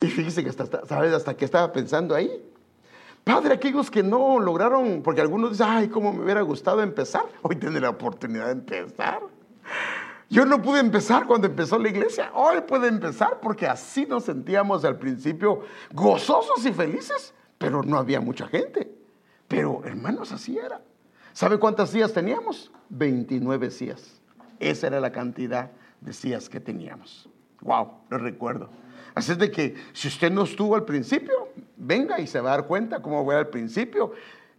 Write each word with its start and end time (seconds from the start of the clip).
Y 0.00 0.06
fíjese 0.06 0.44
que 0.44 0.50
hasta, 0.50 0.86
¿sabes 0.86 1.12
hasta 1.12 1.36
qué 1.36 1.44
estaba 1.44 1.72
pensando 1.72 2.14
ahí? 2.14 2.30
Padre, 3.24 3.54
aquellos 3.54 3.90
que 3.90 4.02
no 4.02 4.38
lograron, 4.38 5.02
porque 5.02 5.20
algunos 5.20 5.50
dicen, 5.50 5.66
ay, 5.68 5.88
cómo 5.88 6.12
me 6.12 6.22
hubiera 6.22 6.40
gustado 6.42 6.82
empezar. 6.82 7.24
Hoy 7.42 7.56
tiene 7.56 7.80
la 7.80 7.90
oportunidad 7.90 8.46
de 8.46 8.52
empezar. 8.52 9.20
Yo 10.30 10.44
no 10.44 10.62
pude 10.62 10.80
empezar 10.80 11.26
cuando 11.26 11.46
empezó 11.46 11.78
la 11.78 11.88
iglesia. 11.88 12.30
Hoy 12.34 12.60
puede 12.66 12.88
empezar 12.88 13.40
porque 13.40 13.66
así 13.66 14.06
nos 14.06 14.24
sentíamos 14.24 14.84
al 14.84 14.98
principio 14.98 15.62
gozosos 15.92 16.64
y 16.64 16.72
felices, 16.72 17.34
pero 17.56 17.82
no 17.82 17.98
había 17.98 18.20
mucha 18.20 18.46
gente. 18.46 18.90
Pero 19.48 19.82
hermanos, 19.84 20.32
así 20.32 20.58
era. 20.58 20.82
¿Sabe 21.32 21.58
cuántas 21.58 21.90
sillas 21.90 22.12
teníamos? 22.12 22.70
29 22.90 23.70
sillas. 23.70 24.20
Esa 24.60 24.86
era 24.88 25.00
la 25.00 25.12
cantidad 25.12 25.70
de 26.00 26.12
sillas 26.12 26.48
que 26.48 26.60
teníamos. 26.60 27.28
Wow, 27.60 27.92
lo 28.10 28.18
recuerdo. 28.18 28.70
Así 29.18 29.32
es 29.32 29.38
de 29.38 29.50
que 29.50 29.74
si 29.92 30.06
usted 30.06 30.30
no 30.30 30.44
estuvo 30.44 30.76
al 30.76 30.84
principio, 30.84 31.48
venga 31.76 32.20
y 32.20 32.28
se 32.28 32.40
va 32.40 32.52
a 32.52 32.56
dar 32.58 32.68
cuenta 32.68 33.02
cómo 33.02 33.24
fue 33.24 33.34
al 33.34 33.48
principio. 33.48 34.12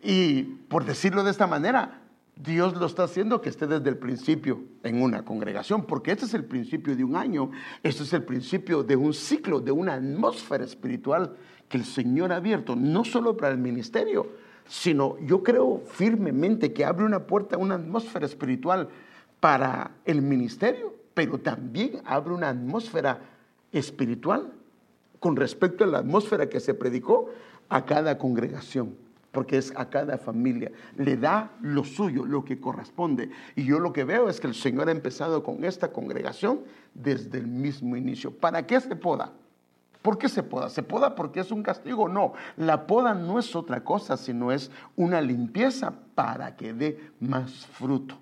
Y 0.03 0.43
por 0.43 0.83
decirlo 0.83 1.23
de 1.23 1.31
esta 1.31 1.47
manera, 1.47 2.01
Dios 2.35 2.75
lo 2.75 2.85
está 2.85 3.03
haciendo 3.03 3.39
que 3.39 3.47
esté 3.47 3.67
desde 3.67 3.87
el 3.87 3.95
principio 3.95 4.61
en 4.83 5.01
una 5.01 5.23
congregación, 5.23 5.85
porque 5.85 6.11
este 6.11 6.25
es 6.25 6.33
el 6.33 6.43
principio 6.43 6.93
de 6.93 7.05
un 7.05 7.15
año, 7.15 7.51
este 7.83 8.03
es 8.03 8.11
el 8.11 8.23
principio 8.23 8.83
de 8.83 8.97
un 8.97 9.13
ciclo, 9.13 9.61
de 9.61 9.71
una 9.71 9.93
atmósfera 9.93 10.65
espiritual 10.65 11.37
que 11.69 11.77
el 11.77 11.85
Señor 11.85 12.33
ha 12.33 12.35
abierto, 12.35 12.75
no 12.75 13.05
solo 13.05 13.37
para 13.37 13.53
el 13.53 13.59
ministerio, 13.59 14.27
sino 14.67 15.17
yo 15.19 15.41
creo 15.41 15.83
firmemente 15.87 16.73
que 16.73 16.83
abre 16.83 17.05
una 17.05 17.25
puerta, 17.27 17.57
una 17.57 17.75
atmósfera 17.75 18.25
espiritual 18.25 18.89
para 19.39 19.91
el 20.03 20.21
ministerio, 20.21 20.93
pero 21.13 21.37
también 21.37 22.01
abre 22.03 22.33
una 22.33 22.49
atmósfera 22.49 23.21
espiritual 23.71 24.51
con 25.19 25.35
respecto 25.35 25.83
a 25.83 25.87
la 25.87 25.99
atmósfera 25.99 26.49
que 26.49 26.59
se 26.59 26.73
predicó 26.73 27.29
a 27.69 27.85
cada 27.85 28.17
congregación 28.17 28.95
porque 29.31 29.57
es 29.57 29.73
a 29.75 29.89
cada 29.89 30.17
familia, 30.17 30.71
le 30.97 31.17
da 31.17 31.51
lo 31.61 31.83
suyo, 31.83 32.25
lo 32.25 32.43
que 32.43 32.59
corresponde. 32.59 33.29
Y 33.55 33.63
yo 33.65 33.79
lo 33.79 33.93
que 33.93 34.03
veo 34.03 34.29
es 34.29 34.39
que 34.39 34.47
el 34.47 34.55
Señor 34.55 34.89
ha 34.89 34.91
empezado 34.91 35.43
con 35.43 35.63
esta 35.63 35.91
congregación 35.91 36.61
desde 36.93 37.37
el 37.37 37.47
mismo 37.47 37.95
inicio. 37.95 38.31
¿Para 38.31 38.65
qué 38.65 38.79
se 38.81 38.95
poda? 38.95 39.31
¿Por 40.01 40.17
qué 40.17 40.29
se 40.29 40.43
poda? 40.43 40.69
¿Se 40.69 40.81
poda 40.81 41.13
porque 41.13 41.41
es 41.41 41.51
un 41.51 41.61
castigo? 41.61 42.07
No, 42.07 42.33
la 42.57 42.87
poda 42.87 43.13
no 43.13 43.37
es 43.37 43.55
otra 43.55 43.83
cosa, 43.83 44.17
sino 44.17 44.51
es 44.51 44.71
una 44.95 45.21
limpieza 45.21 45.93
para 46.15 46.55
que 46.55 46.73
dé 46.73 47.11
más 47.19 47.67
fruto. 47.67 48.17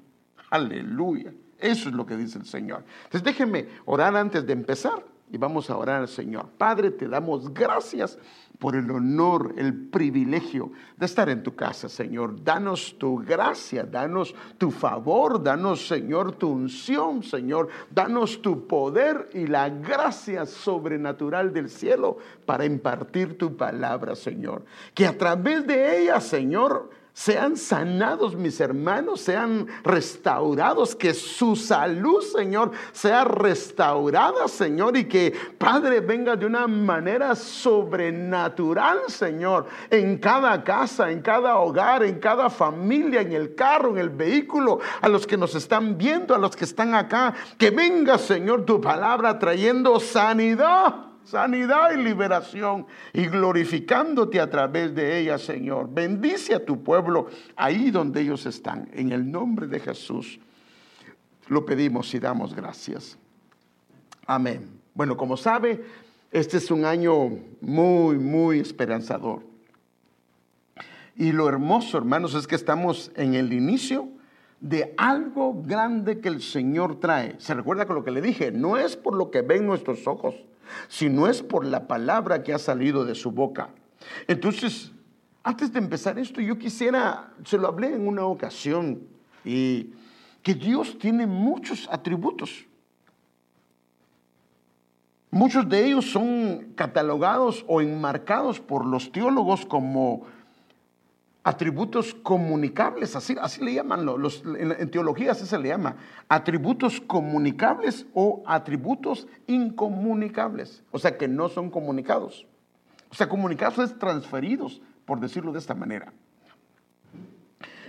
Aleluya. 0.50 1.34
Eso 1.60 1.90
es 1.90 1.96
lo 1.96 2.06
que 2.06 2.18
dice 2.18 2.38
el 2.38 2.46
Señor. 2.46 2.84
Entonces 3.06 3.24
déjenme 3.24 3.68
orar 3.86 4.16
antes 4.16 4.46
de 4.46 4.54
empezar 4.54 5.04
y 5.30 5.38
vamos 5.38 5.70
a 5.70 5.78
orar 5.78 6.02
al 6.02 6.08
Señor. 6.08 6.48
Padre, 6.58 6.92
te 6.92 7.08
damos 7.08 7.54
gracias 7.54 8.18
por 8.60 8.76
el 8.76 8.90
honor, 8.90 9.54
el 9.58 9.74
privilegio 9.74 10.72
de 10.96 11.06
estar 11.06 11.30
en 11.30 11.44
tu 11.44 11.56
casa, 11.56 11.90
Señor. 11.90 12.44
Danos 12.44 12.96
tu 12.98 13.18
gracia, 13.18 13.84
danos 13.84 14.34
tu 14.58 14.72
favor, 14.72 15.44
danos, 15.44 15.88
Señor, 15.88 16.34
tu 16.34 16.50
unción, 16.50 17.24
Señor. 17.24 17.68
Danos 17.92 18.42
tu 18.42 18.66
poder 18.68 19.30
y 19.34 19.48
la 19.48 19.70
gracia 19.70 20.46
sobrenatural 20.46 21.54
del 21.54 21.70
cielo 21.70 22.18
para 22.46 22.66
impartir 22.66 23.38
tu 23.38 23.56
palabra, 23.56 24.16
Señor. 24.16 24.66
Que 24.94 25.06
a 25.06 25.18
través 25.18 25.68
de 25.68 26.04
ella, 26.04 26.20
Señor, 26.20 26.90
sean 27.18 27.58
sanados 27.58 28.36
mis 28.36 28.60
hermanos, 28.60 29.22
sean 29.22 29.66
restaurados, 29.84 30.96
que 30.96 31.16
su 31.16 31.56
salud, 31.56 32.22
Señor, 32.22 32.74
sea 32.92 33.24
restaurada, 33.24 34.48
Señor, 34.48 34.96
y 34.96 35.06
que 35.06 35.34
Padre 35.58 36.00
venga 36.00 36.36
de 36.36 36.46
una 36.46 36.68
manera 36.68 37.34
sobrenatural, 37.36 39.00
Señor, 39.08 39.66
en 39.90 40.20
cada 40.20 40.64
casa, 40.64 41.10
en 41.10 41.24
cada 41.24 41.58
hogar, 41.58 42.04
en 42.04 42.20
cada 42.20 42.52
familia, 42.52 43.22
en 43.22 43.34
el 43.34 43.56
carro, 43.56 43.90
en 43.90 43.98
el 43.98 44.10
vehículo, 44.12 44.80
a 45.02 45.10
los 45.10 45.26
que 45.26 45.38
nos 45.38 45.56
están 45.56 45.98
viendo, 45.98 46.36
a 46.36 46.38
los 46.38 46.56
que 46.56 46.66
están 46.66 46.94
acá, 46.94 47.34
que 47.58 47.72
venga, 47.72 48.20
Señor, 48.20 48.64
tu 48.64 48.80
palabra 48.80 49.40
trayendo 49.40 50.00
sanidad 50.00 51.07
sanidad 51.28 51.92
y 51.92 52.02
liberación 52.02 52.86
y 53.14 53.28
glorificándote 53.28 54.40
a 54.40 54.50
través 54.50 54.96
de 54.96 55.20
ella, 55.20 55.38
Señor. 55.38 55.90
Bendice 55.94 56.56
a 56.56 56.66
tu 56.66 56.84
pueblo 56.84 57.28
ahí 57.56 57.92
donde 57.92 58.22
ellos 58.22 58.46
están. 58.46 58.90
En 58.94 59.12
el 59.12 59.30
nombre 59.30 59.68
de 59.68 59.80
Jesús 59.80 60.40
lo 61.50 61.66
pedimos 61.66 62.14
y 62.14 62.20
damos 62.20 62.56
gracias. 62.56 63.18
Amén. 64.26 64.70
Bueno, 64.94 65.18
como 65.18 65.38
sabe, 65.38 65.84
este 66.32 66.58
es 66.58 66.72
un 66.72 66.86
año 66.86 67.30
muy, 67.62 68.18
muy 68.18 68.60
esperanzador. 68.60 69.42
Y 71.16 71.32
lo 71.32 71.50
hermoso, 71.50 71.98
hermanos, 71.98 72.36
es 72.36 72.48
que 72.48 72.56
estamos 72.56 73.12
en 73.16 73.34
el 73.34 73.52
inicio 73.52 74.10
de 74.60 74.94
algo 74.98 75.62
grande 75.62 76.20
que 76.20 76.30
el 76.30 76.42
Señor 76.42 77.00
trae. 77.00 77.36
Se 77.40 77.54
recuerda 77.54 77.86
con 77.86 77.96
lo 77.96 78.04
que 78.04 78.12
le 78.12 78.22
dije, 78.22 78.52
no 78.52 78.78
es 78.78 78.96
por 78.96 79.16
lo 79.16 79.30
que 79.30 79.42
ven 79.42 79.66
nuestros 79.66 80.08
ojos, 80.08 80.36
si 80.88 81.10
no 81.10 81.28
es 81.28 81.42
por 81.42 81.66
la 81.66 81.88
palabra 81.88 82.44
que 82.44 82.54
ha 82.54 82.60
salido 82.60 83.06
de 83.06 83.16
su 83.16 83.32
boca. 83.32 83.70
Entonces, 84.28 84.92
antes 85.44 85.72
de 85.72 85.80
empezar 85.80 86.20
esto, 86.20 86.42
yo 86.42 86.58
quisiera, 86.58 87.34
se 87.46 87.58
lo 87.58 87.68
hablé 87.68 87.94
en 87.94 88.08
una 88.08 88.26
ocasión, 88.26 89.08
y 89.44 89.92
que 90.44 90.54
Dios 90.54 90.98
tiene 91.00 91.26
muchos 91.26 91.88
atributos. 91.92 92.66
Muchos 95.32 95.68
de 95.68 95.86
ellos 95.86 96.10
son 96.12 96.74
catalogados 96.76 97.64
o 97.68 97.82
enmarcados 97.82 98.60
por 98.60 98.86
los 98.86 99.12
teólogos 99.12 99.66
como 99.66 100.26
atributos 101.48 102.14
comunicables, 102.14 103.16
así, 103.16 103.34
así 103.40 103.64
le 103.64 103.76
llaman, 103.76 104.06
los, 104.06 104.44
en, 104.46 104.92
teología 104.92 105.32
así 105.32 105.46
se 105.46 105.58
le 105.58 105.70
llama, 105.70 105.96
atributos 106.28 107.00
comunicables 107.00 108.06
o 108.14 108.44
atributos 108.46 109.30
incomunicables, 109.48 110.84
o 110.92 111.00
sea 111.00 111.18
que 111.18 111.30
no 111.30 111.48
son 111.48 111.70
comunicados. 111.70 112.46
O 113.10 113.16
sea, 113.16 113.30
comunicados 113.30 113.80
es 113.80 113.98
transferidos, 113.98 114.82
por 115.06 115.22
decirlo 115.22 115.54
de 115.54 115.60
esta 115.60 115.74
manera. 115.74 116.12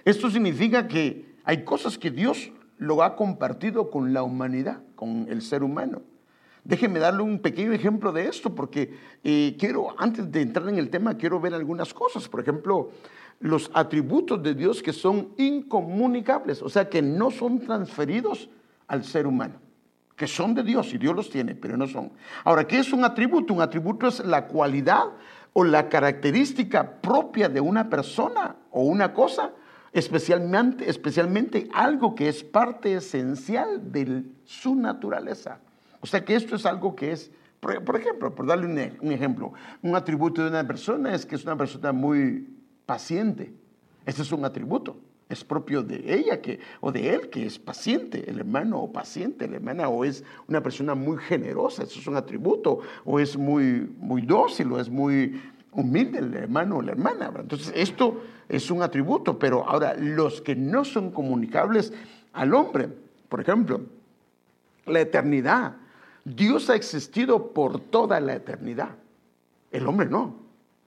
Esto 0.05 0.31
significa 0.31 0.87
que 0.87 1.35
hay 1.43 1.65
cosas 1.65 1.99
que 1.99 2.13
Dios 2.13 2.53
lo 2.77 3.03
ha 3.03 3.17
compartido 3.17 3.91
con 3.91 4.13
la 4.13 4.23
humanidad, 4.23 4.83
con 4.95 5.27
el 5.29 5.43
ser 5.43 5.65
humano. 5.65 6.03
Déjenme 6.69 6.99
darle 6.99 7.23
un 7.23 7.39
pequeño 7.39 7.73
ejemplo 7.73 8.13
de 8.13 8.29
esto, 8.29 8.55
porque 8.55 8.95
eh, 9.25 9.57
quiero, 9.59 9.99
antes 9.99 10.31
de 10.31 10.43
entrar 10.43 10.69
en 10.69 10.77
el 10.77 10.91
tema, 10.91 11.17
quiero 11.17 11.41
ver 11.41 11.55
algunas 11.55 11.95
cosas. 11.95 12.29
Por 12.29 12.41
ejemplo, 12.41 12.91
los 13.41 13.71
atributos 13.73 14.43
de 14.43 14.55
Dios 14.55 14.83
que 14.83 14.93
son 14.93 15.31
incomunicables, 15.39 16.61
o 16.61 16.69
sea, 16.69 16.91
que 16.91 17.01
no 17.01 17.31
son 17.31 17.61
transferidos 17.61 18.51
al 18.87 19.03
ser 19.05 19.27
humano, 19.27 19.55
que 20.15 20.27
son 20.27 20.55
de 20.55 20.63
Dios 20.63 20.93
y 20.93 20.99
Dios 20.99 21.17
los 21.17 21.31
tiene, 21.31 21.55
pero 21.55 21.79
no 21.79 21.87
son. 21.87 22.13
Ahora, 22.45 22.67
¿qué 22.67 22.81
es 22.81 22.93
un 22.93 23.03
atributo? 23.03 23.55
Un 23.55 23.63
atributo 23.63 24.07
es 24.07 24.23
la 24.27 24.47
cualidad 24.47 25.05
o 25.55 25.65
la 25.65 25.89
característica 25.89 27.01
propia 27.01 27.49
de 27.49 27.63
una 27.63 27.89
persona 27.89 28.57
o 28.73 28.83
una 28.83 29.15
cosa, 29.15 29.53
especialmente, 29.95 30.91
especialmente 30.91 31.67
algo 31.73 32.15
que 32.15 32.29
es 32.29 32.45
parte 32.45 32.93
esencial 32.93 33.91
de 33.91 34.25
su 34.45 34.75
naturaleza. 34.75 35.61
O 36.01 36.07
sea 36.07 36.25
que 36.25 36.35
esto 36.35 36.57
es 36.57 36.67
algo 36.67 36.95
que 36.95 37.13
es, 37.13 37.31
por, 37.61 37.97
ejemplo, 37.97 38.35
por 38.35 38.47
darle 38.47 38.67
un, 39.01 39.13
ejemplo, 39.13 39.53
un 39.83 39.97
atributo 39.97 40.43
de 40.43 40.49
una 40.49 40.67
persona 40.67 41.15
es 41.15 41.27
que 41.27 41.35
es 41.35 41.45
una 41.45 41.57
persona 41.57 41.93
muy 41.93 42.49
paciente. 42.87 43.53
Ese 44.07 44.23
es 44.23 44.33
un 44.33 44.45
atributo. 44.45 44.97
Es 45.29 45.45
propio 45.45 45.83
de 45.83 46.15
ella 46.15 46.41
que, 46.41 46.61
o 46.81 46.91
de 46.91 47.15
él 47.15 47.29
que 47.29 47.45
es 47.45 47.59
paciente, 47.59 48.31
el 48.31 48.39
hermano 48.39 48.79
o 48.81 48.93
paciente, 48.93 49.47
la 49.47 49.57
hermana, 49.57 49.89
o 49.89 50.05
es 50.05 50.25
una 50.47 50.63
persona 50.63 50.95
muy 50.95 51.19
generosa, 51.19 51.83
eso 51.83 51.99
es 51.99 52.07
un 52.07 52.17
atributo, 52.17 52.79
o 53.05 53.21
es 53.21 53.37
muy, 53.37 53.93
muy 53.99 54.23
dócil, 54.23 54.73
o 54.73 54.81
es 54.81 54.89
muy 54.89 55.39
humilde 55.73 56.21
el 56.21 56.35
hermano 56.35 56.79
o 56.79 56.83
la 56.83 56.93
hermana. 56.93 57.31
Entonces, 57.39 57.73
esto 57.75 58.23
es 58.49 58.71
un 58.71 58.83
atributo, 58.83 59.39
pero 59.39 59.69
ahora 59.69 59.95
los 59.95 60.41
que 60.41 60.57
no 60.57 60.85
son 60.85 61.11
comunicables 61.11 61.93
al 62.33 62.55
hombre, 62.55 62.89
por 63.29 63.41
ejemplo, 63.41 63.83
la 64.87 65.01
eternidad. 65.01 65.77
Dios 66.35 66.71
ha 66.71 66.75
existido 66.75 67.53
por 67.53 67.81
toda 67.81 68.21
la 68.21 68.35
eternidad. 68.35 68.91
El 69.71 69.87
hombre 69.87 70.09
no. 70.09 70.37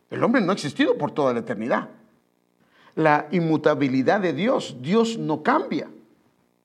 El 0.09 0.23
hombre 0.23 0.41
no 0.41 0.51
ha 0.51 0.53
existido 0.53 0.97
por 0.97 1.11
toda 1.11 1.33
la 1.33 1.39
eternidad. 1.39 1.89
La 2.95 3.27
inmutabilidad 3.31 4.19
de 4.19 4.33
Dios, 4.33 4.77
Dios 4.81 5.17
no 5.17 5.43
cambia. 5.43 5.89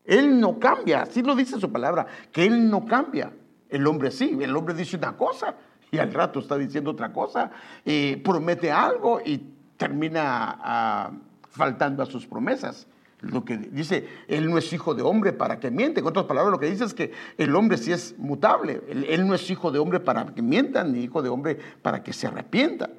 Él 0.05 0.41
no 0.41 0.59
cambia, 0.59 1.03
así 1.03 1.23
lo 1.23 1.35
dice 1.35 1.59
su 1.59 1.71
palabra, 1.71 2.07
que 2.33 2.45
Él 2.45 2.71
no 2.71 2.87
cambia. 2.87 3.33
El 3.69 3.87
hombre 3.87 4.11
sí, 4.11 4.37
el 4.41 4.57
hombre 4.57 4.75
dice 4.75 4.97
una 4.97 5.17
cosa 5.17 5.55
y 5.91 5.99
al 5.99 6.13
rato 6.13 6.41
está 6.41 6.57
diciendo 6.57 6.91
otra 6.91 7.13
cosa, 7.13 7.51
y 7.85 8.17
promete 8.17 8.71
algo 8.71 9.21
y 9.25 9.39
termina 9.77 10.59
ah, 10.61 11.11
faltando 11.49 12.03
a 12.03 12.07
sus 12.07 12.27
promesas. 12.27 12.87
Lo 13.31 13.45
que 13.45 13.57
dice, 13.57 14.07
él 14.29 14.49
no 14.51 14.59
es 14.59 14.73
hijo 14.73 14.95
de 14.95 15.03
hombre 15.03 15.33
para 15.33 15.61
que 15.61 15.71
miente. 15.71 16.01
En 16.01 16.07
otras 16.07 16.27
palabras, 16.27 16.53
lo 16.53 16.59
que 16.59 16.71
dice 16.71 16.85
es 16.85 16.95
que 16.95 17.13
el 17.39 17.55
hombre 17.55 17.79
sí 17.79 17.93
es 17.93 18.15
mutable. 18.19 18.83
Él, 18.89 19.27
no 19.27 19.35
es 19.35 19.51
hijo 19.51 19.71
de 19.71 19.79
hombre 19.79 20.01
para 20.01 20.27
que 20.27 20.43
mienta, 20.43 20.85
ni 20.85 21.01
hijo 21.01 21.23
de 21.23 21.29
hombre 21.29 21.59
para 21.83 22.03
que 22.03 22.13
se 22.13 22.27
arrepienta. 22.27 22.91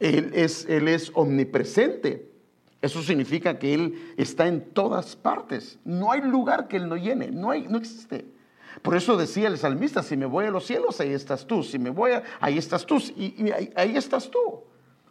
Él 0.00 0.30
es, 0.34 0.66
él 0.68 0.88
es 0.88 1.10
omnipresente. 1.14 2.28
Eso 2.80 3.02
significa 3.02 3.58
que 3.58 3.74
Él 3.74 4.14
está 4.16 4.46
en 4.46 4.72
todas 4.72 5.16
partes. 5.16 5.78
No 5.84 6.12
hay 6.12 6.20
lugar 6.20 6.68
que 6.68 6.76
Él 6.76 6.88
no 6.88 6.96
llene, 6.96 7.30
no, 7.30 7.50
hay, 7.50 7.66
no 7.68 7.78
existe. 7.78 8.24
Por 8.82 8.96
eso 8.96 9.16
decía 9.16 9.48
el 9.48 9.58
salmista, 9.58 10.02
si 10.02 10.16
me 10.16 10.26
voy 10.26 10.44
a 10.44 10.50
los 10.50 10.66
cielos, 10.66 11.00
ahí 11.00 11.12
estás 11.12 11.46
tú. 11.46 11.62
Si 11.62 11.78
me 11.78 11.90
voy, 11.90 12.12
a, 12.12 12.22
ahí 12.40 12.58
estás 12.58 12.86
tú. 12.86 12.98
Y, 13.16 13.50
ahí, 13.74 13.96
estás 13.96 14.30
tú. 14.30 14.62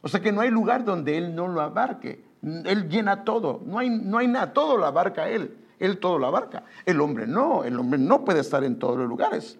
O 0.01 0.07
sea 0.07 0.21
que 0.21 0.31
no 0.31 0.41
hay 0.41 0.49
lugar 0.49 0.85
donde 0.85 1.17
Él 1.17 1.35
no 1.35 1.47
lo 1.47 1.61
abarque. 1.61 2.23
Él 2.43 2.89
llena 2.89 3.23
todo. 3.23 3.61
No 3.65 3.79
hay, 3.79 3.89
no 3.89 4.17
hay 4.17 4.27
nada. 4.27 4.53
Todo 4.53 4.77
lo 4.77 4.85
abarca 4.85 5.29
Él. 5.29 5.55
Él 5.79 5.99
todo 5.99 6.17
lo 6.17 6.27
abarca. 6.27 6.63
El 6.85 7.01
hombre 7.01 7.27
no. 7.27 7.63
El 7.63 7.79
hombre 7.79 7.99
no 7.99 8.25
puede 8.25 8.41
estar 8.41 8.63
en 8.63 8.79
todos 8.79 8.97
los 8.97 9.07
lugares. 9.07 9.59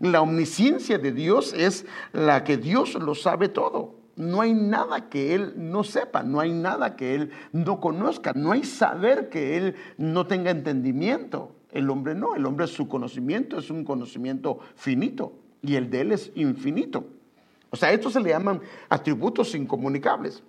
La 0.00 0.20
omnisciencia 0.20 0.98
de 0.98 1.12
Dios 1.12 1.52
es 1.54 1.86
la 2.12 2.44
que 2.44 2.56
Dios 2.56 2.94
lo 2.94 3.14
sabe 3.14 3.48
todo. 3.48 3.94
No 4.16 4.40
hay 4.40 4.52
nada 4.52 5.08
que 5.08 5.34
Él 5.34 5.54
no 5.56 5.82
sepa, 5.82 6.22
no 6.22 6.38
hay 6.38 6.52
nada 6.52 6.94
que 6.94 7.14
Él 7.14 7.30
no 7.52 7.80
conozca, 7.80 8.32
no 8.34 8.52
hay 8.52 8.62
saber 8.62 9.28
que 9.28 9.56
Él 9.56 9.74
no 9.98 10.26
tenga 10.26 10.50
entendimiento. 10.50 11.52
El 11.72 11.90
hombre 11.90 12.14
no, 12.14 12.36
el 12.36 12.46
hombre 12.46 12.68
su 12.68 12.86
conocimiento 12.86 13.58
es 13.58 13.70
un 13.70 13.84
conocimiento 13.84 14.60
finito 14.76 15.32
y 15.62 15.74
el 15.74 15.90
de 15.90 16.02
Él 16.02 16.12
es 16.12 16.30
infinito. 16.36 17.06
O 17.70 17.76
sea, 17.76 17.92
esto 17.92 18.08
se 18.08 18.20
le 18.20 18.30
llaman 18.30 18.60
atributos 18.88 19.52
incomunicables. 19.56 20.44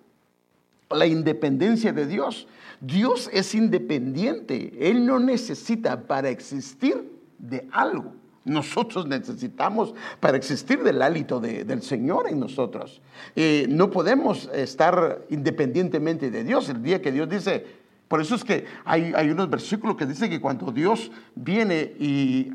La 0.89 1.05
independencia 1.05 1.93
de 1.93 2.05
Dios. 2.05 2.47
Dios 2.81 3.29
es 3.33 3.55
independiente, 3.55 4.73
Él 4.79 5.05
no 5.05 5.19
necesita 5.19 6.01
para 6.01 6.29
existir 6.29 7.11
de 7.39 7.67
algo. 7.71 8.13
Nosotros 8.43 9.07
necesitamos 9.07 9.95
para 10.19 10.37
existir 10.37 10.83
del 10.83 11.01
hálito 11.01 11.39
del 11.39 11.81
Señor 11.81 12.27
en 12.29 12.39
nosotros. 12.39 13.01
Eh, 13.35 13.65
no 13.67 13.89
podemos 13.89 14.49
estar 14.53 15.25
independientemente 15.29 16.29
de 16.29 16.43
Dios. 16.43 16.69
El 16.69 16.83
día 16.83 17.01
que 17.01 17.11
Dios 17.11 17.27
dice, 17.27 17.65
por 18.07 18.21
eso 18.21 18.35
es 18.35 18.43
que 18.43 18.65
hay, 18.85 19.13
hay 19.15 19.31
unos 19.31 19.49
versículos 19.49 19.95
que 19.95 20.05
dicen 20.05 20.29
que 20.29 20.39
cuando 20.39 20.71
Dios 20.71 21.11
viene 21.33 21.95
y 21.97 22.53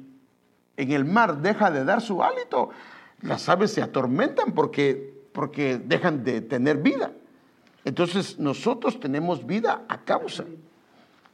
en 0.76 0.92
el 0.92 1.04
mar 1.04 1.42
deja 1.42 1.72
de 1.72 1.84
dar 1.84 2.00
su 2.00 2.22
hálito, 2.22 2.70
las 3.22 3.48
aves 3.48 3.72
se 3.72 3.82
atormentan 3.82 4.52
porque, 4.52 5.12
porque 5.32 5.76
dejan 5.76 6.22
de 6.22 6.40
tener 6.40 6.78
vida. 6.78 7.12
Entonces 7.84 8.38
nosotros 8.38 9.00
tenemos 9.00 9.46
vida 9.46 9.84
a 9.88 10.04
causa 10.04 10.44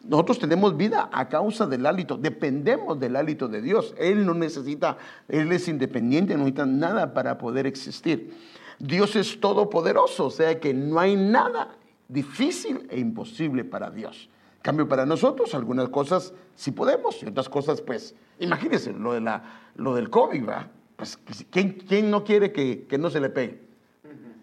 nosotros 0.09 0.39
tenemos 0.39 0.77
vida 0.77 1.09
a 1.13 1.29
causa 1.29 1.67
del 1.67 1.85
hálito, 1.85 2.17
dependemos 2.17 2.99
del 3.01 3.17
hálito 3.17 3.49
de 3.49 3.61
Dios. 3.61 3.95
Él 3.99 4.25
no 4.25 4.35
necesita, 4.35 4.99
Él 5.29 5.51
es 5.53 5.69
independiente, 5.69 6.35
no 6.35 6.41
necesita 6.41 6.67
nada 6.67 7.13
para 7.13 7.39
poder 7.39 7.67
existir. 7.67 8.33
Dios 8.79 9.17
es 9.17 9.41
todopoderoso, 9.41 10.27
o 10.27 10.31
sea 10.31 10.61
que 10.61 10.75
no 10.75 11.01
hay 11.01 11.17
nada 11.17 11.75
difícil 12.09 12.87
e 12.91 13.01
imposible 13.01 13.65
para 13.65 13.91
Dios. 13.91 14.29
En 14.57 14.63
cambio, 14.63 14.89
para 14.89 15.07
nosotros 15.07 15.55
algunas 15.55 15.89
cosas 15.89 16.33
sí 16.55 16.71
podemos 16.71 17.23
y 17.23 17.27
otras 17.27 17.49
cosas, 17.49 17.81
pues, 17.81 18.15
imagínense 18.39 18.93
lo, 18.93 19.13
de 19.13 19.21
la, 19.21 19.43
lo 19.77 19.95
del 19.95 20.11
COVID, 20.11 20.49
¿va? 20.49 20.69
Pues, 20.97 21.19
¿quién, 21.51 22.11
no 22.11 22.25
quiere 22.25 22.53
que, 22.53 22.87
que 22.89 22.99
no 22.99 23.11
se 23.11 23.21
le 23.21 23.31
pegue? 23.31 23.66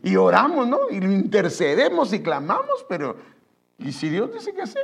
Y 0.04 0.18
oramos, 0.18 0.68
¿no? 0.68 0.92
Y 0.92 0.98
intercedemos 0.98 2.12
y 2.12 2.20
clamamos, 2.20 2.86
pero 2.90 3.16
¿y 3.80 3.94
si 3.94 4.10
Dios 4.10 4.34
dice 4.34 4.54
que 4.54 4.68
sí? 4.68 4.80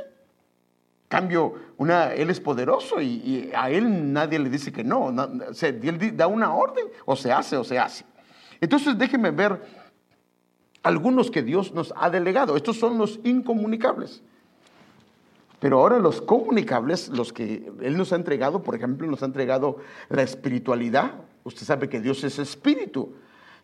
Cambio, 1.08 1.54
una, 1.76 2.14
Él 2.14 2.30
es 2.30 2.40
poderoso 2.40 3.02
y, 3.02 3.50
a 3.54 3.70
Él 3.70 4.12
nadie 4.12 4.38
le 4.38 4.48
dice 4.48 4.72
que 4.72 4.82
no. 4.82 5.10
él 5.10 6.16
da 6.16 6.26
una 6.26 6.54
orden, 6.54 6.86
o 7.04 7.16
se 7.16 7.30
hace 7.30 7.58
o 7.58 7.64
se 7.64 7.78
hace. 7.78 8.04
Entonces 8.62 8.96
déjenme 8.96 9.30
ver 9.30 9.60
algunos 10.82 11.30
que 11.30 11.42
Dios 11.42 11.74
nos 11.74 11.92
ha 11.96 12.08
delegado. 12.08 12.56
Estos 12.56 12.78
son 12.78 12.96
los 12.96 13.20
incomunicables. 13.22 14.22
Pero 15.58 15.80
ahora 15.80 15.98
los 15.98 16.22
comunicables, 16.22 17.10
los 17.10 17.34
que 17.34 17.70
Él 17.82 17.98
nos 17.98 18.14
ha 18.14 18.16
entregado, 18.16 18.62
por 18.62 18.74
ejemplo, 18.74 19.06
nos 19.06 19.22
ha 19.22 19.26
entregado 19.26 19.76
la 20.08 20.22
espiritualidad. 20.22 21.12
Usted 21.44 21.66
sabe 21.66 21.90
que 21.90 22.00
Dios 22.00 22.24
es 22.24 22.38
espíritu. 22.38 23.12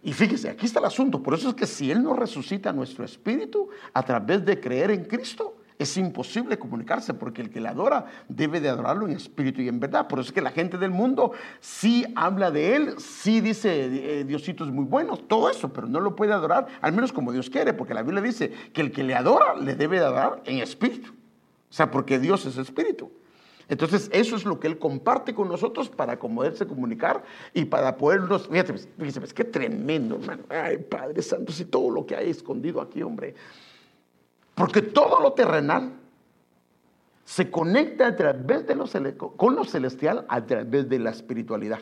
Y 0.06 0.12
fíjese, 0.12 0.48
aquí 0.48 0.66
está 0.66 0.78
el 0.78 0.84
asunto. 0.84 1.20
Por 1.20 1.34
eso 1.34 1.48
es 1.48 1.56
que 1.56 1.66
si 1.66 1.90
Él 1.90 2.00
nos 2.00 2.16
resucita 2.16 2.72
nuestro 2.72 3.04
espíritu 3.04 3.70
a 3.92 4.04
través 4.04 4.44
de 4.44 4.60
creer 4.60 4.92
en 4.92 5.04
Cristo, 5.04 5.56
es 5.80 5.96
imposible 5.96 6.60
comunicarse 6.60 7.12
porque 7.12 7.42
el 7.42 7.50
que 7.50 7.60
le 7.60 7.66
adora 7.66 8.06
debe 8.28 8.60
de 8.60 8.68
adorarlo 8.68 9.08
en 9.08 9.16
espíritu 9.16 9.62
y 9.62 9.68
en 9.68 9.80
verdad. 9.80 10.06
Por 10.06 10.20
eso 10.20 10.28
es 10.28 10.32
que 10.32 10.40
la 10.40 10.52
gente 10.52 10.78
del 10.78 10.92
mundo 10.92 11.32
sí 11.58 12.06
habla 12.14 12.52
de 12.52 12.76
él, 12.76 12.94
sí 13.00 13.40
dice 13.40 14.20
eh, 14.20 14.22
Diosito 14.22 14.64
es 14.64 14.70
muy 14.70 14.84
bueno, 14.84 15.16
todo 15.16 15.50
eso, 15.50 15.72
pero 15.72 15.88
no 15.88 15.98
lo 15.98 16.14
puede 16.14 16.32
adorar, 16.32 16.68
al 16.80 16.92
menos 16.92 17.12
como 17.12 17.32
Dios 17.32 17.50
quiere, 17.50 17.74
porque 17.74 17.92
la 17.92 18.04
Biblia 18.04 18.22
dice 18.22 18.52
que 18.72 18.82
el 18.82 18.92
que 18.92 19.02
le 19.02 19.16
adora 19.16 19.56
le 19.56 19.74
debe 19.74 19.98
de 19.98 20.04
adorar 20.04 20.40
en 20.44 20.58
espíritu. 20.58 21.10
O 21.68 21.72
sea, 21.72 21.90
porque 21.90 22.20
Dios 22.20 22.46
es 22.46 22.58
espíritu. 22.58 23.10
Entonces, 23.68 24.08
eso 24.12 24.36
es 24.36 24.44
lo 24.44 24.60
que 24.60 24.68
Él 24.68 24.78
comparte 24.78 25.34
con 25.34 25.48
nosotros 25.48 25.88
para 25.88 26.18
poderse 26.18 26.66
comunicar 26.66 27.24
y 27.52 27.64
para 27.64 27.96
podernos. 27.96 28.48
Fíjate, 28.48 28.74
fíjate, 28.74 29.34
qué 29.34 29.44
tremendo, 29.44 30.16
hermano. 30.16 30.44
Ay, 30.48 30.78
Padre 30.78 31.20
Santo, 31.22 31.52
si 31.52 31.64
todo 31.64 31.90
lo 31.90 32.06
que 32.06 32.14
hay 32.14 32.30
escondido 32.30 32.80
aquí, 32.80 33.02
hombre. 33.02 33.34
Porque 34.54 34.82
todo 34.82 35.20
lo 35.20 35.32
terrenal 35.32 35.92
se 37.24 37.50
conecta 37.50 38.06
a 38.06 38.16
través 38.16 38.66
de 38.66 38.76
lo 38.76 38.86
con 39.36 39.56
lo 39.56 39.64
celestial 39.64 40.24
a 40.28 40.46
través 40.46 40.88
de 40.88 41.00
la 41.00 41.10
espiritualidad. 41.10 41.80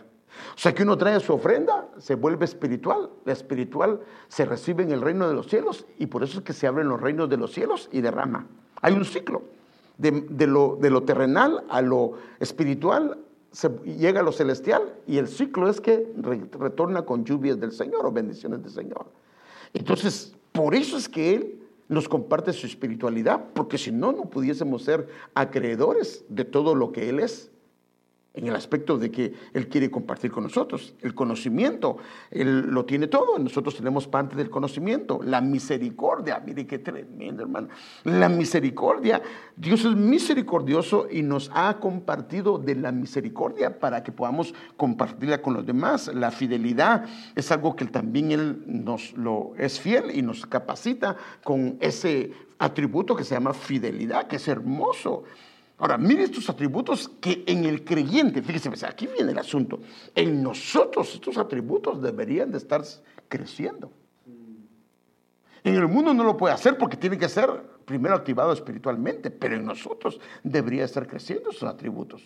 O 0.57 0.59
sea 0.59 0.75
que 0.75 0.83
uno 0.83 0.97
trae 0.97 1.21
su 1.21 1.33
ofrenda, 1.35 1.87
se 1.99 2.15
vuelve 2.15 2.45
espiritual. 2.45 3.11
La 3.25 3.33
espiritual 3.33 4.01
se 4.29 4.45
recibe 4.47 4.83
en 4.83 4.91
el 4.91 5.03
reino 5.03 5.29
de 5.29 5.35
los 5.35 5.49
cielos 5.49 5.87
y 5.99 6.07
por 6.07 6.25
eso 6.25 6.39
es 6.39 6.45
que 6.45 6.53
se 6.53 6.67
abren 6.67 6.89
los 6.89 7.01
reinos 7.01 7.29
de 7.29 7.37
los 7.37 7.53
cielos 7.53 7.89
y 7.93 8.01
derrama. 8.01 8.47
Hay 8.81 8.95
un 8.95 9.05
ciclo. 9.05 9.43
De, 9.97 10.47
lo, 10.47 10.77
de 10.81 10.91
lo, 10.91 11.05
terrenal 11.05 11.65
a 11.69 11.81
lo 11.81 12.15
espiritual 12.41 13.19
se 13.53 13.69
llega 13.85 14.21
a 14.21 14.23
lo 14.25 14.33
celestial 14.33 14.83
y 15.07 15.19
el 15.19 15.29
ciclo 15.29 15.69
es 15.69 15.81
que 15.81 16.13
retorna 16.59 17.03
con 17.03 17.25
lluvias 17.25 17.61
del 17.61 17.71
Señor 17.71 18.05
o 18.05 18.11
bendiciones 18.11 18.61
del 18.63 18.73
Señor. 18.73 19.07
Entonces, 19.73 20.35
por 20.51 20.75
eso 20.75 20.97
es 20.97 21.09
que 21.09 21.35
Él 21.35 21.61
nos 21.89 22.09
comparte 22.09 22.53
su 22.53 22.67
espiritualidad, 22.67 23.45
porque 23.55 23.79
si 23.79 23.93
no, 23.93 24.11
no 24.11 24.25
pudiésemos 24.25 24.83
ser 24.83 25.09
acreedores 25.35 26.25
de 26.29 26.45
todo 26.45 26.75
lo 26.75 26.91
que 26.91 27.09
Él 27.09 27.21
es 27.21 27.53
en 28.35 28.49
el 28.49 28.57
aspecto 28.57 28.99
de 28.99 29.11
que 29.13 29.33
Él 29.53 29.69
quiere 29.69 29.91
compartir 29.91 30.33
con 30.33 30.43
nosotros. 30.43 30.95
El 31.01 31.15
conocimiento, 31.15 31.99
Él 32.33 32.63
lo 32.63 32.85
tiene 32.85 33.07
todo, 33.07 33.39
nosotros 33.39 33.77
tenemos 33.77 34.09
parte 34.09 34.35
del 34.35 34.51
conocimiento. 34.51 35.21
La 35.23 35.41
misericordia, 35.41 36.43
mire 36.45 36.67
qué 36.67 36.81
tremendo 36.81 37.45
hermano. 37.45 37.69
La 38.03 38.29
misericordia, 38.29 39.23
Dios 39.57 39.85
es 39.85 39.95
misericordioso 39.95 41.07
y 41.09 41.23
nos 41.23 41.51
ha 41.55 41.79
compartido 41.79 42.59
de 42.59 42.75
la 42.75 42.91
misericordia 42.91 43.79
para 43.79 44.03
que 44.03 44.11
podamos 44.11 44.53
compartirla 44.77 45.41
con 45.41 45.55
los 45.55 45.65
demás. 45.65 46.13
La 46.13 46.33
fidelidad 46.33 47.07
es 47.37 47.53
algo 47.53 47.77
que 47.77 47.85
también 47.85 48.33
Él 48.33 48.65
nos 48.67 49.13
lo 49.17 49.53
es 49.57 49.79
fiel 49.79 50.11
y 50.13 50.23
nos 50.23 50.45
capacita 50.45 51.17
con 51.45 51.77
ese 51.81 52.33
atributo 52.59 53.15
que 53.15 53.23
se 53.23 53.35
llama 53.35 53.55
fidelidad, 53.55 54.27
que 54.27 54.37
es 54.37 54.49
hermoso. 54.49 55.23
Ahora, 55.79 55.99
mire 55.99 56.25
estos 56.25 56.49
atributos 56.49 57.09
que 57.21 57.43
en 57.47 57.65
el 57.65 57.85
creyente, 57.85 58.43
fíjese, 58.43 58.69
pues, 58.69 58.85
aquí 58.85 59.09
viene 59.09 59.33
el 59.33 59.39
asunto, 59.39 59.81
en 60.15 60.43
nosotros 60.43 61.15
estos 61.15 61.37
atributos 61.37 62.01
deberían 62.01 62.53
de 62.53 62.59
estar 62.59 62.83
creciendo. 63.29 63.91
En 65.65 65.75
el 65.75 65.89
mundo 65.89 66.13
no 66.13 66.25
lo 66.25 66.37
puede 66.37 66.55
hacer 66.55 66.77
porque 66.77 66.97
tiene 66.97 67.19
que 67.19 67.29
ser 67.29 67.49
primero 67.87 68.15
activado 68.15 68.53
espiritualmente, 68.53 69.31
pero 69.31 69.57
en 69.57 69.65
nosotros 69.65 70.21
debería 70.43 70.85
estar 70.85 71.07
creciendo 71.07 71.51
esos 71.51 71.69
atributos. 71.69 72.23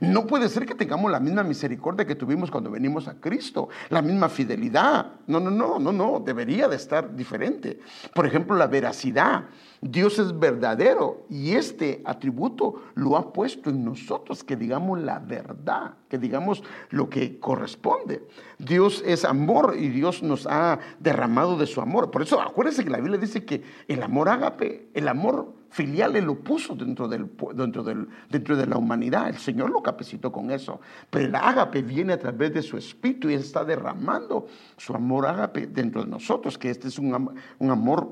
No 0.00 0.26
puede 0.26 0.48
ser 0.48 0.66
que 0.66 0.74
tengamos 0.74 1.10
la 1.10 1.20
misma 1.20 1.42
misericordia 1.42 2.06
que 2.06 2.14
tuvimos 2.14 2.50
cuando 2.50 2.70
venimos 2.70 3.08
a 3.08 3.14
Cristo, 3.20 3.68
la 3.90 4.02
misma 4.02 4.28
fidelidad. 4.28 5.12
No, 5.26 5.40
no, 5.40 5.50
no, 5.50 5.78
no, 5.78 5.92
no, 5.92 6.20
debería 6.20 6.68
de 6.68 6.76
estar 6.76 7.14
diferente. 7.14 7.80
Por 8.14 8.26
ejemplo, 8.26 8.56
la 8.56 8.66
veracidad. 8.66 9.44
Dios 9.88 10.18
es 10.18 10.38
verdadero 10.38 11.26
y 11.28 11.52
este 11.52 12.02
atributo 12.04 12.82
lo 12.94 13.16
ha 13.16 13.32
puesto 13.32 13.70
en 13.70 13.84
nosotros, 13.84 14.42
que 14.42 14.56
digamos 14.56 15.00
la 15.00 15.18
verdad, 15.18 15.94
que 16.08 16.18
digamos 16.18 16.62
lo 16.90 17.10
que 17.10 17.38
corresponde. 17.38 18.26
Dios 18.58 19.02
es 19.06 19.24
amor 19.24 19.76
y 19.78 19.88
Dios 19.88 20.22
nos 20.22 20.46
ha 20.46 20.78
derramado 20.98 21.56
de 21.56 21.66
su 21.66 21.80
amor. 21.80 22.10
Por 22.10 22.22
eso 22.22 22.40
acuérdense 22.40 22.84
que 22.84 22.90
la 22.90 23.00
Biblia 23.00 23.18
dice 23.18 23.44
que 23.44 23.62
el 23.88 24.02
amor 24.02 24.28
ágape, 24.28 24.88
el 24.94 25.08
amor 25.08 25.54
filial 25.70 26.16
Él 26.16 26.24
lo 26.24 26.40
puso 26.40 26.74
dentro, 26.74 27.06
del, 27.06 27.30
dentro, 27.54 27.82
del, 27.82 28.08
dentro 28.30 28.56
de 28.56 28.66
la 28.66 28.78
humanidad. 28.78 29.28
El 29.28 29.36
Señor 29.36 29.70
lo 29.70 29.82
capacitó 29.82 30.32
con 30.32 30.50
eso. 30.50 30.80
Pero 31.10 31.26
el 31.26 31.34
ágape 31.34 31.82
viene 31.82 32.14
a 32.14 32.18
través 32.18 32.54
de 32.54 32.62
su 32.62 32.78
espíritu 32.78 33.28
y 33.28 33.34
está 33.34 33.64
derramando 33.64 34.46
su 34.76 34.94
amor 34.94 35.26
ágape 35.26 35.66
dentro 35.66 36.02
de 36.02 36.10
nosotros, 36.10 36.56
que 36.56 36.70
este 36.70 36.88
es 36.88 36.98
un, 36.98 37.34
un 37.58 37.70
amor 37.70 38.08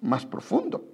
más 0.00 0.24
profundo. 0.24 0.84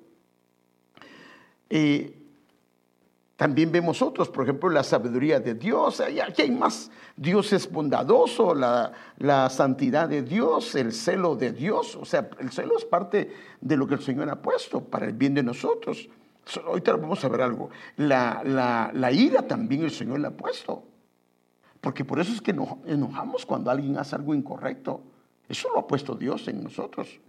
También 3.37 3.71
vemos 3.71 4.01
otros, 4.01 4.31
por 4.31 4.45
ejemplo, 4.45 4.71
la 4.71 4.83
sabiduría 4.83 5.41
de 5.41 5.55
Dios. 5.55 6.01
Aquí 6.01 6.43
hay 6.43 6.51
más. 6.51 6.91
Dios 7.17 7.53
es 7.53 7.71
bondadoso, 7.71 8.55
la, 8.55 8.93
la, 9.19 9.51
santidad 9.51 10.09
de 10.09 10.23
Dios, 10.23 10.75
el 10.75 10.93
celo 10.93 11.37
de 11.37 11.53
Dios. 11.53 11.97
O 11.97 12.07
sea, 12.07 12.31
el 12.39 12.51
celo 12.51 12.79
es 12.79 12.87
parte 12.87 13.31
de 13.61 13.77
lo 13.77 13.87
que 13.87 13.95
el 13.95 14.01
Señor 14.01 14.31
ha 14.31 14.41
puesto 14.41 14.81
para 14.81 15.07
el 15.07 15.13
bien 15.13 15.35
de 15.35 15.43
nosotros. 15.43 16.09
Ahorita 16.65 16.97
vamos 16.97 17.23
a 17.25 17.29
ver 17.29 17.43
algo. 17.43 17.69
La, 17.97 18.41
la, 18.45 18.91
la 18.95 19.13
ira 19.13 19.43
también 19.43 19.83
el 19.83 19.91
Señor 19.91 20.21
la 20.21 20.29
ha 20.29 20.37
puesto. 20.37 20.85
Porque 21.83 22.07
por 22.07 22.19
eso 22.21 22.33
es 22.33 22.41
que 22.41 22.55
nos 22.55 22.69
enojamos 22.87 23.45
cuando 23.45 23.71
alguien 23.71 23.99
hace 23.99 24.17
algo 24.17 24.35
incorrecto. 24.35 25.03
Eso 25.47 25.69
lo 25.75 25.81
ha 25.81 25.87
puesto 25.87 26.15
Dios 26.15 26.49
en 26.49 26.65
nosotros. 26.65 27.21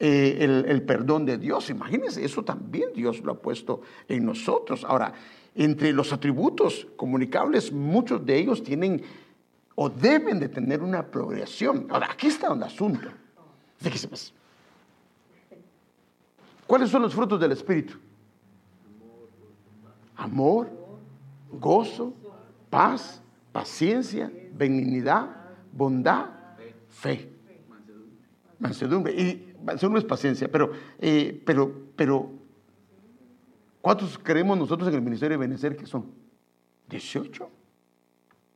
Eh, 0.00 0.64
el, 0.68 0.82
perdón 0.82 1.26
de 1.26 1.38
Dios. 1.38 1.70
Imagínense, 1.70 2.24
eso 2.24 2.44
también 2.44 2.92
Dios 2.94 3.20
lo 3.22 3.32
ha 3.32 3.38
puesto 3.38 3.80
en 4.06 4.24
nosotros. 4.24 4.84
Ahora, 4.84 5.12
entre 5.54 5.92
los 5.92 6.12
atributos 6.12 6.86
comunicables, 6.96 7.72
muchos 7.72 8.24
de 8.24 8.38
ellos 8.38 8.62
tienen 8.62 9.02
o 9.74 9.88
deben 9.88 10.38
de 10.38 10.48
tener 10.48 10.82
una 10.82 11.06
progresión. 11.06 11.86
Ahora, 11.90 12.08
aquí 12.12 12.28
está 12.28 12.52
el 12.52 12.62
asunto. 12.62 13.08
Fíjese 13.78 14.08
pues. 14.08 14.32
¿Cuáles 16.66 16.90
son 16.90 17.02
los 17.02 17.14
frutos 17.14 17.40
del 17.40 17.52
Espíritu? 17.52 17.94
Amor, 20.16 20.68
gozo, 21.50 22.12
paz, 22.70 23.22
paciencia, 23.52 24.30
benignidad, 24.52 25.28
bondad, 25.72 26.26
fe. 26.88 27.32
Mansedumbre. 28.58 29.12
Y 29.14 29.47
no 29.64 29.98
es 29.98 30.04
paciencia, 30.04 30.50
pero, 30.50 30.72
eh, 30.98 31.42
pero, 31.44 31.72
pero, 31.96 32.30
¿cuántos 33.80 34.18
creemos 34.18 34.58
nosotros 34.58 34.88
en 34.88 34.94
el 34.94 35.02
Ministerio 35.02 35.38
de 35.38 35.46
Benecer 35.46 35.76
que 35.76 35.86
son? 35.86 36.12
18. 36.88 37.50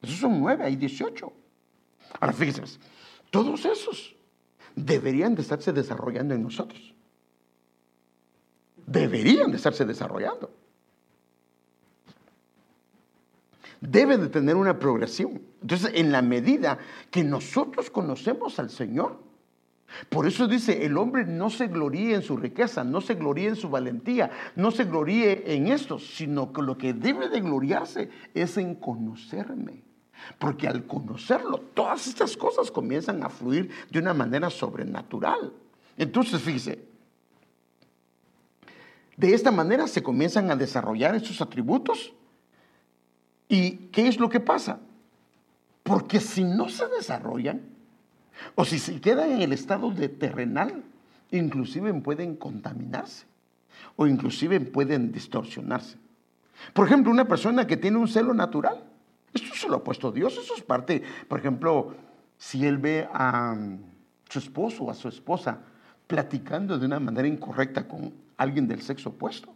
Esos 0.03 0.17
son 0.17 0.41
nueve, 0.41 0.65
hay 0.65 0.77
18. 0.77 1.33
Ahora 2.21 2.33
fíjense, 2.33 2.79
todos 3.31 3.65
esos 3.65 4.15
deberían 4.75 5.35
de 5.35 5.43
estarse 5.43 5.73
desarrollando 5.73 6.35
en 6.35 6.43
nosotros. 6.43 6.95
Deberían 8.87 9.51
de 9.51 9.57
estarse 9.57 9.85
desarrollando. 9.85 10.51
Deben 13.81 14.21
de 14.21 14.29
tener 14.29 14.57
una 14.57 14.79
progresión. 14.79 15.43
Entonces, 15.61 15.91
en 15.95 16.13
la 16.13 16.23
medida 16.23 16.79
que 17.11 17.25
nosotros 17.25 17.91
conocemos 17.91 18.59
al 18.59 18.71
Señor, 18.71 19.19
por 20.09 20.27
eso 20.27 20.49
dice, 20.49 20.85
el 20.85 20.97
hombre 20.97 21.25
no 21.25 21.51
se 21.51 21.69
gloríe 21.69 22.15
en 22.15 22.23
su 22.23 22.37
riqueza, 22.37 22.85
no 22.85 23.01
se 23.01 23.15
gloríe 23.15 23.49
en 23.49 23.57
su 23.57 23.69
valentía, 23.69 24.31
no 24.57 24.71
se 24.71 24.85
gloríe 24.85 25.55
en 25.55 25.69
esto, 25.69 25.99
sino 25.99 26.53
que 26.53 26.63
lo 26.63 26.79
que 26.79 26.95
debe 26.95 27.29
de 27.29 27.41
gloriarse 27.41 28.11
es 28.35 28.57
en 28.57 28.75
conocerme. 28.75 29.83
Porque 30.39 30.69
al 30.69 30.87
conocerlo, 30.87 31.59
todas 31.75 32.07
estas 32.07 32.37
cosas 32.37 32.71
comienzan 32.71 33.23
a 33.23 33.29
fluir 33.29 33.71
de 33.91 33.99
una 33.99 34.15
manera 34.15 34.51
sobrenatural. 34.51 35.53
Entonces, 35.97 36.41
fíjese, 36.41 36.85
de 39.17 39.35
esta 39.35 39.51
manera 39.51 39.87
se 39.87 40.03
comienzan 40.03 40.51
a 40.51 40.57
desarrollar 40.57 41.15
estos 41.15 41.41
atributos. 41.41 42.13
¿Y 43.49 43.89
qué 43.89 44.09
es 44.09 44.19
lo 44.19 44.29
que 44.29 44.41
pasa? 44.41 44.81
Porque 45.83 46.21
si 46.21 46.45
no 46.45 46.69
se 46.69 46.87
desarrollan, 46.89 47.72
o 48.55 48.65
si 48.65 48.79
se 48.79 49.01
quedan 49.01 49.33
en 49.33 49.43
el 49.43 49.53
estado 49.53 49.91
de 49.91 50.09
terrenal, 50.09 50.83
inclusive 51.31 51.93
pueden 51.95 52.37
contaminarse 52.37 53.27
o 53.97 54.07
inclusive 54.07 54.61
pueden 54.61 55.13
distorsionarse. 55.13 55.97
Por 56.73 56.87
ejemplo, 56.87 57.11
una 57.11 57.27
persona 57.27 57.67
que 57.67 57.77
tiene 57.77 57.99
un 57.99 58.09
celo 58.09 58.35
natural, 58.35 58.83
esto 59.33 59.55
se 59.55 59.69
lo 59.69 59.77
ha 59.77 59.85
puesto 59.85 60.13
Dios, 60.13 60.39
eso 60.39 60.55
es 60.55 60.63
parte, 60.63 61.03
por 61.29 61.41
ejemplo, 61.41 61.95
si 62.37 62.67
él 62.67 62.79
ve 62.79 63.09
a 63.13 63.57
su 64.29 64.39
esposo 64.39 64.85
o 64.85 64.91
a 64.91 64.95
su 64.95 65.09
esposa 65.09 65.59
platicando 66.07 66.79
de 66.79 66.87
una 66.87 67.01
manera 67.01 67.27
incorrecta 67.27 67.87
con 67.87 68.13
alguien 68.37 68.69
del 68.69 68.83
sexo 68.83 69.11
opuesto, 69.11 69.55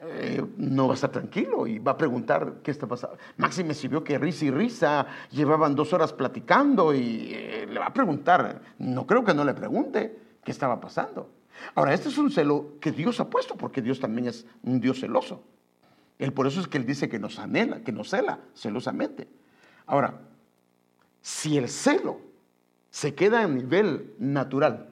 eh, 0.00 0.44
no 0.58 0.86
va 0.86 0.92
a 0.92 0.94
estar 0.94 1.10
tranquilo 1.10 1.66
y 1.66 1.78
va 1.80 1.92
a 1.92 1.96
preguntar 1.96 2.58
qué 2.62 2.70
está 2.70 2.86
pasando. 2.86 3.18
Máxime 3.36 3.74
si 3.74 3.88
vio 3.88 4.04
que 4.04 4.16
risa 4.16 4.44
y 4.44 4.50
risa, 4.50 5.06
llevaban 5.30 5.74
dos 5.74 5.92
horas 5.92 6.12
platicando 6.12 6.94
y 6.94 7.32
eh, 7.34 7.66
le 7.68 7.80
va 7.80 7.86
a 7.86 7.92
preguntar, 7.92 8.62
no 8.78 9.06
creo 9.06 9.24
que 9.24 9.34
no 9.34 9.44
le 9.44 9.54
pregunte 9.54 10.16
qué 10.44 10.52
estaba 10.52 10.80
pasando. 10.80 11.30
Ahora, 11.74 11.94
este 11.94 12.10
es 12.10 12.18
un 12.18 12.30
celo 12.30 12.74
que 12.80 12.92
Dios 12.92 13.18
ha 13.18 13.28
puesto 13.28 13.56
porque 13.56 13.82
Dios 13.82 13.98
también 13.98 14.28
es 14.28 14.46
un 14.62 14.78
Dios 14.80 15.00
celoso. 15.00 15.42
Él 16.18 16.32
por 16.32 16.46
eso 16.46 16.60
es 16.60 16.68
que 16.68 16.78
Él 16.78 16.86
dice 16.86 17.08
que 17.08 17.18
nos 17.18 17.38
anhela, 17.38 17.80
que 17.80 17.90
nos 17.92 18.10
cela 18.10 18.38
celosamente. 18.54 19.28
Ahora, 19.86 20.20
si 21.22 21.58
el 21.58 21.68
celo 21.68 22.20
se 22.90 23.14
queda 23.14 23.42
a 23.42 23.48
nivel 23.48 24.14
natural, 24.18 24.90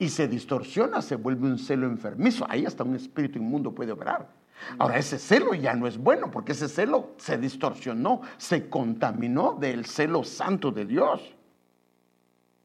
y 0.00 0.08
se 0.08 0.26
distorsiona, 0.26 1.02
se 1.02 1.14
vuelve 1.14 1.46
un 1.46 1.58
celo 1.58 1.86
enfermizo. 1.86 2.46
Ahí 2.48 2.64
hasta 2.64 2.82
un 2.82 2.96
espíritu 2.96 3.38
inmundo 3.38 3.72
puede 3.72 3.92
obrar. 3.92 4.30
Ahora, 4.78 4.96
ese 4.96 5.18
celo 5.18 5.52
ya 5.54 5.74
no 5.74 5.86
es 5.86 5.98
bueno, 5.98 6.30
porque 6.30 6.52
ese 6.52 6.68
celo 6.68 7.10
se 7.18 7.36
distorsionó, 7.36 8.22
se 8.38 8.70
contaminó 8.70 9.52
del 9.60 9.84
celo 9.84 10.24
santo 10.24 10.70
de 10.70 10.86
Dios. 10.86 11.20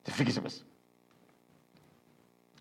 Fíjese, 0.06 0.42
pues. 0.42 0.65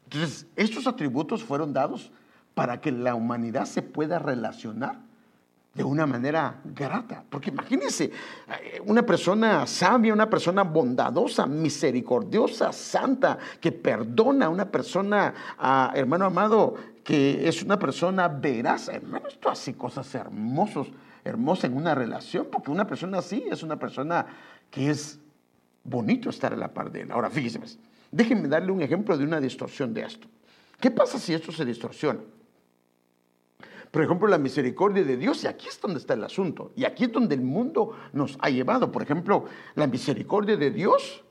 Entonces, 0.04 0.46
estos 0.56 0.88
atributos 0.88 1.44
fueron 1.44 1.72
dados 1.72 2.10
para 2.54 2.80
que 2.80 2.90
la 2.90 3.14
humanidad 3.14 3.66
se 3.66 3.80
pueda 3.80 4.18
relacionar 4.18 4.98
de 5.74 5.82
una 5.82 6.06
manera 6.06 6.60
grata. 6.64 7.24
Porque 7.28 7.50
imagínense, 7.50 8.04
eh, 8.04 8.80
una 8.86 9.04
persona 9.04 9.66
sabia, 9.66 10.12
una 10.12 10.30
persona 10.30 10.62
bondadosa, 10.62 11.46
misericordiosa, 11.46 12.72
santa, 12.72 13.38
que 13.60 13.72
perdona, 13.72 14.48
una 14.48 14.70
persona, 14.70 15.34
ah, 15.58 15.92
hermano 15.94 16.26
amado, 16.26 16.74
que 17.02 17.48
es 17.48 17.62
una 17.62 17.78
persona 17.78 18.28
veraz. 18.28 18.88
Hermano, 18.88 19.26
esto 19.26 19.50
hace 19.50 19.74
cosas 19.74 20.14
hermosas, 20.14 20.86
hermosas 21.24 21.64
en 21.64 21.76
una 21.76 21.94
relación, 21.94 22.46
porque 22.50 22.70
una 22.70 22.86
persona 22.86 23.18
así 23.18 23.44
es 23.50 23.62
una 23.62 23.76
persona 23.76 24.26
que 24.70 24.90
es 24.90 25.18
bonito 25.82 26.30
estar 26.30 26.52
a 26.52 26.56
la 26.56 26.72
par 26.72 26.92
de 26.92 27.02
él. 27.02 27.10
Ahora, 27.10 27.30
fíjense, 27.30 27.58
pues, 27.58 27.78
déjenme 28.12 28.46
darle 28.48 28.70
un 28.70 28.80
ejemplo 28.80 29.18
de 29.18 29.24
una 29.24 29.40
distorsión 29.40 29.92
de 29.92 30.02
esto. 30.02 30.28
¿Qué 30.80 30.90
pasa 30.90 31.18
si 31.18 31.34
esto 31.34 31.50
se 31.50 31.64
distorsiona? 31.64 32.20
Por 33.94 34.02
ejemplo, 34.02 34.26
la 34.26 34.38
misericordia 34.38 35.04
de 35.04 35.16
Dios, 35.16 35.44
y 35.44 35.46
aquí 35.46 35.68
es 35.68 35.80
donde 35.80 36.00
está 36.00 36.14
el 36.14 36.24
asunto, 36.24 36.72
y 36.74 36.84
aquí 36.84 37.04
es 37.04 37.12
donde 37.12 37.36
el 37.36 37.42
mundo 37.42 37.92
nos 38.12 38.36
ha 38.40 38.50
llevado. 38.50 38.90
Por 38.90 39.02
ejemplo, 39.02 39.44
la 39.76 39.86
misericordia 39.86 40.56
de 40.56 40.72
Dios 40.72 41.22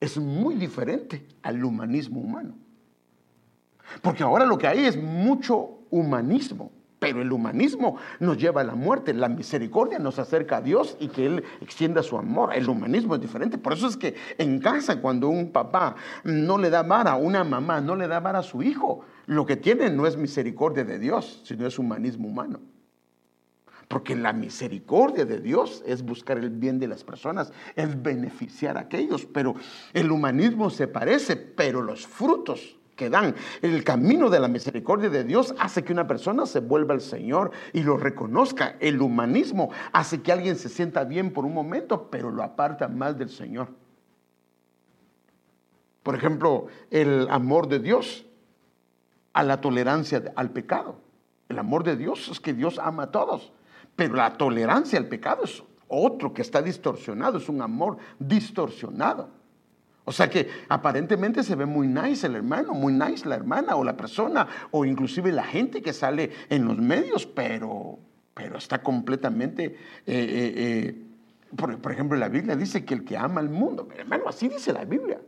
es 0.00 0.16
muy 0.16 0.54
diferente 0.54 1.28
al 1.42 1.62
humanismo 1.62 2.20
humano. 2.20 2.54
Porque 4.00 4.22
ahora 4.22 4.46
lo 4.46 4.56
que 4.56 4.66
hay 4.66 4.86
es 4.86 4.96
mucho 4.96 5.80
humanismo. 5.90 6.72
Pero 7.00 7.20
el 7.20 7.30
humanismo 7.30 7.98
nos 8.18 8.38
lleva 8.38 8.62
a 8.62 8.64
la 8.64 8.74
muerte, 8.74 9.12
la 9.12 9.28
misericordia 9.28 9.98
nos 9.98 10.18
acerca 10.18 10.56
a 10.56 10.60
Dios 10.62 10.96
y 10.98 11.08
que 11.08 11.26
Él 11.26 11.44
extienda 11.60 12.02
su 12.02 12.16
amor. 12.16 12.54
El 12.54 12.66
humanismo 12.66 13.14
es 13.14 13.20
diferente. 13.20 13.58
Por 13.58 13.74
eso 13.74 13.88
es 13.88 13.98
que 13.98 14.14
en 14.38 14.58
casa 14.58 15.02
cuando 15.02 15.28
un 15.28 15.52
papá 15.52 15.96
no 16.24 16.56
le 16.56 16.70
da 16.70 16.82
vara, 16.82 17.16
una 17.16 17.44
mamá 17.44 17.82
no 17.82 17.94
le 17.94 18.08
da 18.08 18.20
vara 18.20 18.38
a 18.38 18.42
su 18.42 18.62
hijo, 18.62 19.04
lo 19.28 19.44
que 19.44 19.56
tiene 19.56 19.90
no 19.90 20.06
es 20.06 20.16
misericordia 20.16 20.84
de 20.84 20.98
Dios, 20.98 21.42
sino 21.44 21.66
es 21.66 21.78
humanismo 21.78 22.28
humano. 22.28 22.60
Porque 23.86 24.16
la 24.16 24.32
misericordia 24.32 25.26
de 25.26 25.38
Dios 25.38 25.82
es 25.86 26.02
buscar 26.02 26.38
el 26.38 26.48
bien 26.48 26.78
de 26.78 26.88
las 26.88 27.04
personas, 27.04 27.52
es 27.76 28.02
beneficiar 28.02 28.78
a 28.78 28.80
aquellos. 28.80 29.26
Pero 29.26 29.54
el 29.92 30.10
humanismo 30.10 30.70
se 30.70 30.88
parece, 30.88 31.36
pero 31.36 31.82
los 31.82 32.06
frutos 32.06 32.78
que 32.96 33.10
dan. 33.10 33.34
El 33.60 33.84
camino 33.84 34.30
de 34.30 34.40
la 34.40 34.48
misericordia 34.48 35.10
de 35.10 35.24
Dios 35.24 35.54
hace 35.58 35.84
que 35.84 35.92
una 35.92 36.06
persona 36.06 36.46
se 36.46 36.60
vuelva 36.60 36.94
al 36.94 37.02
Señor 37.02 37.50
y 37.74 37.82
lo 37.82 37.98
reconozca. 37.98 38.76
El 38.80 39.02
humanismo 39.02 39.70
hace 39.92 40.22
que 40.22 40.32
alguien 40.32 40.56
se 40.56 40.70
sienta 40.70 41.04
bien 41.04 41.34
por 41.34 41.44
un 41.44 41.52
momento, 41.52 42.08
pero 42.10 42.30
lo 42.30 42.42
aparta 42.42 42.88
más 42.88 43.18
del 43.18 43.28
Señor. 43.28 43.68
Por 46.02 46.14
ejemplo, 46.14 46.68
el 46.90 47.28
amor 47.28 47.68
de 47.68 47.80
Dios 47.80 48.24
a 49.38 49.44
la 49.44 49.60
tolerancia 49.60 50.32
al 50.34 50.50
pecado. 50.50 50.96
El 51.48 51.60
amor 51.60 51.84
de 51.84 51.96
Dios 51.96 52.28
es 52.28 52.40
que 52.40 52.52
Dios 52.52 52.80
ama 52.80 53.04
a 53.04 53.10
todos, 53.12 53.52
pero 53.94 54.16
la 54.16 54.32
tolerancia 54.32 54.98
al 54.98 55.06
pecado 55.06 55.44
es 55.44 55.62
otro 55.86 56.34
que 56.34 56.42
está 56.42 56.60
distorsionado, 56.60 57.38
es 57.38 57.48
un 57.48 57.62
amor 57.62 57.98
distorsionado. 58.18 59.28
O 60.04 60.10
sea 60.10 60.28
que 60.28 60.48
aparentemente 60.68 61.44
se 61.44 61.54
ve 61.54 61.66
muy 61.66 61.86
nice 61.86 62.26
el 62.26 62.34
hermano, 62.34 62.74
muy 62.74 62.92
nice 62.92 63.28
la 63.28 63.36
hermana 63.36 63.76
o 63.76 63.84
la 63.84 63.96
persona, 63.96 64.48
o 64.72 64.84
inclusive 64.84 65.30
la 65.30 65.44
gente 65.44 65.82
que 65.82 65.92
sale 65.92 66.32
en 66.48 66.64
los 66.64 66.76
medios, 66.78 67.24
pero, 67.24 68.00
pero 68.34 68.58
está 68.58 68.82
completamente, 68.82 69.66
eh, 69.66 69.76
eh, 70.06 70.52
eh, 70.56 71.04
por, 71.54 71.92
ejemplo, 71.92 72.18
la 72.18 72.28
Biblia 72.28 72.56
dice 72.56 72.84
que 72.84 72.94
el 72.94 73.04
que 73.04 73.16
ama 73.16 73.40
al 73.40 73.50
mundo, 73.50 73.88
hermano, 73.96 74.24
así 74.26 74.48
dice 74.48 74.72
la 74.72 74.84
Biblia, 74.84 75.20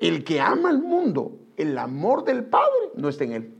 el 0.00 0.24
que 0.24 0.40
ama 0.40 0.70
al 0.70 0.80
mundo, 0.80 1.45
el 1.56 1.76
amor 1.78 2.24
del 2.24 2.44
Padre 2.44 2.92
no 2.94 3.08
está 3.08 3.24
en 3.24 3.32
él. 3.32 3.54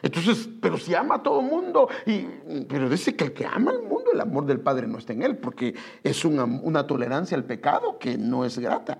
Entonces, 0.00 0.48
pero 0.60 0.78
si 0.78 0.94
ama 0.94 1.16
a 1.16 1.22
todo 1.22 1.40
el 1.40 1.46
mundo, 1.46 1.88
y, 2.06 2.22
pero 2.68 2.88
dice 2.88 3.14
que 3.14 3.24
el 3.24 3.32
que 3.32 3.46
ama 3.46 3.70
al 3.70 3.82
mundo, 3.82 4.10
el 4.12 4.20
amor 4.20 4.46
del 4.46 4.60
Padre 4.60 4.86
no 4.86 4.98
está 4.98 5.12
en 5.12 5.22
él, 5.22 5.36
porque 5.36 5.74
es 6.02 6.24
una, 6.24 6.44
una 6.44 6.86
tolerancia 6.86 7.36
al 7.36 7.44
pecado 7.44 7.98
que 7.98 8.16
no 8.16 8.44
es 8.44 8.58
grata. 8.58 8.98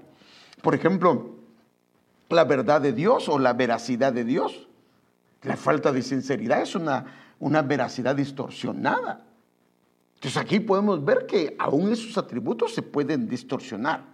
Por 0.60 0.74
ejemplo, 0.74 1.36
la 2.28 2.44
verdad 2.44 2.80
de 2.80 2.92
Dios 2.92 3.28
o 3.28 3.38
la 3.38 3.52
veracidad 3.52 4.12
de 4.12 4.24
Dios. 4.24 4.68
La 5.42 5.56
falta 5.56 5.92
de 5.92 6.02
sinceridad 6.02 6.62
es 6.62 6.74
una, 6.74 7.04
una 7.40 7.62
veracidad 7.62 8.16
distorsionada. 8.16 9.24
Entonces 10.14 10.40
aquí 10.40 10.60
podemos 10.60 11.04
ver 11.04 11.26
que 11.26 11.56
aún 11.58 11.92
esos 11.92 12.16
atributos 12.16 12.74
se 12.74 12.82
pueden 12.82 13.28
distorsionar. 13.28 14.11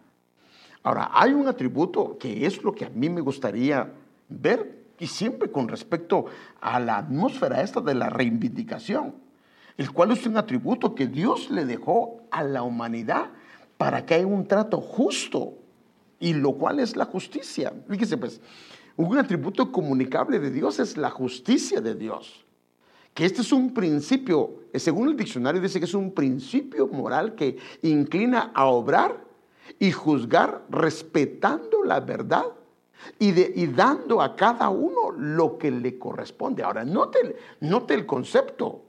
Ahora, 0.88 1.10
hay 1.12 1.34
un 1.34 1.46
atributo 1.46 2.16
que 2.16 2.46
es 2.46 2.64
lo 2.64 2.74
que 2.74 2.86
a 2.86 2.88
mí 2.88 3.10
me 3.10 3.20
gustaría 3.20 3.92
ver 4.30 4.86
y 4.98 5.06
siempre 5.06 5.50
con 5.50 5.68
respecto 5.68 6.24
a 6.62 6.80
la 6.80 6.96
atmósfera 6.96 7.60
esta 7.60 7.82
de 7.82 7.94
la 7.94 8.08
reivindicación, 8.08 9.14
el 9.76 9.92
cual 9.92 10.12
es 10.12 10.24
un 10.24 10.38
atributo 10.38 10.94
que 10.94 11.06
Dios 11.06 11.50
le 11.50 11.66
dejó 11.66 12.22
a 12.30 12.42
la 12.42 12.62
humanidad 12.62 13.32
para 13.76 14.06
que 14.06 14.14
haya 14.14 14.26
un 14.26 14.48
trato 14.48 14.80
justo 14.80 15.58
y 16.20 16.32
lo 16.32 16.52
cual 16.52 16.80
es 16.80 16.96
la 16.96 17.04
justicia. 17.04 17.70
Fíjese 17.86 18.16
pues, 18.16 18.40
un 18.96 19.18
atributo 19.18 19.70
comunicable 19.70 20.38
de 20.38 20.50
Dios 20.50 20.78
es 20.78 20.96
la 20.96 21.10
justicia 21.10 21.82
de 21.82 21.96
Dios. 21.96 22.46
Que 23.12 23.26
este 23.26 23.42
es 23.42 23.52
un 23.52 23.74
principio, 23.74 24.60
según 24.72 25.10
el 25.10 25.18
diccionario 25.18 25.60
dice 25.60 25.80
que 25.80 25.84
es 25.84 25.92
un 25.92 26.12
principio 26.12 26.86
moral 26.86 27.34
que 27.34 27.58
inclina 27.82 28.52
a 28.54 28.64
obrar 28.64 29.27
y 29.78 29.92
juzgar 29.92 30.64
respetando 30.70 31.82
la 31.84 32.00
verdad 32.00 32.46
y, 33.18 33.32
de, 33.32 33.72
dando 33.74 34.20
a 34.20 34.36
cada 34.36 34.68
uno 34.68 35.10
lo 35.16 35.58
que 35.58 35.70
le 35.70 35.98
corresponde. 35.98 36.62
Ahora, 36.62 36.84
note, 36.84 37.36
note 37.60 37.94
el 37.94 38.06
concepto. 38.06 38.82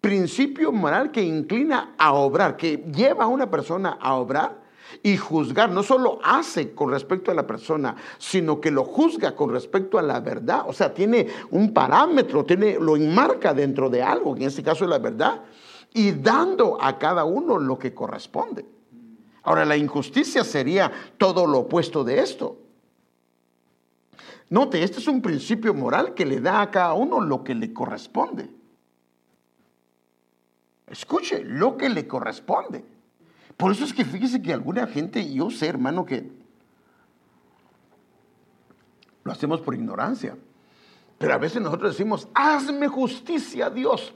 Principio 0.00 0.70
moral 0.70 1.10
que 1.10 1.22
inclina 1.22 1.94
a 1.96 2.12
obrar, 2.12 2.56
que 2.56 2.76
lleva 2.94 3.24
a 3.24 3.28
una 3.28 3.50
persona 3.50 3.96
a 4.00 4.14
obrar 4.14 4.62
y 5.02 5.16
juzgar. 5.16 5.70
No 5.70 5.82
solo 5.82 6.18
hace 6.22 6.74
con 6.74 6.90
respecto 6.90 7.30
a 7.30 7.34
la 7.34 7.46
persona, 7.46 7.96
sino 8.18 8.60
que 8.60 8.70
lo 8.70 8.84
juzga 8.84 9.34
con 9.34 9.50
respecto 9.50 9.98
a 9.98 10.02
la 10.02 10.20
verdad. 10.20 10.64
O 10.66 10.74
sea, 10.74 10.92
tiene 10.92 11.28
un 11.50 11.72
parámetro, 11.72 12.44
tiene, 12.44 12.78
lo 12.78 12.96
enmarca 12.96 13.54
dentro 13.54 13.88
de 13.88 14.02
algo, 14.02 14.36
en 14.36 14.42
este 14.42 14.62
caso 14.62 14.84
es 14.84 14.90
la 14.90 14.98
verdad, 14.98 15.42
y 15.94 16.12
dando 16.12 16.76
a 16.80 16.98
cada 16.98 17.24
uno 17.24 17.58
lo 17.58 17.78
que 17.78 17.94
corresponde. 17.94 18.66
Ahora, 19.44 19.64
la 19.64 19.76
injusticia 19.76 20.42
sería 20.42 20.90
todo 21.18 21.46
lo 21.46 21.60
opuesto 21.60 22.02
de 22.02 22.20
esto. 22.20 22.58
Note, 24.50 24.82
este 24.82 24.98
es 24.98 25.08
un 25.08 25.22
principio 25.22 25.74
moral 25.74 26.14
que 26.14 26.24
le 26.24 26.40
da 26.40 26.62
a 26.62 26.70
cada 26.70 26.94
uno 26.94 27.20
lo 27.20 27.44
que 27.44 27.54
le 27.54 27.72
corresponde. 27.72 28.50
Escuche, 30.86 31.42
lo 31.44 31.76
que 31.76 31.88
le 31.88 32.06
corresponde. 32.06 32.84
Por 33.56 33.72
eso 33.72 33.84
es 33.84 33.92
que 33.92 34.04
fíjese 34.04 34.42
que 34.42 34.52
alguna 34.52 34.86
gente, 34.86 35.32
yo 35.32 35.50
sé, 35.50 35.68
hermano, 35.68 36.04
que 36.04 36.30
lo 39.24 39.32
hacemos 39.32 39.60
por 39.60 39.74
ignorancia. 39.74 40.36
Pero 41.18 41.34
a 41.34 41.38
veces 41.38 41.60
nosotros 41.62 41.92
decimos, 41.92 42.28
hazme 42.34 42.88
justicia, 42.88 43.70
Dios. 43.70 44.14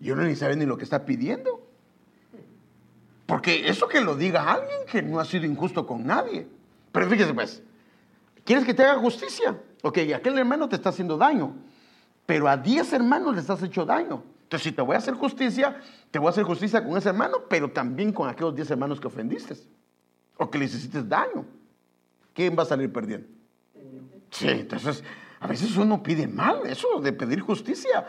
Y 0.00 0.10
uno 0.10 0.22
ni 0.22 0.36
sabe 0.36 0.56
ni 0.56 0.66
lo 0.66 0.76
que 0.76 0.84
está 0.84 1.04
pidiendo. 1.04 1.65
Porque 3.26 3.68
eso 3.68 3.88
que 3.88 4.00
lo 4.00 4.14
diga 4.14 4.52
alguien 4.52 4.80
que 4.90 5.02
no 5.02 5.18
ha 5.18 5.24
sido 5.24 5.44
injusto 5.44 5.86
con 5.86 6.06
nadie. 6.06 6.46
Pero 6.92 7.08
fíjese 7.08 7.34
pues, 7.34 7.62
¿Quieres 8.46 8.64
que 8.64 8.72
te 8.72 8.84
haga 8.84 9.00
justicia? 9.00 9.60
Ok, 9.82 9.98
aquel 10.14 10.38
hermano 10.38 10.68
te 10.68 10.76
está 10.76 10.90
haciendo 10.90 11.18
daño, 11.18 11.52
pero 12.24 12.48
a 12.48 12.56
10 12.56 12.92
hermanos 12.92 13.34
les 13.34 13.50
has 13.50 13.60
hecho 13.64 13.84
daño. 13.84 14.22
Entonces, 14.44 14.62
si 14.62 14.72
te 14.72 14.80
voy 14.80 14.94
a 14.94 14.98
hacer 14.98 15.14
justicia, 15.14 15.80
te 16.12 16.20
voy 16.20 16.28
a 16.28 16.30
hacer 16.30 16.44
justicia 16.44 16.84
con 16.84 16.96
ese 16.96 17.08
hermano, 17.08 17.38
pero 17.50 17.68
también 17.72 18.12
con 18.12 18.28
aquellos 18.28 18.54
10 18.54 18.70
hermanos 18.70 19.00
que 19.00 19.08
ofendiste 19.08 19.56
o 20.36 20.48
que 20.48 20.58
les 20.58 20.72
hiciste 20.72 21.02
daño. 21.02 21.44
¿Quién 22.32 22.56
va 22.56 22.62
a 22.62 22.66
salir 22.66 22.92
perdiendo? 22.92 23.26
Sí, 24.30 24.48
entonces, 24.48 25.02
a 25.40 25.48
veces 25.48 25.76
uno 25.76 26.00
pide 26.00 26.28
mal, 26.28 26.64
eso 26.66 27.00
de 27.00 27.12
pedir 27.12 27.40
justicia 27.40 28.06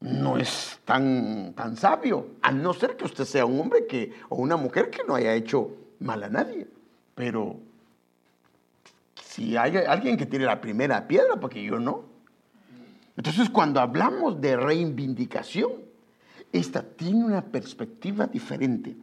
no 0.00 0.38
es 0.38 0.80
tan, 0.84 1.52
tan 1.54 1.76
sabio, 1.76 2.28
a 2.42 2.50
no 2.52 2.72
ser 2.72 2.96
que 2.96 3.04
usted 3.04 3.24
sea 3.24 3.44
un 3.44 3.60
hombre 3.60 3.86
que, 3.86 4.12
o 4.28 4.36
una 4.36 4.56
mujer 4.56 4.90
que 4.90 5.04
no 5.04 5.14
haya 5.14 5.34
hecho 5.34 5.76
mal 5.98 6.22
a 6.22 6.28
nadie. 6.28 6.66
Pero 7.14 7.58
si 9.22 9.56
hay 9.56 9.76
alguien 9.76 10.16
que 10.16 10.26
tiene 10.26 10.46
la 10.46 10.60
primera 10.60 11.06
piedra, 11.06 11.36
porque 11.36 11.62
yo 11.62 11.78
no. 11.78 12.04
Entonces, 13.16 13.50
cuando 13.50 13.80
hablamos 13.80 14.40
de 14.40 14.56
reivindicación, 14.56 15.72
esta 16.52 16.82
tiene 16.82 17.24
una 17.24 17.42
perspectiva 17.44 18.26
diferente. 18.26 18.96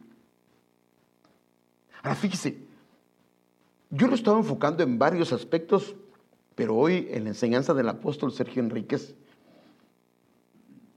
Ahora, 2.02 2.16
fíjese, 2.16 2.58
yo 3.90 4.06
lo 4.08 4.14
estaba 4.14 4.38
enfocando 4.38 4.82
en 4.82 4.98
varios 4.98 5.32
aspectos, 5.32 5.94
pero 6.54 6.76
hoy 6.76 7.08
en 7.10 7.24
la 7.24 7.30
enseñanza 7.30 7.72
del 7.72 7.88
apóstol 7.88 8.32
Sergio 8.32 8.62
Enríquez, 8.62 9.14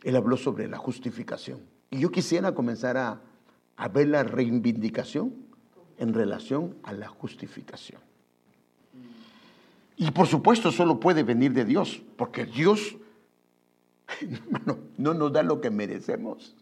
él 0.04 0.16
habló 0.16 0.38
sobre 0.38 0.68
la 0.68 0.78
justificación. 0.78 1.60
Y 1.90 2.00
yo 2.00 2.12
quisiera 2.12 2.54
comenzar 2.54 2.98
a, 2.98 3.22
a 3.78 3.88
ver 3.88 4.08
la 4.08 4.24
reivindicación 4.24 5.34
en 5.98 6.14
relación 6.14 6.76
a 6.84 6.94
la 6.94 7.08
justificación. 7.08 8.02
Y 9.98 10.10
por 10.12 10.28
supuesto 10.28 10.72
solo 10.72 11.00
puede 11.00 11.24
venir 11.24 11.54
de 11.54 11.66
Dios, 11.66 12.02
porque 12.18 12.46
Dios 12.46 12.98
no 14.98 15.14
nos 15.14 15.32
da 15.32 15.44
lo 15.44 15.62
que 15.62 15.70
merecemos. 15.70 16.56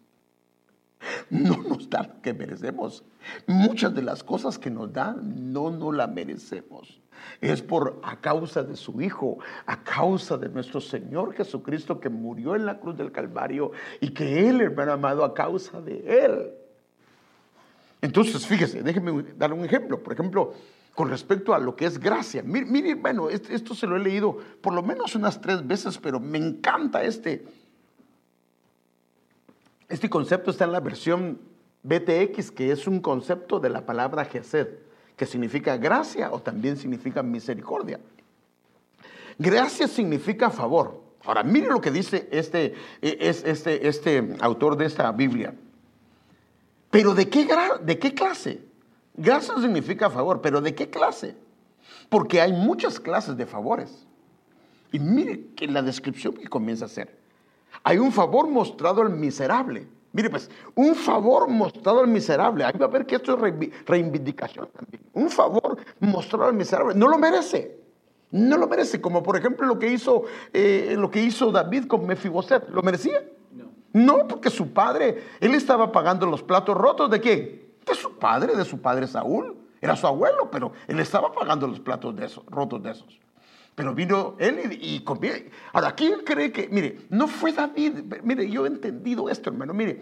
No 1.30 1.56
nos 1.63 1.89
da 1.89 2.04
lo 2.04 2.21
que 2.21 2.34
merecemos. 2.34 3.04
Muchas 3.47 3.95
de 3.95 4.02
las 4.02 4.23
cosas 4.23 4.60
que 4.60 4.69
nos 4.69 4.91
da 4.91 5.13
no 5.13 5.71
nos 5.71 5.95
la 5.95 6.08
merecemos. 6.08 6.99
Es 7.41 7.62
por 7.62 7.99
a 8.03 8.17
causa 8.17 8.63
de 8.63 8.75
su 8.75 9.01
Hijo, 9.01 9.38
a 9.65 9.84
causa 9.84 10.38
de 10.38 10.49
nuestro 10.49 10.82
Señor 10.82 11.34
Jesucristo 11.34 11.99
que 11.99 12.10
murió 12.10 12.55
en 12.55 12.65
la 12.65 12.79
cruz 12.79 12.97
del 12.97 13.12
Calvario 13.12 13.71
y 13.99 14.10
que 14.10 14.47
Él, 14.47 14.62
hermano 14.62 14.93
amado, 14.93 15.23
a 15.23 15.34
causa 15.34 15.82
de 15.82 16.25
Él. 16.25 16.51
Entonces, 18.01 18.45
fíjese, 18.45 18.82
déjeme 18.82 19.23
dar 19.38 19.53
un 19.53 19.65
ejemplo. 19.65 20.01
Por 20.01 20.13
ejemplo, 20.13 20.53
con 20.95 21.10
respecto 21.10 21.53
a 21.53 21.60
lo 21.60 21.75
que 21.75 21.86
es 21.86 21.99
gracia. 21.99 22.43
Mire, 22.43 22.95
bueno, 22.95 23.29
esto 23.29 23.73
se 23.73 23.88
lo 23.88 23.95
he 23.95 23.99
leído 23.99 24.38
por 24.62 24.73
lo 24.73 24.84
menos 24.84 25.15
unas 25.15 25.39
tres 25.39 25.65
veces, 25.65 25.97
pero 25.97 26.19
me 26.19 26.38
encanta 26.38 27.03
este. 27.03 27.45
Este 29.88 30.10
concepto 30.10 30.51
está 30.51 30.65
en 30.65 30.71
la 30.71 30.82
versión 30.82 31.39
BTX, 31.84 32.51
que 32.51 32.71
es 32.71 32.86
un 32.86 32.99
concepto 32.99 33.60
de 33.60 33.69
la 33.69 33.86
palabra 33.86 34.25
Gesed, 34.25 34.67
que 35.19 35.25
significa 35.25 35.75
gracia 35.75 36.32
o 36.32 36.39
también 36.39 36.77
significa 36.77 37.21
misericordia. 37.21 37.99
Gracia 39.38 39.86
significa 39.86 40.49
favor. 40.49 41.03
Ahora, 41.25 41.43
mire 41.43 41.67
lo 41.67 41.82
que 41.82 41.91
dice 41.91 42.29
este, 42.32 42.73
este, 43.01 43.86
este 43.86 44.38
autor 44.39 44.77
de 44.77 44.86
esta 44.86 45.12
Biblia. 45.12 45.53
Pero 46.89 47.13
¿de 47.13 47.27
qué, 47.27 47.45
de 47.84 47.99
qué 47.99 48.13
clase? 48.13 48.63
Gracia 49.13 49.55
significa 49.60 50.10
favor, 50.10 50.39
pero 50.39 50.62
¿de 50.62 50.73
qué 50.73 50.89
clase? 50.89 51.36
Porque 52.08 52.39
hay 52.39 52.53
muchas 52.53 52.97
clases 52.97 53.36
de 53.36 53.45
favores. 53.45 54.08
Y 54.93 54.99
mire 54.99 55.47
que 55.53 55.67
la 55.67 55.82
descripción 55.82 56.34
que 56.34 56.47
comienza 56.47 56.86
a 56.86 56.88
hacer. 56.88 57.13
Hay 57.84 57.97
un 57.97 58.13
favor 58.13 58.47
mostrado 58.47 59.01
al 59.01 59.10
miserable. 59.10 59.86
Mire 60.12 60.30
pues, 60.30 60.50
un 60.76 60.95
favor 60.95 61.48
mostrado 61.48 62.02
al 62.02 62.08
miserable. 62.08 62.63
Ahí 62.63 62.78
va 62.80 62.86
a 62.86 62.89
ver 62.89 63.06
que 63.06 63.15
esto 63.15 63.34
es 63.34 63.74
reivindicación 63.86 64.67
también. 64.76 65.04
Un 65.13 65.30
favor 65.30 65.78
mostrado 66.00 66.45
al 66.45 66.54
miserable. 66.54 66.95
No 66.95 67.08
lo 67.08 67.17
merece. 67.17 67.80
No 68.32 68.58
lo 68.58 68.67
merece. 68.67 69.00
Como 69.00 69.22
por 69.22 69.38
ejemplo 69.38 69.67
lo 69.67 69.78
que 69.78 69.91
hizo, 69.91 70.24
eh, 70.54 70.95
lo 70.98 71.12
que 71.12 71.22
hizo 71.22 71.52
David 71.52 71.86
con 71.86 72.06
Mefiboset. 72.06 72.69
¿Lo 72.69 72.82
merecía? 72.82 73.24
No. 73.52 73.65
No, 73.93 74.28
porque 74.28 74.50
su 74.50 74.74
padre, 74.74 75.24
él 75.39 75.54
estaba 75.54 75.91
pagando 75.91 76.26
los 76.26 76.41
platos 76.41 76.76
rotos 76.76 77.10
de 77.10 77.19
quién? 77.19 77.69
de 77.89 77.95
su 77.95 78.17
padre, 78.17 78.56
de 78.56 78.65
su 78.65 78.80
padre 78.80 79.08
Saúl. 79.08 79.56
Era 79.82 79.95
su 79.95 80.08
abuelo, 80.08 80.50
pero 80.52 80.74
él 80.88 81.00
estaba 81.00 81.32
pagando 81.32 81.65
los 81.65 81.80
platos 81.80 82.15
de 82.15 82.26
esos, 82.26 82.45
rotos 82.48 82.84
de 82.84 82.91
esos. 82.91 83.19
Pero 83.80 83.96
vino 83.96 84.36
él 84.39 84.78
y, 84.82 84.98
y 84.98 85.06
Ahora, 85.72 85.96
¿quién 85.96 86.26
cree 86.26 86.52
que, 86.52 86.68
mire, 86.68 86.98
no 87.10 87.30
fue 87.30 87.54
David? 87.54 88.13
Mire, 88.24 88.50
yo 88.52 88.65
he 88.65 88.68
entendido 88.68 89.30
esto, 89.30 89.52
hermano. 89.52 89.74
Mire, 89.74 90.02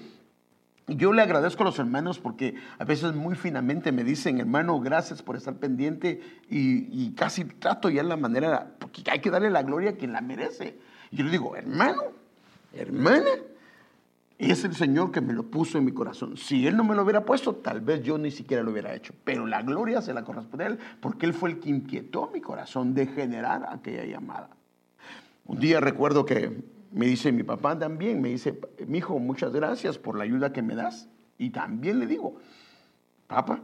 yo 0.88 1.14
le 1.14 1.22
agradezco 1.22 1.62
a 1.62 1.68
los 1.68 1.78
hermanos 1.78 2.18
porque 2.18 2.56
a 2.80 2.86
veces 2.86 3.14
muy 3.14 3.36
finamente 3.36 3.92
me 3.92 4.04
dicen, 4.04 4.40
hermano, 4.40 4.80
gracias 4.80 5.22
por 5.22 5.36
estar 5.36 5.58
pendiente 5.58 6.20
y, 6.50 6.88
y 6.92 7.14
casi 7.14 7.46
trato 7.46 7.92
ya 7.92 8.02
la 8.02 8.18
manera, 8.18 8.72
porque 8.80 9.04
hay 9.12 9.20
que 9.20 9.30
darle 9.30 9.52
la 9.52 9.62
gloria 9.62 9.92
a 9.92 9.94
quien 9.94 10.12
la 10.12 10.22
merece. 10.22 10.80
Y 11.12 11.18
yo 11.18 11.26
le 11.26 11.30
digo, 11.30 11.56
hermano, 11.56 12.02
hermana, 12.74 13.30
es 14.40 14.64
el 14.64 14.76
Señor 14.76 15.12
que 15.12 15.22
me 15.22 15.34
lo 15.34 15.44
puso 15.44 15.78
en 15.78 15.86
mi 15.86 15.92
corazón. 15.92 16.38
Si 16.38 16.68
Él 16.68 16.78
no 16.78 16.84
me 16.84 16.96
lo 16.96 17.04
hubiera 17.04 17.26
puesto, 17.26 17.56
tal 17.56 17.82
vez 17.82 18.04
yo 18.04 18.18
ni 18.18 18.30
siquiera 18.30 18.62
lo 18.62 18.72
hubiera 18.72 18.94
hecho. 18.94 19.14
Pero 19.24 19.48
la 19.48 19.64
gloria 19.64 20.02
se 20.02 20.14
la 20.14 20.24
corresponde 20.24 20.66
a 20.66 20.68
Él 20.68 20.80
porque 21.02 21.26
Él 21.26 21.34
fue 21.34 21.50
el 21.50 21.60
que 21.60 21.70
inquietó 21.70 22.30
mi 22.32 22.40
corazón 22.40 22.94
de 22.94 23.08
generar 23.08 23.68
aquella 23.70 24.06
llamada. 24.06 24.50
Un 25.46 25.60
día 25.60 25.80
recuerdo 25.80 26.26
que 26.26 26.64
me 26.92 27.08
dice 27.08 27.32
mi 27.32 27.44
papá 27.44 27.78
también, 27.80 28.22
me 28.22 28.30
dice, 28.30 28.60
mi 28.86 29.00
hijo, 29.00 29.18
muchas 29.20 29.52
gracias 29.54 29.98
por 29.98 30.18
la 30.18 30.24
ayuda 30.24 30.54
que 30.54 30.62
me 30.62 30.76
das. 30.76 31.10
Y 31.38 31.50
también 31.50 32.00
le 32.00 32.06
digo, 32.06 32.36
papá, 33.28 33.62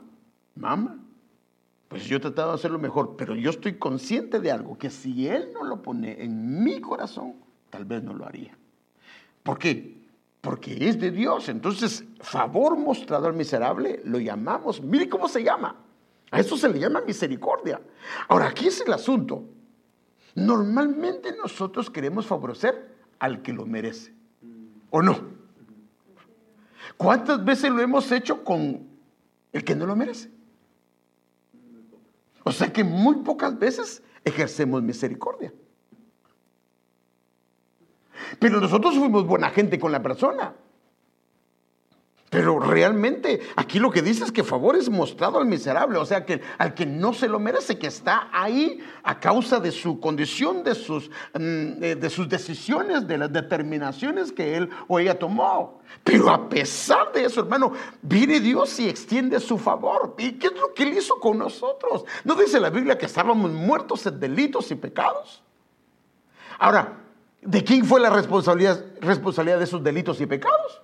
mamá, 0.55 0.97
pues 1.87 2.05
yo 2.05 2.17
he 2.17 2.19
tratado 2.19 2.49
de 2.49 2.55
hacerlo 2.55 2.79
mejor, 2.79 3.15
pero 3.15 3.35
yo 3.35 3.51
estoy 3.51 3.73
consciente 3.73 4.39
de 4.39 4.51
algo, 4.51 4.77
que 4.77 4.89
si 4.89 5.27
él 5.27 5.49
no 5.53 5.63
lo 5.63 5.81
pone 5.81 6.23
en 6.23 6.63
mi 6.63 6.81
corazón, 6.81 7.35
tal 7.69 7.85
vez 7.85 8.03
no 8.03 8.13
lo 8.13 8.25
haría. 8.25 8.57
¿Por 9.43 9.59
qué? 9.59 10.02
Porque 10.43 10.89
es 10.89 10.99
de 10.99 11.09
Dios. 11.09 11.47
Entonces, 11.47 12.03
favor 12.19 12.77
mostrado 12.77 13.27
al 13.27 13.33
miserable 13.33 14.01
lo 14.03 14.19
llamamos, 14.19 14.81
mire 14.81 15.07
cómo 15.07 15.29
se 15.29 15.41
llama. 15.41 15.73
A 16.31 16.41
eso 16.41 16.57
se 16.57 16.67
le 16.67 16.79
llama 16.79 16.99
misericordia. 16.99 17.79
Ahora, 18.27 18.47
aquí 18.47 18.67
es 18.67 18.81
el 18.81 18.91
asunto. 18.91 19.45
Normalmente 20.35 21.33
nosotros 21.41 21.89
queremos 21.89 22.25
favorecer 22.25 22.93
al 23.19 23.41
que 23.41 23.53
lo 23.53 23.65
merece. 23.65 24.13
¿O 24.89 25.01
no? 25.01 25.17
¿Cuántas 26.97 27.45
veces 27.45 27.71
lo 27.71 27.79
hemos 27.79 28.11
hecho 28.11 28.43
con 28.43 28.85
el 29.53 29.63
que 29.63 29.75
no 29.75 29.85
lo 29.85 29.95
merece? 29.95 30.29
O 32.43 32.51
sea 32.51 32.73
que 32.73 32.83
muy 32.83 33.15
pocas 33.23 33.57
veces 33.57 34.03
ejercemos 34.25 34.83
misericordia. 34.83 35.53
Pero 38.39 38.59
nosotros 38.59 38.95
fuimos 38.95 39.25
buena 39.25 39.49
gente 39.49 39.79
con 39.79 39.91
la 39.91 40.01
persona. 40.01 40.53
Pero 42.33 42.59
realmente 42.59 43.41
aquí 43.55 43.77
lo 43.77 43.91
que 43.91 44.01
dice 44.01 44.23
es 44.23 44.31
que 44.31 44.43
favor 44.43 44.75
es 44.75 44.89
mostrado 44.89 45.37
al 45.37 45.45
miserable, 45.45 45.99
o 45.99 46.05
sea, 46.05 46.25
que 46.25 46.41
al 46.57 46.73
que 46.73 46.83
no 46.83 47.13
se 47.13 47.27
lo 47.27 47.39
merece, 47.39 47.77
que 47.77 47.85
está 47.85 48.27
ahí 48.33 48.79
a 49.03 49.19
causa 49.19 49.59
de 49.59 49.71
su 49.71 49.99
condición, 49.99 50.63
de 50.63 50.73
sus, 50.73 51.11
mm, 51.35 51.79
de 51.79 52.09
sus 52.09 52.27
decisiones, 52.27 53.07
de 53.07 53.19
las 53.19 53.31
determinaciones 53.31 54.31
que 54.31 54.57
él 54.57 54.67
o 54.87 54.97
ella 54.97 55.19
tomó. 55.19 55.79
Pero 56.03 56.27
a 56.31 56.49
pesar 56.49 57.11
de 57.13 57.25
eso, 57.25 57.41
hermano, 57.41 57.73
viene 58.01 58.39
Dios 58.39 58.79
y 58.79 58.89
extiende 58.89 59.39
su 59.39 59.59
favor. 59.59 60.15
¿Y 60.17 60.31
qué 60.31 60.47
es 60.47 60.53
lo 60.59 60.73
que 60.73 60.83
él 60.83 60.97
hizo 60.97 61.19
con 61.19 61.37
nosotros? 61.37 62.03
¿No 62.23 62.33
dice 62.33 62.59
la 62.59 62.71
Biblia 62.71 62.97
que 62.97 63.05
estábamos 63.05 63.51
muertos 63.51 64.07
en 64.07 64.19
delitos 64.19 64.71
y 64.71 64.75
pecados? 64.75 65.43
Ahora, 66.57 67.02
¿de 67.45 67.63
quién 67.63 67.85
fue 67.85 67.99
la 67.99 68.09
responsabilidad, 68.09 68.83
responsabilidad 69.01 69.57
de 69.57 69.63
esos 69.65 69.83
delitos 69.83 70.19
y 70.21 70.25
pecados? 70.25 70.81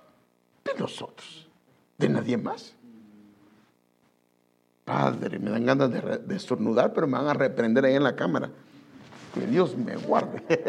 De 0.64 0.74
nosotros 0.78 1.40
de 2.00 2.08
nadie 2.08 2.36
más. 2.38 2.74
Padre, 4.84 5.38
me 5.38 5.50
dan 5.50 5.66
ganas 5.66 5.90
de, 6.26 6.34
estornudar, 6.34 6.92
pero 6.92 7.06
me 7.06 7.18
van 7.18 7.28
a 7.28 7.34
reprender 7.34 7.84
ahí 7.84 7.94
en 7.94 8.02
la 8.02 8.16
cámara. 8.16 8.50
Que 9.34 9.46
Dios 9.46 9.76
me 9.76 9.94
guarde. 9.96 10.42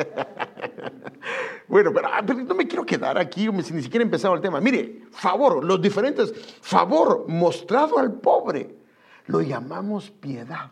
bueno, 1.67 1.91
ah, 2.04 2.21
pero, 2.27 2.43
no 2.43 2.54
me 2.54 2.67
quiero 2.67 2.86
quedar 2.86 3.17
aquí, 3.17 3.49
si 3.63 3.73
ni 3.73 3.82
siquiera 3.82 4.04
he 4.04 4.06
empezado 4.06 4.36
el 4.36 4.41
tema. 4.41 4.60
Mire, 4.60 5.04
favor, 5.12 5.63
los 5.63 5.82
diferentes, 5.82 6.34
favor 6.62 7.25
mostrado 7.27 7.97
al 7.97 8.13
pobre, 8.13 8.75
lo 9.27 9.41
llamamos 9.41 10.12
piedad. 10.12 10.69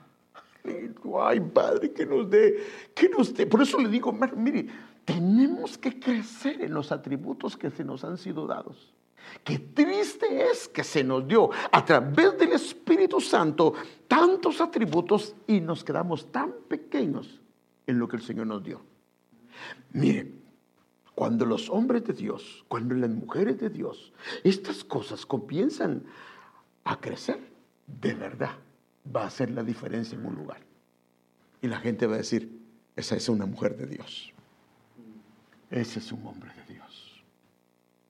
Ay, 1.19 1.39
Padre, 1.39 1.91
que 1.93 2.05
nos 2.05 2.29
dé, 2.29 2.57
que 2.93 3.09
nos 3.09 3.33
dé. 3.33 3.47
Por 3.47 3.63
eso 3.63 3.79
le 3.79 3.89
digo, 3.89 4.13
mire, 4.35 4.67
tenemos 5.09 5.75
que 5.75 5.99
crecer 5.99 6.61
en 6.61 6.71
los 6.71 6.91
atributos 6.91 7.57
que 7.57 7.71
se 7.71 7.83
nos 7.83 8.03
han 8.03 8.19
sido 8.19 8.45
dados. 8.45 8.93
Qué 9.43 9.57
triste 9.57 10.51
es 10.51 10.67
que 10.67 10.83
se 10.83 11.03
nos 11.03 11.27
dio 11.27 11.49
a 11.71 11.83
través 11.83 12.37
del 12.37 12.51
Espíritu 12.51 13.19
Santo 13.19 13.73
tantos 14.07 14.61
atributos 14.61 15.35
y 15.47 15.61
nos 15.61 15.83
quedamos 15.83 16.31
tan 16.31 16.53
pequeños 16.67 17.41
en 17.87 17.97
lo 17.97 18.07
que 18.07 18.17
el 18.17 18.21
Señor 18.21 18.45
nos 18.45 18.63
dio. 18.63 18.81
Miren, 19.93 20.43
cuando 21.15 21.43
los 21.43 21.71
hombres 21.71 22.03
de 22.05 22.13
Dios, 22.13 22.63
cuando 22.67 22.93
las 22.93 23.09
mujeres 23.09 23.59
de 23.59 23.71
Dios, 23.71 24.13
estas 24.43 24.83
cosas 24.83 25.25
comienzan 25.25 26.03
a 26.83 26.99
crecer, 26.99 27.39
de 27.87 28.13
verdad 28.13 28.57
va 29.15 29.23
a 29.23 29.27
hacer 29.27 29.49
la 29.49 29.63
diferencia 29.63 30.15
en 30.15 30.27
un 30.27 30.35
lugar. 30.35 30.61
Y 31.63 31.67
la 31.67 31.79
gente 31.79 32.05
va 32.05 32.13
a 32.13 32.19
decir, 32.19 32.61
esa 32.95 33.15
es 33.15 33.27
una 33.27 33.47
mujer 33.47 33.75
de 33.75 33.87
Dios. 33.87 34.33
Ese 35.69 35.99
es 35.99 36.11
un 36.11 36.25
hombre 36.25 36.51
de 36.53 36.73
Dios. 36.73 37.23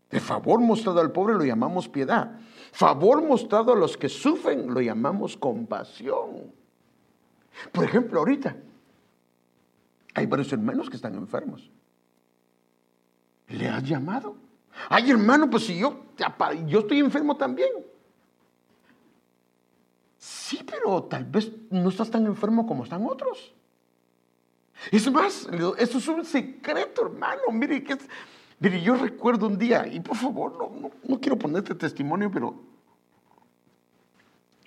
De 0.09 0.19
favor 0.19 0.59
mostrado 0.59 1.01
al 1.01 1.11
pobre 1.11 1.35
lo 1.35 1.43
llamamos 1.43 1.87
piedad. 1.87 2.39
Favor 2.71 3.21
mostrado 3.21 3.73
a 3.73 3.75
los 3.75 3.97
que 3.97 4.09
sufren 4.09 4.73
lo 4.73 4.81
llamamos 4.81 5.35
compasión. 5.37 6.53
Por 7.71 7.83
ejemplo, 7.83 8.19
ahorita 8.19 8.55
hay 10.13 10.25
varios 10.25 10.51
hermanos 10.53 10.89
que 10.89 10.95
están 10.95 11.15
enfermos. 11.15 11.69
¿Le 13.47 13.67
has 13.67 13.83
llamado? 13.83 14.35
Ay, 14.89 15.11
hermano, 15.11 15.49
pues 15.49 15.65
si 15.65 15.77
yo, 15.77 16.05
yo 16.67 16.79
estoy 16.79 16.99
enfermo 16.99 17.35
también. 17.35 17.69
Sí, 20.17 20.63
pero 20.65 21.03
tal 21.03 21.25
vez 21.25 21.51
no 21.69 21.89
estás 21.89 22.09
tan 22.11 22.25
enfermo 22.25 22.65
como 22.65 22.83
están 22.83 23.05
otros. 23.05 23.53
Es 24.91 25.11
más, 25.11 25.47
eso 25.77 25.97
es 25.97 26.07
un 26.07 26.25
secreto, 26.25 27.05
hermano. 27.05 27.41
Mire, 27.51 27.83
que 27.83 27.97
Mire, 28.59 28.81
yo 28.81 28.95
recuerdo 28.95 29.47
un 29.47 29.57
día, 29.57 29.87
y 29.87 30.01
por 30.01 30.17
favor, 30.17 30.57
no, 30.57 30.91
no, 31.07 31.19
quiero 31.19 31.37
ponerte 31.37 31.73
testimonio, 31.75 32.29
pero 32.29 32.61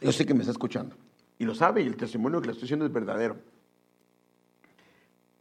yo 0.01 0.11
sé 0.13 0.25
que 0.25 0.33
me 0.33 0.41
está 0.41 0.53
escuchando. 0.53 0.97
Y 1.39 1.45
lo 1.45 1.55
sabe, 1.55 1.83
y 1.83 1.87
el 1.87 1.97
testimonio 1.97 2.41
que 2.41 2.47
le 2.47 2.53
estoy 2.53 2.63
diciendo 2.63 2.87
es 2.87 2.93
verdadero. 2.93 3.37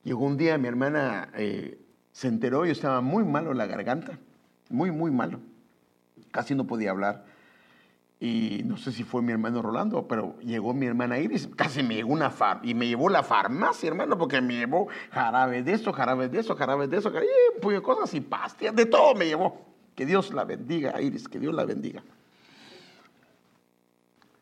Llegó 0.04 0.26
un 0.26 0.36
día, 0.36 0.58
mi 0.58 0.68
hermana 0.68 1.30
eh, 1.36 1.80
se 2.12 2.28
enteró, 2.28 2.66
yo 2.66 2.74
estaba 2.74 3.00
muy 3.00 3.24
malo 3.24 3.52
en 3.52 3.58
la 3.58 3.68
garganta, 3.68 4.20
muy, 4.70 4.92
muy 4.92 5.12
malo. 5.12 5.40
Casi 6.32 6.54
no 6.54 6.68
podía 6.68 6.92
hablar 6.92 7.26
y 8.24 8.62
no 8.66 8.78
sé 8.78 8.92
si 8.92 9.04
fue 9.04 9.24
mi 9.24 9.32
hermano 9.32 9.64
Rolando, 9.64 10.08
pero 10.08 10.38
llegó 10.42 10.76
mi 10.76 10.86
hermana 10.86 11.18
Iris, 11.18 11.50
casi 11.56 11.82
me 11.82 11.96
llegó 11.96 12.14
una 12.14 12.30
far 12.30 12.60
y 12.62 12.76
me 12.76 12.88
llevó 12.88 13.10
la 13.10 13.24
farmacia, 13.24 13.88
hermano, 13.88 14.16
porque 14.16 14.40
me 14.42 14.54
llevó 14.54 14.90
jarabe 15.10 15.64
de 15.64 15.74
eso, 15.74 15.92
jarabe 15.92 16.30
de 16.30 16.40
eso, 16.40 16.56
jarabe 16.56 16.88
de 16.88 16.98
eso, 16.98 17.12
y 17.12 17.76
un 17.76 17.82
cosas 17.82 18.14
y 18.14 18.22
pastillas, 18.22 18.76
de 18.76 18.86
todo 18.86 19.16
me 19.16 19.26
llevó. 19.26 19.66
Que 19.96 20.06
Dios 20.06 20.32
la 20.36 20.44
bendiga, 20.44 21.02
Iris, 21.02 21.28
que 21.28 21.40
Dios 21.40 21.52
la 21.56 21.66
bendiga. 21.66 22.04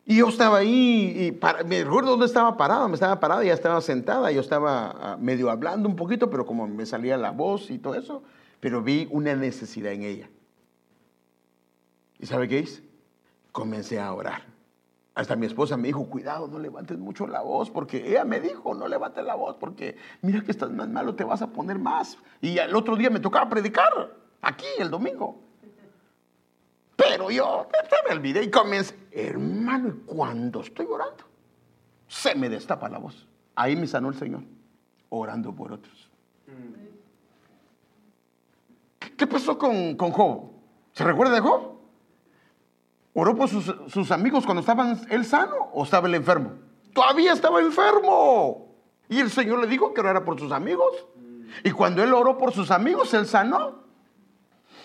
Y 0.04 0.18
yo 0.18 0.28
estaba 0.28 0.58
ahí, 0.58 1.38
y 1.40 1.64
me 1.66 1.82
recuerdo 1.82 2.10
dónde 2.10 2.26
estaba 2.26 2.58
parado, 2.58 2.86
me 2.86 2.94
estaba 2.94 3.18
parada, 3.18 3.42
ya 3.44 3.54
estaba 3.54 3.80
sentada, 3.80 4.30
yo 4.30 4.42
estaba 4.42 4.90
ah, 4.90 5.16
medio 5.18 5.48
hablando 5.48 5.88
un 5.88 5.96
poquito, 5.96 6.28
pero 6.28 6.44
como 6.44 6.68
me 6.68 6.84
salía 6.84 7.16
la 7.16 7.30
voz 7.30 7.70
y 7.70 7.78
todo 7.78 7.94
eso, 7.94 8.22
pero 8.60 8.82
vi 8.82 9.08
una 9.10 9.34
necesidad 9.34 9.92
en 9.92 10.02
ella. 10.02 10.28
¿Y 12.18 12.26
sabe 12.26 12.46
qué 12.46 12.58
hice? 12.58 12.89
Comencé 13.52 14.00
a 14.00 14.12
orar. 14.12 14.42
Hasta 15.14 15.36
mi 15.36 15.46
esposa 15.46 15.76
me 15.76 15.88
dijo, 15.88 16.06
cuidado, 16.06 16.46
no 16.46 16.58
levantes 16.58 16.96
mucho 16.96 17.26
la 17.26 17.42
voz, 17.42 17.68
porque 17.70 18.08
ella 18.08 18.24
me 18.24 18.40
dijo, 18.40 18.74
no 18.74 18.86
levantes 18.86 19.24
la 19.24 19.34
voz, 19.34 19.56
porque 19.56 19.96
mira 20.22 20.42
que 20.42 20.50
estás 20.52 20.70
más 20.70 20.88
malo, 20.88 21.14
te 21.14 21.24
vas 21.24 21.42
a 21.42 21.48
poner 21.48 21.78
más. 21.78 22.16
Y 22.40 22.56
el 22.58 22.74
otro 22.74 22.96
día 22.96 23.10
me 23.10 23.20
tocaba 23.20 23.50
predicar, 23.50 24.16
aquí 24.40 24.66
el 24.78 24.90
domingo. 24.90 25.40
Pero 26.96 27.30
yo 27.30 27.66
me 28.08 28.14
olvidé 28.14 28.44
y 28.44 28.50
comencé, 28.50 28.94
hermano, 29.10 29.88
y 29.88 29.92
cuando 30.06 30.60
estoy 30.60 30.86
orando, 30.86 31.24
se 32.06 32.34
me 32.34 32.48
destapa 32.48 32.88
la 32.88 32.98
voz. 32.98 33.26
Ahí 33.54 33.74
me 33.74 33.86
sanó 33.86 34.08
el 34.10 34.14
Señor, 34.14 34.42
orando 35.08 35.54
por 35.54 35.72
otros. 35.72 36.08
¿Qué 39.16 39.26
pasó 39.26 39.58
con, 39.58 39.96
con 39.96 40.12
Job? 40.12 40.50
¿Se 40.92 41.04
recuerda 41.04 41.34
de 41.34 41.40
Job? 41.40 41.79
¿Oró 43.12 43.34
por 43.34 43.48
sus, 43.48 44.10
amigos 44.10 44.44
cuando 44.44 44.60
estaban 44.60 45.00
él 45.10 45.24
sano 45.24 45.70
o 45.72 45.84
estaba 45.84 46.08
el 46.08 46.14
enfermo? 46.14 46.52
Todavía 46.92 47.32
estaba 47.32 47.60
enfermo. 47.60 48.74
Y 49.08 49.18
el 49.18 49.30
Señor 49.30 49.60
le 49.60 49.66
dijo 49.66 49.92
que 49.92 50.00
orara 50.00 50.24
por 50.24 50.38
sus 50.38 50.52
amigos. 50.52 51.06
Y 51.64 51.72
cuando 51.72 52.02
él 52.04 52.12
oró 52.14 52.38
por 52.38 52.52
sus 52.52 52.70
amigos, 52.70 53.12
él 53.14 53.26
sanó. 53.26 53.82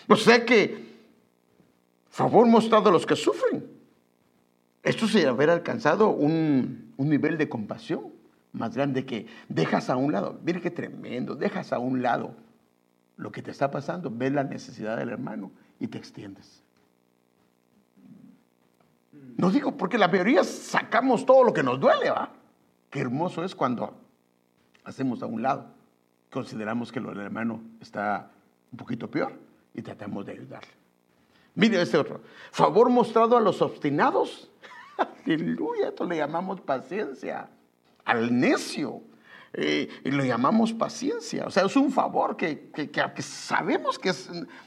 O 0.08 0.16
sea 0.16 0.44
que, 0.46 0.96
favor 2.10 2.48
mostrado 2.48 2.90
a 2.90 2.92
los 2.92 3.06
que 3.06 3.16
sufren. 3.16 3.72
Esto 4.82 5.08
se 5.08 5.28
haber 5.28 5.50
alcanzado 5.50 6.10
un, 6.10 6.94
un 6.98 7.10
nivel 7.10 7.38
de 7.38 7.50
compasión 7.50 8.12
más 8.52 8.76
grande 8.76 9.06
que 9.06 9.28
dejas 9.50 9.90
a 9.90 9.96
un 9.96 10.12
lado. 10.12 10.40
Mire 10.44 10.62
qué 10.62 10.72
tremendo, 10.72 11.36
dejas 11.36 11.74
a 11.74 11.80
un 11.80 12.02
lado 12.02 12.36
lo 13.18 13.32
que 13.32 13.42
te 13.42 13.52
está 13.52 13.72
pasando, 13.72 14.12
ves 14.12 14.34
la 14.34 14.44
necesidad 14.44 14.98
del 14.98 15.10
hermano 15.10 15.52
y 15.80 15.88
te 15.88 15.98
extiendes. 15.98 16.65
No 19.38 19.52
digo 19.52 19.76
porque 19.76 19.98
la 19.98 20.08
mayoría 20.08 20.44
sacamos 20.44 21.26
todo 21.26 21.44
lo 21.44 21.54
que 21.54 21.64
nos 21.64 21.80
duele, 21.80 22.10
¿va? 22.10 22.30
Qué 22.90 23.02
hermoso 23.02 23.44
es 23.44 23.54
cuando 23.54 23.94
hacemos 24.86 25.22
a 25.22 25.26
un 25.26 25.42
lado, 25.42 25.66
consideramos 26.32 26.92
que 26.92 27.00
lo 27.00 27.10
del 27.10 27.20
hermano 27.20 27.62
está 27.82 28.32
un 28.72 28.78
poquito 28.78 29.10
peor 29.10 29.34
y 29.74 29.82
tratamos 29.82 30.26
de 30.26 30.34
ayudarle. 30.34 30.70
Mire 31.56 31.82
este 31.82 31.98
otro. 31.98 32.22
Favor 32.52 32.90
mostrado 32.90 33.36
a 33.38 33.42
los 33.42 33.62
obstinados. 33.62 34.50
Aleluya, 35.26 35.90
esto 35.90 36.06
le 36.06 36.18
llamamos 36.18 36.62
paciencia. 36.62 37.50
Al 38.06 38.38
necio. 38.38 39.02
eh, 39.54 39.88
y 40.04 40.12
lo 40.12 40.24
llamamos 40.24 40.74
paciencia. 40.74 41.46
O 41.48 41.50
sea, 41.50 41.66
es 41.66 41.76
un 41.76 41.92
favor 41.92 42.36
que, 42.36 42.70
que, 42.70 42.90
que 42.90 43.22
sabemos 43.22 43.98
que 43.98 44.12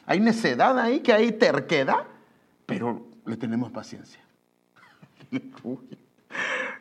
hay 0.07 0.21
necedad 0.21 0.79
ahí, 0.79 1.01
que 1.01 1.13
hay 1.13 1.33
terquedad, 1.33 2.05
pero 2.67 3.07
le 3.27 3.37
tenemos 3.37 3.71
paciencia. 3.71 4.21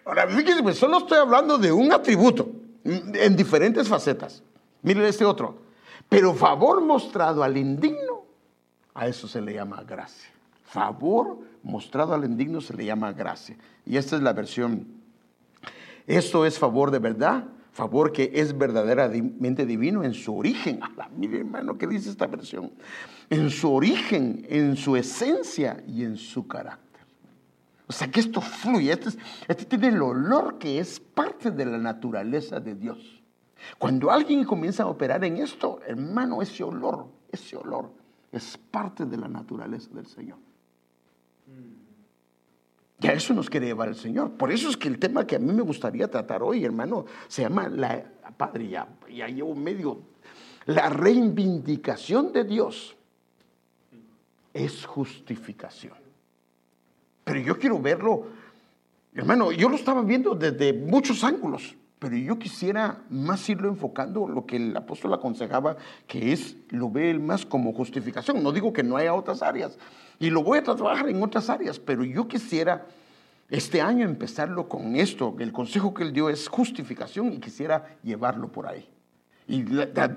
Ahora, 0.05 0.27
fíjense, 0.27 0.63
pues, 0.63 0.77
solo 0.77 0.99
estoy 0.99 1.17
hablando 1.17 1.57
de 1.57 1.71
un 1.71 1.91
atributo 1.91 2.49
en 2.83 3.35
diferentes 3.35 3.87
facetas. 3.87 4.41
Miren 4.81 5.03
este 5.03 5.25
otro. 5.25 5.67
Pero 6.09 6.33
favor 6.33 6.81
mostrado 6.81 7.43
al 7.43 7.57
indigno, 7.57 8.23
a 8.93 9.07
eso 9.07 9.27
se 9.27 9.41
le 9.41 9.53
llama 9.53 9.83
gracia. 9.83 10.29
Favor 10.63 11.39
mostrado 11.63 12.13
al 12.13 12.23
indigno 12.23 12.61
se 12.61 12.73
le 12.73 12.85
llama 12.85 13.11
gracia. 13.11 13.57
Y 13.85 13.97
esta 13.97 14.15
es 14.15 14.21
la 14.21 14.33
versión. 14.33 14.87
Esto 16.05 16.45
es 16.45 16.57
favor 16.57 16.91
de 16.91 16.99
verdad, 16.99 17.45
favor 17.73 18.13
que 18.13 18.31
es 18.33 18.57
verdaderamente 18.57 19.65
divino 19.65 20.03
en 20.03 20.13
su 20.13 20.37
origen. 20.37 20.79
Mire 21.17 21.39
hermano, 21.39 21.77
¿qué 21.77 21.87
dice 21.87 22.09
esta 22.09 22.27
versión? 22.27 22.71
En 23.29 23.49
su 23.49 23.73
origen, 23.73 24.45
en 24.49 24.77
su 24.77 24.95
esencia 24.95 25.83
y 25.85 26.03
en 26.03 26.15
su 26.15 26.47
carácter. 26.47 26.86
O 27.87 27.93
sea 27.93 28.11
que 28.11 28.19
esto 28.19 28.41
fluye, 28.41 28.91
este, 28.91 29.09
este, 29.47 29.65
tiene 29.65 29.87
el 29.87 30.01
olor 30.01 30.57
que 30.57 30.79
es 30.79 30.99
parte 30.99 31.51
de 31.51 31.65
la 31.65 31.77
naturaleza 31.77 32.59
de 32.59 32.75
Dios. 32.75 33.23
Cuando 33.77 34.11
alguien 34.11 34.43
comienza 34.43 34.83
a 34.83 34.87
operar 34.87 35.23
en 35.23 35.37
esto, 35.37 35.79
hermano, 35.87 36.41
ese 36.41 36.63
olor, 36.63 37.07
ese 37.31 37.55
olor 37.55 37.91
es 38.31 38.57
parte 38.57 39.05
de 39.05 39.17
la 39.17 39.29
naturaleza 39.29 39.89
del 39.93 40.05
Señor. 40.05 40.37
Ya 42.99 43.13
eso 43.13 43.33
nos 43.33 43.49
quiere 43.49 43.67
llevar 43.67 43.87
el 43.87 43.95
Señor. 43.95 44.31
Por 44.31 44.51
eso 44.51 44.69
es 44.69 44.75
que 44.75 44.89
el 44.89 44.99
tema 44.99 45.25
que 45.25 45.37
a 45.37 45.39
mí 45.39 45.53
me 45.53 45.61
gustaría 45.61 46.09
tratar 46.09 46.43
hoy, 46.43 46.65
hermano, 46.65 47.05
se 47.27 47.43
llama 47.43 47.69
la, 47.69 48.03
Padre, 48.35 48.67
ya 48.67 48.87
llevo 49.07 49.55
medio, 49.55 50.01
la 50.65 50.89
reivindicación 50.89 52.33
de 52.33 52.43
Dios 52.43 52.97
es 54.53 54.85
justificación. 54.85 56.06
Pero 57.27 57.41
yo 57.41 57.59
quiero 57.59 57.77
verlo, 57.77 58.27
hermano, 59.13 59.51
yo 59.51 59.67
lo 59.67 59.75
estaba 59.75 60.01
viendo 60.01 60.33
desde 60.33 60.71
muchos 60.71 61.25
ángulos, 61.25 61.75
pero 61.99 62.15
yo 62.15 62.39
quisiera 62.39 63.01
más 63.09 63.49
irlo 63.49 63.67
enfocando 63.67 64.29
lo 64.29 64.45
que 64.45 64.55
el 64.55 64.77
apóstol 64.77 65.13
aconsejaba, 65.13 65.75
que 66.07 66.31
es, 66.31 66.55
lo 66.69 66.89
ve 66.89 67.09
él 67.11 67.19
más 67.19 67.45
como 67.45 67.73
justificación. 67.73 68.41
No 68.41 68.53
digo 68.53 68.71
que 68.71 68.81
no 68.81 68.95
haya 68.95 69.13
otras 69.13 69.43
áreas, 69.43 69.77
y 70.19 70.29
lo 70.29 70.41
voy 70.41 70.59
a 70.59 70.63
trabajar 70.63 71.09
en 71.09 71.21
otras 71.21 71.49
áreas, 71.49 71.79
pero 71.79 72.05
yo 72.05 72.29
quisiera 72.29 72.87
este 73.49 73.81
año 73.81 74.05
empezarlo 74.05 74.69
con 74.69 74.95
esto. 74.95 75.35
El 75.39 75.51
consejo 75.51 75.93
que 75.93 76.03
él 76.03 76.13
dio 76.13 76.29
es 76.29 76.47
justificación 76.47 77.33
y 77.33 77.39
quisiera 77.39 77.97
llevarlo 78.03 78.49
por 78.53 78.67
ahí. 78.67 78.87
Y 79.49 79.65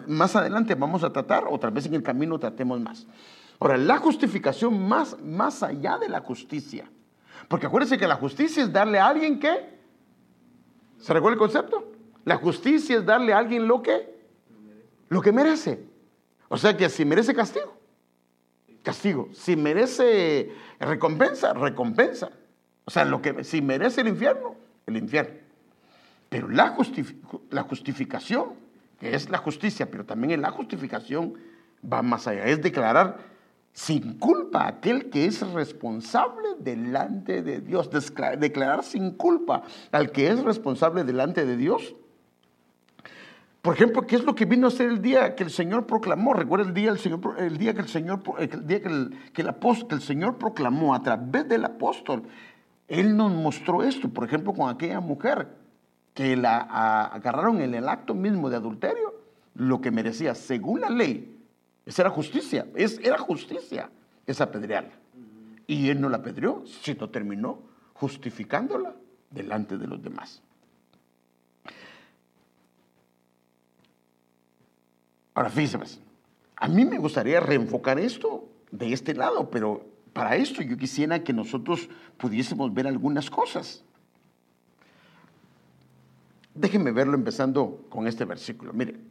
más 0.06 0.36
adelante 0.36 0.76
vamos 0.76 1.02
a 1.02 1.12
tratar, 1.12 1.44
otra 1.50 1.70
vez 1.70 1.86
en 1.86 1.94
el 1.94 2.04
camino 2.04 2.38
tratemos 2.38 2.80
más. 2.80 3.04
Ahora, 3.58 3.76
la 3.76 3.98
justificación 3.98 4.88
más, 4.88 5.20
más 5.20 5.64
allá 5.64 5.98
de 5.98 6.08
la 6.08 6.20
justicia 6.20 6.88
porque 7.48 7.66
acuérdense 7.66 7.98
que 7.98 8.06
la 8.06 8.16
justicia 8.16 8.62
es 8.62 8.72
darle 8.72 8.98
a 8.98 9.06
alguien 9.06 9.38
que. 9.38 9.78
¿Se 10.98 11.12
recuerda 11.12 11.34
el 11.34 11.38
concepto? 11.38 11.92
La 12.24 12.36
justicia 12.36 12.98
es 12.98 13.06
darle 13.06 13.32
a 13.32 13.38
alguien 13.38 13.66
lo 13.66 13.82
que. 13.82 14.20
Lo 15.08 15.20
que 15.20 15.32
merece. 15.32 15.84
O 16.48 16.56
sea 16.56 16.76
que 16.76 16.88
si 16.88 17.04
merece 17.04 17.34
castigo, 17.34 17.76
castigo. 18.82 19.28
Si 19.32 19.56
merece 19.56 20.52
recompensa, 20.78 21.52
recompensa. 21.52 22.30
O 22.84 22.90
sea, 22.90 23.04
lo 23.04 23.22
que, 23.22 23.44
si 23.44 23.62
merece 23.62 24.00
el 24.00 24.08
infierno, 24.08 24.56
el 24.86 24.96
infierno. 24.96 25.38
Pero 26.28 26.48
la, 26.48 26.76
la 27.50 27.62
justificación, 27.62 28.54
que 28.98 29.14
es 29.14 29.30
la 29.30 29.38
justicia, 29.38 29.90
pero 29.90 30.04
también 30.04 30.40
la 30.40 30.50
justificación, 30.50 31.34
va 31.84 32.02
más 32.02 32.26
allá. 32.26 32.44
Es 32.44 32.62
declarar 32.62 33.18
sin 33.72 34.18
culpa 34.18 34.66
aquel 34.66 35.10
que 35.10 35.26
es 35.26 35.40
responsable 35.52 36.48
delante 36.58 37.42
de 37.42 37.60
Dios. 37.60 37.90
Declarar 38.38 38.82
sin 38.82 39.12
culpa 39.12 39.62
al 39.92 40.10
que 40.10 40.28
es 40.28 40.42
responsable 40.42 41.04
delante 41.04 41.46
de 41.46 41.56
Dios. 41.56 41.94
Por 43.62 43.74
ejemplo, 43.74 44.06
¿qué 44.06 44.16
es 44.16 44.24
lo 44.24 44.34
que 44.34 44.46
vino 44.46 44.68
a 44.68 44.70
ser 44.70 44.88
el 44.88 45.02
día 45.02 45.34
que 45.34 45.44
el 45.44 45.50
Señor 45.50 45.86
proclamó? 45.86 46.32
Recuerda 46.32 46.66
el 46.66 46.74
día, 46.74 46.90
el 46.90 46.98
Señor, 46.98 47.36
el 47.38 47.58
día 47.58 47.74
que 47.74 47.82
el 47.82 47.88
Señor, 47.88 48.22
el 48.38 48.66
día 48.66 48.80
que 48.80 48.88
el, 48.88 49.18
que 49.34 49.42
el, 49.42 49.48
apóstol, 49.48 49.98
el 49.98 50.02
Señor 50.02 50.38
proclamó 50.38 50.94
a 50.94 51.02
través 51.02 51.46
del 51.46 51.66
apóstol. 51.66 52.22
Él 52.88 53.16
nos 53.16 53.30
mostró 53.32 53.82
esto, 53.82 54.08
por 54.08 54.24
ejemplo, 54.24 54.54
con 54.54 54.70
aquella 54.70 55.00
mujer 55.00 55.48
que 56.14 56.36
la 56.36 56.58
agarraron 57.12 57.60
en 57.60 57.74
el 57.74 57.88
acto 57.88 58.14
mismo 58.14 58.48
de 58.48 58.56
adulterio, 58.56 59.14
lo 59.54 59.80
que 59.82 59.90
merecía, 59.90 60.34
según 60.34 60.80
la 60.80 60.88
ley, 60.88 61.39
esa 61.90 62.02
era 62.02 62.10
justicia, 62.10 62.68
es, 62.76 63.00
era 63.02 63.18
justicia 63.18 63.90
esa 64.24 64.44
apedrearla. 64.44 64.92
Y 65.66 65.90
él 65.90 66.00
no 66.00 66.08
la 66.08 66.18
apedreó, 66.18 66.62
sino 66.64 67.10
terminó 67.10 67.62
justificándola 67.94 68.94
delante 69.28 69.76
de 69.76 69.88
los 69.88 70.00
demás. 70.00 70.40
Ahora 75.34 75.50
fíjense, 75.50 75.78
pues, 75.78 76.00
a 76.54 76.68
mí 76.68 76.84
me 76.84 76.98
gustaría 76.98 77.40
reenfocar 77.40 77.98
esto 77.98 78.48
de 78.70 78.92
este 78.92 79.12
lado, 79.12 79.50
pero 79.50 79.84
para 80.12 80.36
esto 80.36 80.62
yo 80.62 80.76
quisiera 80.76 81.24
que 81.24 81.32
nosotros 81.32 81.88
pudiésemos 82.18 82.72
ver 82.72 82.86
algunas 82.86 83.28
cosas. 83.30 83.82
Déjenme 86.54 86.92
verlo 86.92 87.14
empezando 87.14 87.84
con 87.88 88.06
este 88.06 88.24
versículo. 88.24 88.72
Mire, 88.72 89.09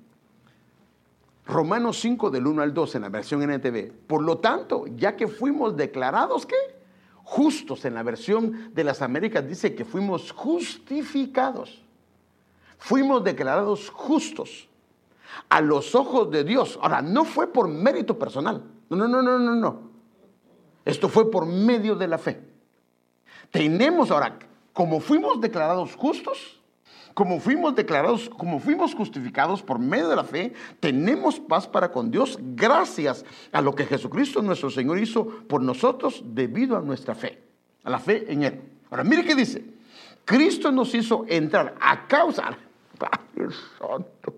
Romanos 1.49 1.99
5 1.99 2.29
del 2.29 2.45
1 2.45 2.61
al 2.61 2.73
2 2.73 2.95
en 2.95 3.01
la 3.01 3.09
versión 3.09 3.41
NTV. 3.41 3.91
Por 4.05 4.21
lo 4.21 4.37
tanto, 4.37 4.85
ya 4.95 5.15
que 5.15 5.27
fuimos 5.27 5.75
declarados 5.75 6.45
¿qué? 6.45 6.55
justos 7.23 7.85
en 7.85 7.95
la 7.95 8.03
versión 8.03 8.71
de 8.73 8.83
las 8.83 9.01
Américas 9.01 9.47
dice 9.47 9.73
que 9.73 9.83
fuimos 9.83 10.31
justificados. 10.31 11.83
Fuimos 12.77 13.23
declarados 13.23 13.89
justos 13.89 14.69
a 15.49 15.59
los 15.59 15.95
ojos 15.95 16.29
de 16.29 16.43
Dios. 16.43 16.77
Ahora, 16.81 17.01
no 17.01 17.25
fue 17.25 17.51
por 17.51 17.67
mérito 17.67 18.17
personal. 18.17 18.63
No, 18.89 18.95
no, 18.95 19.07
no, 19.07 19.21
no, 19.21 19.39
no, 19.39 19.55
no. 19.55 19.89
Esto 20.85 21.09
fue 21.09 21.29
por 21.31 21.47
medio 21.47 21.95
de 21.95 22.07
la 22.07 22.19
fe. 22.19 22.41
Tenemos 23.49 24.11
ahora, 24.11 24.37
como 24.71 24.99
fuimos 24.99 25.41
declarados 25.41 25.95
justos, 25.95 26.58
como 27.13 27.39
fuimos 27.39 27.75
declarados, 27.75 28.29
como 28.29 28.59
fuimos 28.59 28.93
justificados 28.93 29.61
por 29.61 29.79
medio 29.79 30.09
de 30.09 30.15
la 30.15 30.23
fe, 30.23 30.53
tenemos 30.79 31.39
paz 31.39 31.67
para 31.67 31.91
con 31.91 32.11
Dios 32.11 32.37
gracias 32.55 33.25
a 33.51 33.61
lo 33.61 33.75
que 33.75 33.85
Jesucristo 33.85 34.41
nuestro 34.41 34.69
Señor 34.69 34.99
hizo 34.99 35.25
por 35.25 35.61
nosotros 35.61 36.23
debido 36.25 36.77
a 36.77 36.81
nuestra 36.81 37.15
fe, 37.15 37.41
a 37.83 37.89
la 37.89 37.99
fe 37.99 38.31
en 38.31 38.43
Él. 38.43 38.61
Ahora, 38.89 39.03
mire 39.03 39.23
qué 39.23 39.35
dice. 39.35 39.63
Cristo 40.25 40.71
nos 40.71 40.93
hizo 40.93 41.25
entrar 41.27 41.75
a 41.79 42.07
causa, 42.07 42.57
Padre 42.97 43.53
Santo, 43.79 44.33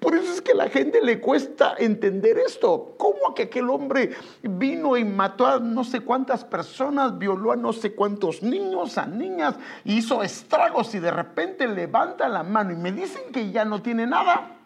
por 0.00 0.14
eso 0.14 0.32
es 0.32 0.40
que 0.40 0.52
a 0.52 0.56
la 0.56 0.68
gente 0.68 1.00
le 1.02 1.20
cuesta 1.20 1.74
entender 1.78 2.38
esto. 2.38 2.94
¿Cómo 2.98 3.34
que 3.34 3.44
aquel 3.44 3.70
hombre 3.70 4.10
vino 4.42 4.96
y 4.96 5.04
mató 5.04 5.46
a 5.46 5.58
no 5.58 5.84
sé 5.84 6.00
cuántas 6.00 6.44
personas, 6.44 7.18
violó 7.18 7.52
a 7.52 7.56
no 7.56 7.72
sé 7.72 7.94
cuántos 7.94 8.42
niños, 8.42 8.98
a 8.98 9.06
niñas, 9.06 9.56
hizo 9.84 10.22
estragos 10.22 10.94
y 10.94 10.98
de 10.98 11.10
repente 11.10 11.68
levanta 11.68 12.28
la 12.28 12.42
mano 12.42 12.72
y 12.72 12.76
me 12.76 12.92
dicen 12.92 13.32
que 13.32 13.50
ya 13.50 13.64
no 13.64 13.82
tiene 13.82 14.06
nada? 14.06 14.56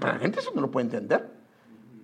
Para 0.00 0.14
la 0.14 0.18
gente 0.18 0.40
eso 0.40 0.50
no 0.54 0.62
lo 0.62 0.70
puede 0.70 0.86
entender. 0.86 1.30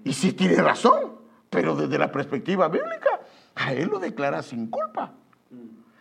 Y 0.05 0.13
sí 0.13 0.33
tiene 0.33 0.57
razón, 0.57 1.17
pero 1.49 1.75
desde 1.75 1.99
la 1.99 2.11
perspectiva 2.11 2.69
bíblica, 2.69 3.21
a 3.55 3.73
él 3.73 3.89
lo 3.89 3.99
declara 3.99 4.43
sin 4.43 4.69
culpa. 4.69 5.13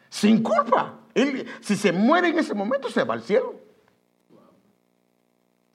Sin 0.09 0.41
culpa. 0.41 0.95
Si 1.61 1.75
se 1.75 1.91
muere 1.91 2.29
en 2.29 2.39
ese 2.39 2.53
momento, 2.53 2.89
se 2.89 3.03
va 3.03 3.13
al 3.13 3.21
cielo. 3.21 3.68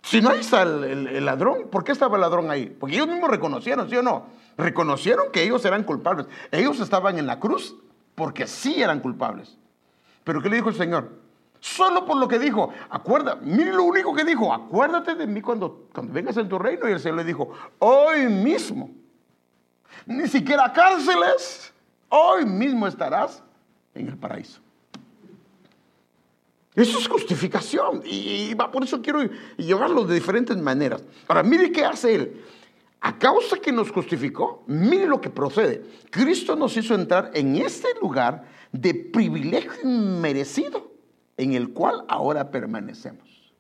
Si 0.05 0.21
no, 0.21 0.31
ahí 0.31 0.41
está 0.41 0.63
el, 0.63 1.25
ladrón. 1.25 1.69
¿Por 1.71 1.83
qué 1.83 1.93
estaba 1.93 2.17
el 2.17 2.21
ladrón 2.21 2.51
ahí? 2.51 2.67
Porque 2.67 2.95
ellos 2.95 3.09
mismos 3.09 3.31
reconocieron, 3.31 3.89
¿sí 3.89 3.97
o 3.97 4.03
no? 4.03 4.27
Reconocieron 4.59 5.33
que 5.33 5.43
ellos 5.43 5.65
eran 5.65 5.83
culpables. 5.83 6.27
Ellos 6.53 6.79
estaban 6.81 7.19
en 7.19 7.27
la 7.27 7.41
cruz 7.41 7.75
porque 8.15 8.47
sí 8.47 8.83
eran 8.83 9.01
culpables. 9.01 9.57
Pero 10.23 10.43
¿qué 10.43 10.51
le 10.51 10.57
dijo 10.57 10.69
el 10.69 10.75
Señor? 10.75 11.11
Solo 11.59 12.05
por 12.05 12.19
lo 12.19 12.29
que 12.29 12.39
dijo, 12.39 12.71
acuerda, 12.91 13.37
mire 13.41 13.73
lo 13.73 13.85
único 13.85 14.15
que 14.15 14.25
dijo, 14.25 14.53
acuérdate 14.53 15.15
de 15.15 15.27
mí 15.27 15.41
cuando, 15.41 15.89
cuando 15.95 16.13
vengas 16.13 16.37
en 16.37 16.51
tu 16.51 16.59
reino. 16.59 16.87
Y 16.87 16.93
el 16.93 17.01
Señor 17.01 17.17
le 17.17 17.25
dijo, 17.25 17.53
hoy 17.79 18.29
mismo, 18.29 18.91
ni 20.05 20.29
siquiera 20.29 20.71
cárceles, 20.71 21.73
hoy 22.11 22.45
mismo 22.45 22.87
estarás 22.87 23.43
en 23.95 24.09
el 24.09 24.19
paraíso. 24.19 24.61
Eso 26.75 26.99
es 26.99 27.07
justificación. 27.07 28.03
Y, 28.05 28.55
por 28.55 28.83
eso 28.83 29.01
quiero 29.01 29.23
llevarlo 29.57 30.05
de 30.05 30.15
diferentes 30.15 30.57
maneras. 30.57 31.05
Ahora, 31.29 31.43
mire 31.43 31.71
qué 31.71 31.85
hace 31.85 32.15
él. 32.15 32.43
A 33.01 33.19
causa 33.19 33.59
que 33.59 33.71
nos 33.71 33.91
justificó, 33.91 34.65
mire 34.67 35.07
lo 35.07 35.21
que 35.21 35.31
procede. 35.31 35.85
Cristo 36.11 36.57
nos 36.57 36.77
hizo 36.77 36.95
entrar 36.95 37.31
en 37.35 37.57
este 37.57 37.89
lugar 38.01 38.45
de 38.73 38.95
privilegio 38.95 39.73
inmerecido 39.85 40.91
en 41.37 41.53
el 41.53 41.71
cual 41.71 42.05
ahora 42.09 42.51
permanecemos. 42.51 43.53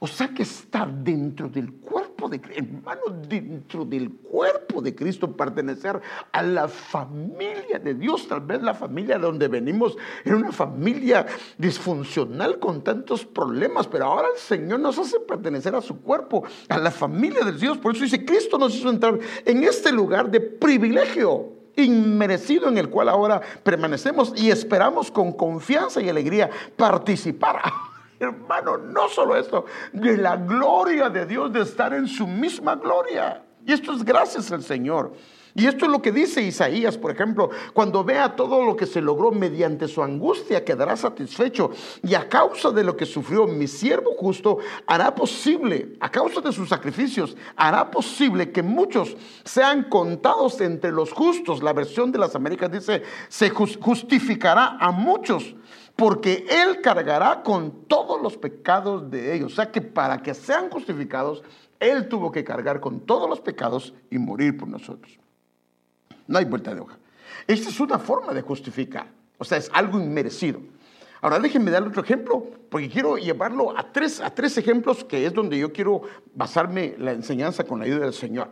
O 0.00 0.06
sea 0.06 0.28
que 0.28 0.42
está 0.42 0.86
dentro 0.86 1.48
del 1.48 1.72
cuerpo 1.72 1.97
de 2.28 2.40
Cristo, 2.40 2.62
hermano, 2.62 3.02
dentro 3.28 3.84
del 3.84 4.10
cuerpo 4.10 4.80
de 4.80 4.94
Cristo, 4.94 5.36
pertenecer 5.36 6.00
a 6.32 6.42
la 6.42 6.68
familia 6.68 7.78
de 7.78 7.94
Dios, 7.94 8.28
tal 8.28 8.40
vez 8.40 8.62
la 8.62 8.74
familia 8.74 9.16
de 9.16 9.22
donde 9.22 9.48
venimos 9.48 9.96
era 10.24 10.36
una 10.36 10.52
familia 10.52 11.26
disfuncional 11.56 12.58
con 12.58 12.82
tantos 12.82 13.24
problemas, 13.24 13.86
pero 13.86 14.06
ahora 14.06 14.28
el 14.34 14.38
Señor 14.38 14.80
nos 14.80 14.98
hace 14.98 15.20
pertenecer 15.20 15.74
a 15.74 15.80
su 15.80 16.00
cuerpo, 16.00 16.44
a 16.68 16.78
la 16.78 16.90
familia 16.90 17.44
de 17.44 17.52
Dios. 17.52 17.78
Por 17.78 17.94
eso 17.94 18.04
dice, 18.04 18.24
Cristo 18.24 18.58
nos 18.58 18.74
hizo 18.74 18.90
entrar 18.90 19.18
en 19.44 19.64
este 19.64 19.92
lugar 19.92 20.30
de 20.30 20.40
privilegio 20.40 21.52
inmerecido 21.76 22.68
en 22.68 22.78
el 22.78 22.90
cual 22.90 23.08
ahora 23.08 23.40
permanecemos 23.62 24.32
y 24.36 24.50
esperamos 24.50 25.10
con 25.10 25.32
confianza 25.32 26.00
y 26.00 26.08
alegría 26.08 26.50
participar 26.76 27.62
hermano, 28.18 28.78
no 28.78 29.08
solo 29.08 29.36
esto, 29.36 29.64
de 29.92 30.16
la 30.16 30.36
gloria 30.36 31.08
de 31.08 31.26
Dios, 31.26 31.52
de 31.52 31.62
estar 31.62 31.92
en 31.92 32.06
su 32.06 32.26
misma 32.26 32.76
gloria. 32.76 33.44
Y 33.64 33.72
esto 33.72 33.92
es 33.92 34.04
gracias 34.04 34.50
al 34.52 34.62
Señor. 34.62 35.12
Y 35.54 35.66
esto 35.66 35.86
es 35.86 35.90
lo 35.90 36.02
que 36.02 36.12
dice 36.12 36.42
Isaías, 36.42 36.96
por 36.96 37.10
ejemplo, 37.10 37.50
cuando 37.72 38.04
vea 38.04 38.36
todo 38.36 38.64
lo 38.64 38.76
que 38.76 38.86
se 38.86 39.00
logró 39.00 39.30
mediante 39.30 39.88
su 39.88 40.02
angustia, 40.02 40.64
quedará 40.64 40.96
satisfecho. 40.96 41.70
Y 42.02 42.14
a 42.14 42.28
causa 42.28 42.70
de 42.70 42.84
lo 42.84 42.96
que 42.96 43.06
sufrió 43.06 43.46
mi 43.46 43.66
siervo 43.66 44.12
justo, 44.16 44.58
hará 44.86 45.14
posible, 45.14 45.96
a 46.00 46.10
causa 46.10 46.40
de 46.40 46.52
sus 46.52 46.68
sacrificios, 46.68 47.36
hará 47.56 47.90
posible 47.90 48.52
que 48.52 48.62
muchos 48.62 49.16
sean 49.44 49.84
contados 49.84 50.60
entre 50.60 50.92
los 50.92 51.12
justos. 51.12 51.62
La 51.62 51.72
versión 51.72 52.12
de 52.12 52.18
las 52.18 52.34
Américas 52.34 52.70
dice, 52.70 53.02
se 53.28 53.50
justificará 53.50 54.76
a 54.78 54.90
muchos 54.90 55.54
porque 55.98 56.46
Él 56.48 56.80
cargará 56.80 57.42
con 57.42 57.86
todos 57.88 58.22
los 58.22 58.36
pecados 58.36 59.10
de 59.10 59.34
ellos. 59.34 59.52
O 59.52 59.56
sea 59.56 59.72
que 59.72 59.80
para 59.80 60.22
que 60.22 60.32
sean 60.32 60.70
justificados, 60.70 61.42
Él 61.80 62.08
tuvo 62.08 62.30
que 62.30 62.44
cargar 62.44 62.78
con 62.78 63.00
todos 63.00 63.28
los 63.28 63.40
pecados 63.40 63.92
y 64.08 64.16
morir 64.16 64.56
por 64.56 64.68
nosotros. 64.68 65.18
No 66.28 66.38
hay 66.38 66.44
vuelta 66.44 66.72
de 66.72 66.80
hoja. 66.80 66.96
Esta 67.48 67.70
es 67.70 67.80
una 67.80 67.98
forma 67.98 68.32
de 68.32 68.42
justificar. 68.42 69.08
O 69.38 69.44
sea, 69.44 69.58
es 69.58 69.68
algo 69.72 70.00
inmerecido. 70.00 70.60
Ahora 71.20 71.40
déjenme 71.40 71.72
dar 71.72 71.82
otro 71.82 72.02
ejemplo, 72.02 72.46
porque 72.70 72.88
quiero 72.88 73.16
llevarlo 73.16 73.76
a 73.76 73.90
tres, 73.90 74.20
a 74.20 74.32
tres 74.32 74.56
ejemplos 74.56 75.02
que 75.02 75.26
es 75.26 75.34
donde 75.34 75.58
yo 75.58 75.72
quiero 75.72 76.02
basarme 76.34 76.94
la 76.98 77.10
enseñanza 77.10 77.64
con 77.64 77.80
la 77.80 77.86
ayuda 77.86 78.04
del 78.04 78.14
Señor. 78.14 78.50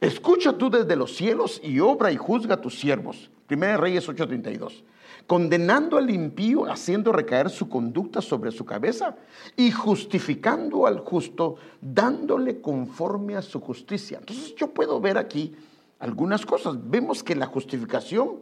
Escucha 0.00 0.52
tú 0.58 0.68
desde 0.68 0.96
los 0.96 1.14
cielos 1.14 1.60
y 1.62 1.78
obra 1.78 2.10
y 2.10 2.16
juzga 2.16 2.54
a 2.54 2.60
tus 2.60 2.78
siervos. 2.78 3.30
Primera 3.46 3.76
Reyes 3.76 4.08
8:32 4.08 4.82
condenando 5.26 5.96
al 5.96 6.10
impío, 6.10 6.70
haciendo 6.70 7.12
recaer 7.12 7.50
su 7.50 7.68
conducta 7.68 8.20
sobre 8.20 8.52
su 8.52 8.64
cabeza 8.64 9.16
y 9.56 9.70
justificando 9.72 10.86
al 10.86 11.00
justo, 11.00 11.56
dándole 11.80 12.60
conforme 12.60 13.36
a 13.36 13.42
su 13.42 13.60
justicia. 13.60 14.18
Entonces 14.18 14.54
yo 14.54 14.68
puedo 14.68 15.00
ver 15.00 15.18
aquí 15.18 15.54
algunas 15.98 16.44
cosas. 16.44 16.76
Vemos 16.90 17.22
que 17.22 17.34
la 17.34 17.46
justificación, 17.46 18.40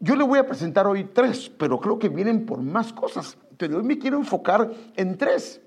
yo 0.00 0.16
le 0.16 0.24
voy 0.24 0.38
a 0.38 0.46
presentar 0.46 0.86
hoy 0.86 1.04
tres, 1.04 1.48
pero 1.48 1.80
creo 1.80 1.98
que 1.98 2.08
vienen 2.08 2.46
por 2.46 2.60
más 2.60 2.92
cosas. 2.92 3.36
Pero 3.56 3.78
hoy 3.78 3.82
me 3.82 3.98
quiero 3.98 4.16
enfocar 4.18 4.72
en 4.96 5.18
tres. 5.18 5.60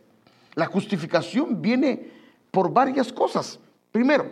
La 0.55 0.65
justificación 0.65 1.61
viene 1.61 2.11
por 2.51 2.71
varias 2.71 3.11
cosas. 3.11 3.59
Primero, 3.91 4.31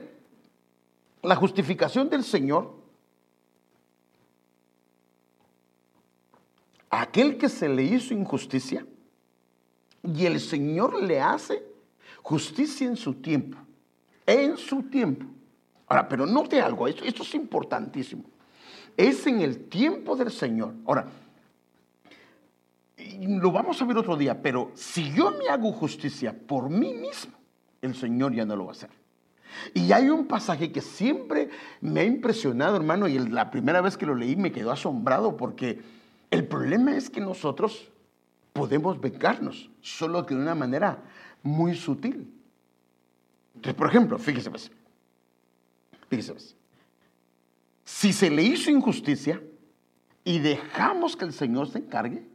la 1.21 1.35
justificación 1.35 2.09
del 2.09 2.23
Señor 2.23 2.79
aquel 6.89 7.37
que 7.37 7.49
se 7.49 7.69
le 7.69 7.83
hizo 7.83 8.13
injusticia 8.13 8.85
y 10.03 10.25
el 10.25 10.39
Señor 10.39 11.01
le 11.03 11.21
hace 11.21 11.63
justicia 12.21 12.87
en 12.87 12.97
su 12.97 13.15
tiempo, 13.15 13.57
en 14.25 14.57
su 14.57 14.83
tiempo. 14.83 15.25
Ahora, 15.89 16.07
pero 16.07 16.27
note 16.27 16.61
algo, 16.61 16.87
esto, 16.87 17.23
es 17.23 17.35
importantísimo. 17.35 18.23
Es 18.95 19.25
en 19.25 19.41
el 19.41 19.67
tiempo 19.67 20.15
del 20.15 20.31
Señor. 20.31 20.75
Ahora, 20.85 21.07
lo 23.17 23.51
vamos 23.51 23.81
a 23.81 23.85
ver 23.85 23.97
otro 23.97 24.15
día, 24.15 24.39
pero 24.39 24.71
si 24.75 25.11
yo 25.11 25.31
me 25.31 25.49
hago 25.49 25.71
justicia 25.71 26.35
por 26.47 26.69
mí 26.69 26.93
mismo, 26.93 27.33
el 27.81 27.95
Señor 27.95 28.33
ya 28.35 28.45
no 28.45 28.55
lo 28.55 28.65
va 28.65 28.71
a 28.71 28.73
hacer. 28.73 28.91
Y 29.73 29.91
hay 29.91 30.09
un 30.09 30.27
pasaje 30.27 30.71
que 30.71 30.81
siempre 30.81 31.49
me 31.81 32.01
ha 32.01 32.03
impresionado, 32.03 32.75
hermano, 32.75 33.07
y 33.07 33.17
la 33.17 33.49
primera 33.49 33.81
vez 33.81 33.97
que 33.97 34.05
lo 34.05 34.13
leí 34.13 34.35
me 34.35 34.51
quedó 34.51 34.71
asombrado 34.71 35.37
porque 35.37 35.81
el 36.29 36.45
problema 36.45 36.95
es 36.95 37.09
que 37.09 37.19
nosotros 37.19 37.89
podemos 38.53 39.01
vengarnos, 39.01 39.71
solo 39.81 40.27
que 40.27 40.35
de 40.35 40.41
una 40.41 40.53
manera 40.53 40.99
muy 41.41 41.73
sutil. 41.73 42.31
Entonces, 43.55 43.73
por 43.73 43.87
ejemplo, 43.87 44.19
fíjese 44.19 44.51
pues, 44.51 44.71
pues, 46.09 46.55
si 47.85 48.13
se 48.13 48.29
le 48.29 48.43
hizo 48.43 48.69
injusticia 48.71 49.41
y 50.23 50.39
dejamos 50.39 51.15
que 51.15 51.25
el 51.25 51.33
Señor 51.33 51.69
se 51.69 51.79
encargue, 51.79 52.27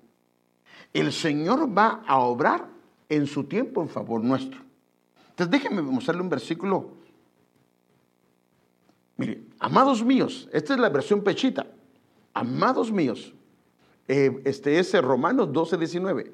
el 0.92 1.12
Señor 1.12 1.76
va 1.76 2.02
a 2.06 2.18
obrar 2.18 2.68
en 3.08 3.26
su 3.26 3.44
tiempo 3.44 3.82
en 3.82 3.88
favor 3.88 4.22
nuestro. 4.22 4.60
Entonces 5.30 5.50
déjenme 5.50 5.82
mostrarle 5.82 6.22
un 6.22 6.28
versículo. 6.28 6.92
Mire, 9.16 9.42
amados 9.58 10.04
míos, 10.04 10.48
esta 10.52 10.74
es 10.74 10.80
la 10.80 10.88
versión 10.88 11.22
pechita. 11.22 11.66
Amados 12.32 12.90
míos, 12.90 13.32
eh, 14.08 14.40
este 14.44 14.78
es 14.78 14.92
Romanos 15.00 15.52
12, 15.52 15.76
19. 15.76 16.32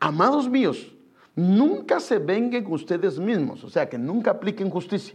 Amados 0.00 0.48
míos, 0.48 0.92
nunca 1.34 2.00
se 2.00 2.18
venguen 2.18 2.66
ustedes 2.70 3.18
mismos, 3.18 3.64
o 3.64 3.70
sea, 3.70 3.88
que 3.88 3.98
nunca 3.98 4.32
apliquen 4.32 4.70
justicia, 4.70 5.14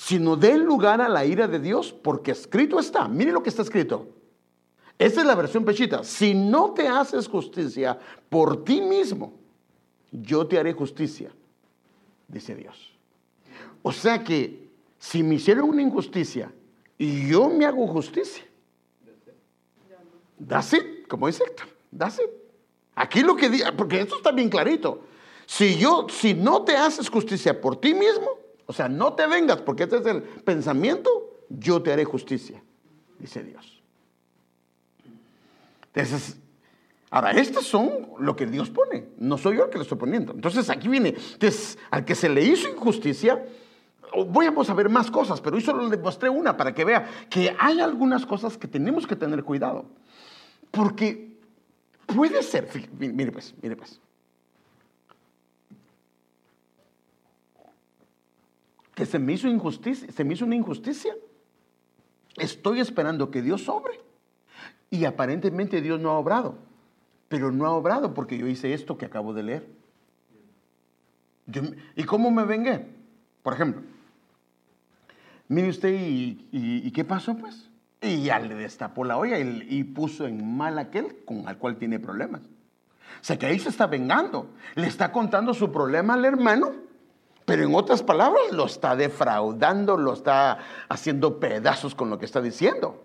sino 0.00 0.34
den 0.34 0.64
lugar 0.64 1.02
a 1.02 1.10
la 1.10 1.26
ira 1.26 1.46
de 1.46 1.58
Dios, 1.58 1.92
porque 1.92 2.30
escrito 2.30 2.80
está, 2.80 3.06
mire 3.06 3.32
lo 3.32 3.42
que 3.42 3.50
está 3.50 3.60
escrito. 3.60 4.08
Esta 4.98 5.20
es 5.20 5.26
la 5.26 5.34
versión 5.34 5.62
pechita. 5.62 6.02
Si 6.04 6.32
no 6.32 6.70
te 6.72 6.88
haces 6.88 7.28
justicia 7.28 7.98
por 8.30 8.64
ti 8.64 8.80
mismo, 8.80 9.34
yo 10.10 10.46
te 10.46 10.58
haré 10.58 10.72
justicia, 10.72 11.30
dice 12.28 12.54
Dios. 12.54 12.94
O 13.82 13.92
sea 13.92 14.24
que 14.24 14.70
si 14.98 15.22
me 15.22 15.34
hicieron 15.34 15.68
una 15.68 15.82
injusticia 15.82 16.50
y 16.96 17.28
yo 17.28 17.50
me 17.50 17.66
hago 17.66 17.86
justicia, 17.86 18.44
That's 20.48 20.72
it, 20.72 21.06
como 21.08 21.26
dice 21.26 21.44
Héctor, 21.44 21.68
that's 21.94 22.18
it. 22.18 22.30
Aquí 22.94 23.20
lo 23.20 23.36
que 23.36 23.50
dice, 23.50 23.70
porque 23.72 24.00
esto 24.00 24.16
está 24.16 24.32
bien 24.32 24.48
clarito. 24.48 25.02
Si 25.44 25.76
yo, 25.76 26.06
si 26.08 26.32
no 26.32 26.62
te 26.62 26.74
haces 26.74 27.10
justicia 27.10 27.60
por 27.60 27.78
ti 27.78 27.92
mismo, 27.92 28.39
o 28.70 28.72
sea, 28.72 28.88
no 28.88 29.14
te 29.14 29.26
vengas, 29.26 29.60
porque 29.62 29.82
este 29.82 29.96
es 29.96 30.06
el 30.06 30.22
pensamiento, 30.22 31.10
yo 31.48 31.82
te 31.82 31.92
haré 31.92 32.04
justicia, 32.04 32.62
dice 33.18 33.42
Dios. 33.42 33.82
Entonces, 35.92 36.36
ahora, 37.10 37.32
estos 37.32 37.66
son 37.66 38.10
lo 38.20 38.36
que 38.36 38.46
Dios 38.46 38.70
pone, 38.70 39.08
no 39.18 39.38
soy 39.38 39.56
yo 39.56 39.64
el 39.64 39.70
que 39.70 39.78
lo 39.78 39.82
estoy 39.82 39.98
poniendo. 39.98 40.32
Entonces, 40.34 40.70
aquí 40.70 40.86
viene, 40.86 41.16
entonces, 41.32 41.78
al 41.90 42.04
que 42.04 42.14
se 42.14 42.28
le 42.28 42.44
hizo 42.44 42.68
injusticia, 42.68 43.44
voy 44.28 44.46
a 44.46 44.74
ver 44.74 44.88
más 44.88 45.10
cosas, 45.10 45.40
pero 45.40 45.56
hoy 45.56 45.62
solo 45.62 45.88
le 45.88 45.96
mostré 45.96 46.30
una 46.30 46.56
para 46.56 46.72
que 46.72 46.84
vea 46.84 47.10
que 47.28 47.52
hay 47.58 47.80
algunas 47.80 48.24
cosas 48.24 48.56
que 48.56 48.68
tenemos 48.68 49.04
que 49.04 49.16
tener 49.16 49.42
cuidado. 49.42 49.86
Porque 50.70 51.40
puede 52.06 52.40
ser, 52.44 52.68
mire 53.00 53.32
pues, 53.32 53.52
mire 53.60 53.74
pues, 53.74 54.00
se 59.06 59.18
me 59.18 59.32
hizo 59.32 59.48
injusticia, 59.48 60.10
se 60.10 60.24
me 60.24 60.34
hizo 60.34 60.44
una 60.44 60.56
injusticia. 60.56 61.14
Estoy 62.36 62.80
esperando 62.80 63.30
que 63.30 63.42
Dios 63.42 63.64
sobre. 63.64 64.00
Y 64.90 65.04
aparentemente 65.04 65.80
Dios 65.80 66.00
no 66.00 66.10
ha 66.10 66.18
obrado. 66.18 66.58
Pero 67.28 67.52
no 67.52 67.66
ha 67.66 67.72
obrado 67.72 68.14
porque 68.14 68.38
yo 68.38 68.46
hice 68.46 68.72
esto 68.72 68.98
que 68.98 69.06
acabo 69.06 69.32
de 69.32 69.42
leer. 69.42 69.68
¿Y 71.96 72.04
cómo 72.04 72.30
me 72.30 72.44
vengué? 72.44 72.86
Por 73.42 73.54
ejemplo, 73.54 73.82
mire 75.48 75.68
usted, 75.68 75.90
y 75.92 76.90
qué 76.92 77.04
pasó 77.04 77.36
pues? 77.36 77.70
Y 78.02 78.22
ya 78.22 78.38
le 78.38 78.54
destapó 78.54 79.04
la 79.04 79.18
olla 79.18 79.38
y, 79.38 79.84
puso 79.84 80.26
en 80.26 80.56
mal 80.56 80.78
aquel 80.78 81.22
con 81.24 81.46
el 81.48 81.56
cual 81.58 81.76
tiene 81.76 81.98
problemas. 81.98 82.40
O 82.40 83.24
sea 83.24 83.38
que 83.38 83.46
ahí 83.46 83.58
se 83.58 83.68
está 83.68 83.86
vengando. 83.86 84.50
Le 84.74 84.86
está 84.86 85.12
contando 85.12 85.52
su 85.52 85.70
problema 85.70 86.14
al 86.14 86.24
hermano, 86.24 86.72
pero 87.50 87.64
en 87.64 87.74
otras 87.74 88.00
palabras 88.00 88.52
lo 88.52 88.66
está 88.66 88.94
defraudando, 88.94 89.96
lo 89.96 90.12
está 90.12 90.58
haciendo 90.88 91.40
pedazos 91.40 91.96
con 91.96 92.08
lo 92.08 92.16
que 92.16 92.24
está 92.24 92.40
diciendo. 92.40 93.04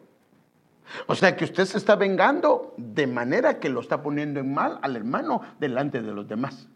O 1.08 1.16
sea 1.16 1.36
que 1.36 1.46
usted 1.46 1.66
se 1.66 1.80
está 1.80 1.96
vengando 1.96 2.76
de 2.78 3.08
manera 3.08 3.60
que 3.60 3.70
lo 3.70 3.80
está 3.80 4.04
poniendo 4.04 4.40
en 4.40 4.54
mal 4.54 4.78
al 4.84 4.96
hermano 4.96 5.42
delante 5.60 6.04
de 6.04 6.14
los 6.14 6.28
demás. 6.28 6.68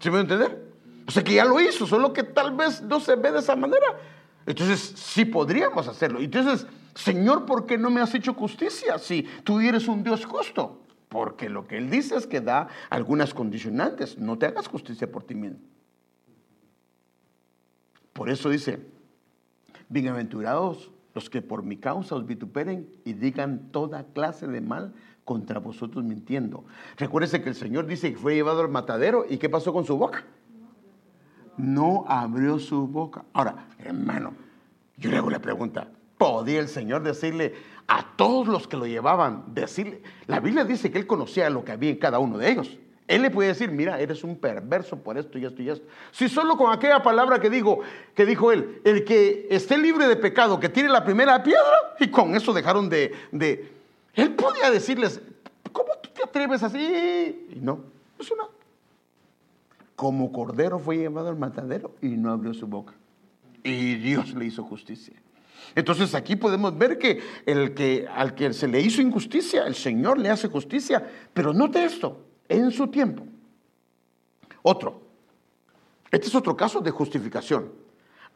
¿Se 0.00 0.10
me 0.10 0.20
entender? 0.20 0.70
O 1.08 1.10
sea 1.10 1.24
que 1.24 1.32
ya 1.32 1.46
lo 1.46 1.58
hizo, 1.62 1.86
solo 1.86 2.12
que 2.12 2.24
tal 2.24 2.54
vez 2.54 2.82
no 2.82 3.00
se 3.00 3.16
ve 3.16 3.32
de 3.32 3.38
esa 3.38 3.56
manera. 3.56 3.86
Entonces 4.44 4.92
sí 4.96 5.24
podríamos 5.24 5.88
hacerlo. 5.88 6.20
Entonces 6.20 6.66
Señor, 6.94 7.46
¿por 7.46 7.64
qué 7.64 7.78
no 7.78 7.88
me 7.88 8.02
has 8.02 8.14
hecho 8.14 8.34
justicia 8.34 8.98
si 8.98 9.22
tú 9.44 9.60
eres 9.60 9.88
un 9.88 10.04
Dios 10.04 10.26
justo? 10.26 10.76
porque 11.08 11.48
lo 11.48 11.66
que 11.66 11.76
él 11.76 11.90
dice 11.90 12.14
es 12.14 12.28
que 12.28 12.40
da 12.40 12.68
algunas 12.88 13.34
condicionantes. 13.34 14.16
No 14.16 14.38
te 14.38 14.46
hagas 14.46 14.68
justicia 14.68 15.10
por 15.10 15.24
ti 15.24 15.34
mismo. 15.34 15.58
Por 18.12 18.30
eso 18.30 18.50
dice, 18.50 18.80
bienaventurados 19.88 20.90
los 21.14 21.28
que 21.28 21.42
por 21.42 21.62
mi 21.62 21.76
causa 21.76 22.14
os 22.14 22.26
vituperen 22.26 22.88
y 23.04 23.14
digan 23.14 23.70
toda 23.72 24.04
clase 24.04 24.46
de 24.46 24.60
mal 24.60 24.94
contra 25.24 25.58
vosotros 25.58 26.04
mintiendo. 26.04 26.64
Recuérdese 26.96 27.42
que 27.42 27.48
el 27.48 27.54
Señor 27.54 27.86
dice 27.86 28.12
que 28.12 28.18
fue 28.18 28.34
llevado 28.34 28.60
al 28.60 28.68
matadero 28.68 29.24
y 29.28 29.38
¿qué 29.38 29.48
pasó 29.48 29.72
con 29.72 29.84
su 29.84 29.96
boca? 29.96 30.24
No 31.56 32.04
abrió 32.06 32.58
su 32.58 32.86
boca. 32.86 33.24
Ahora, 33.32 33.68
hermano, 33.78 34.34
yo 34.96 35.10
le 35.10 35.16
hago 35.16 35.30
la 35.30 35.40
pregunta, 35.40 35.88
¿podía 36.16 36.60
el 36.60 36.68
Señor 36.68 37.02
decirle 37.02 37.54
a 37.86 38.14
todos 38.16 38.46
los 38.46 38.68
que 38.68 38.76
lo 38.76 38.86
llevaban, 38.86 39.52
decirle, 39.52 40.02
la 40.26 40.38
Biblia 40.38 40.64
dice 40.64 40.92
que 40.92 40.98
él 40.98 41.06
conocía 41.06 41.50
lo 41.50 41.64
que 41.64 41.72
había 41.72 41.90
en 41.90 41.96
cada 41.96 42.20
uno 42.20 42.38
de 42.38 42.50
ellos. 42.50 42.78
Él 43.10 43.22
le 43.22 43.30
puede 43.30 43.48
decir, 43.48 43.72
mira, 43.72 43.98
eres 43.98 44.22
un 44.22 44.36
perverso 44.36 44.96
por 44.96 45.18
esto 45.18 45.36
y 45.36 45.44
esto 45.44 45.60
y 45.60 45.68
esto. 45.68 45.84
Si 46.12 46.28
solo 46.28 46.56
con 46.56 46.72
aquella 46.72 47.02
palabra 47.02 47.40
que 47.40 47.50
dijo, 47.50 47.80
que 48.14 48.24
dijo 48.24 48.52
él, 48.52 48.80
el 48.84 49.04
que 49.04 49.48
esté 49.50 49.76
libre 49.78 50.06
de 50.06 50.14
pecado, 50.14 50.60
que 50.60 50.68
tiene 50.68 50.90
la 50.90 51.02
primera 51.02 51.42
piedra, 51.42 51.96
y 51.98 52.06
con 52.06 52.36
eso 52.36 52.52
dejaron 52.52 52.88
de, 52.88 53.12
de 53.32 53.68
él 54.14 54.34
podía 54.36 54.70
decirles, 54.70 55.20
¿cómo 55.72 55.88
tú 56.00 56.10
te 56.14 56.22
atreves 56.22 56.62
así? 56.62 57.48
Y 57.50 57.58
no, 57.60 57.80
es 58.16 58.30
una. 58.30 58.44
Como 59.96 60.30
cordero 60.30 60.78
fue 60.78 60.98
llevado 60.98 61.30
al 61.30 61.36
matadero 61.36 61.96
y 62.00 62.10
no 62.10 62.30
abrió 62.30 62.54
su 62.54 62.68
boca. 62.68 62.94
Y 63.64 63.96
Dios 63.96 64.34
le 64.34 64.44
hizo 64.44 64.62
justicia. 64.62 65.20
Entonces 65.74 66.14
aquí 66.14 66.36
podemos 66.36 66.78
ver 66.78 66.96
que, 66.96 67.20
el 67.44 67.74
que 67.74 68.06
al 68.08 68.36
que 68.36 68.52
se 68.52 68.68
le 68.68 68.80
hizo 68.80 69.02
injusticia, 69.02 69.66
el 69.66 69.74
Señor 69.74 70.16
le 70.16 70.30
hace 70.30 70.46
justicia. 70.46 71.04
Pero 71.34 71.52
note 71.52 71.84
esto, 71.84 72.29
en 72.50 72.70
su 72.70 72.88
tiempo. 72.88 73.24
Otro. 74.62 75.00
Este 76.10 76.26
es 76.26 76.34
otro 76.34 76.56
caso 76.56 76.80
de 76.80 76.90
justificación. 76.90 77.72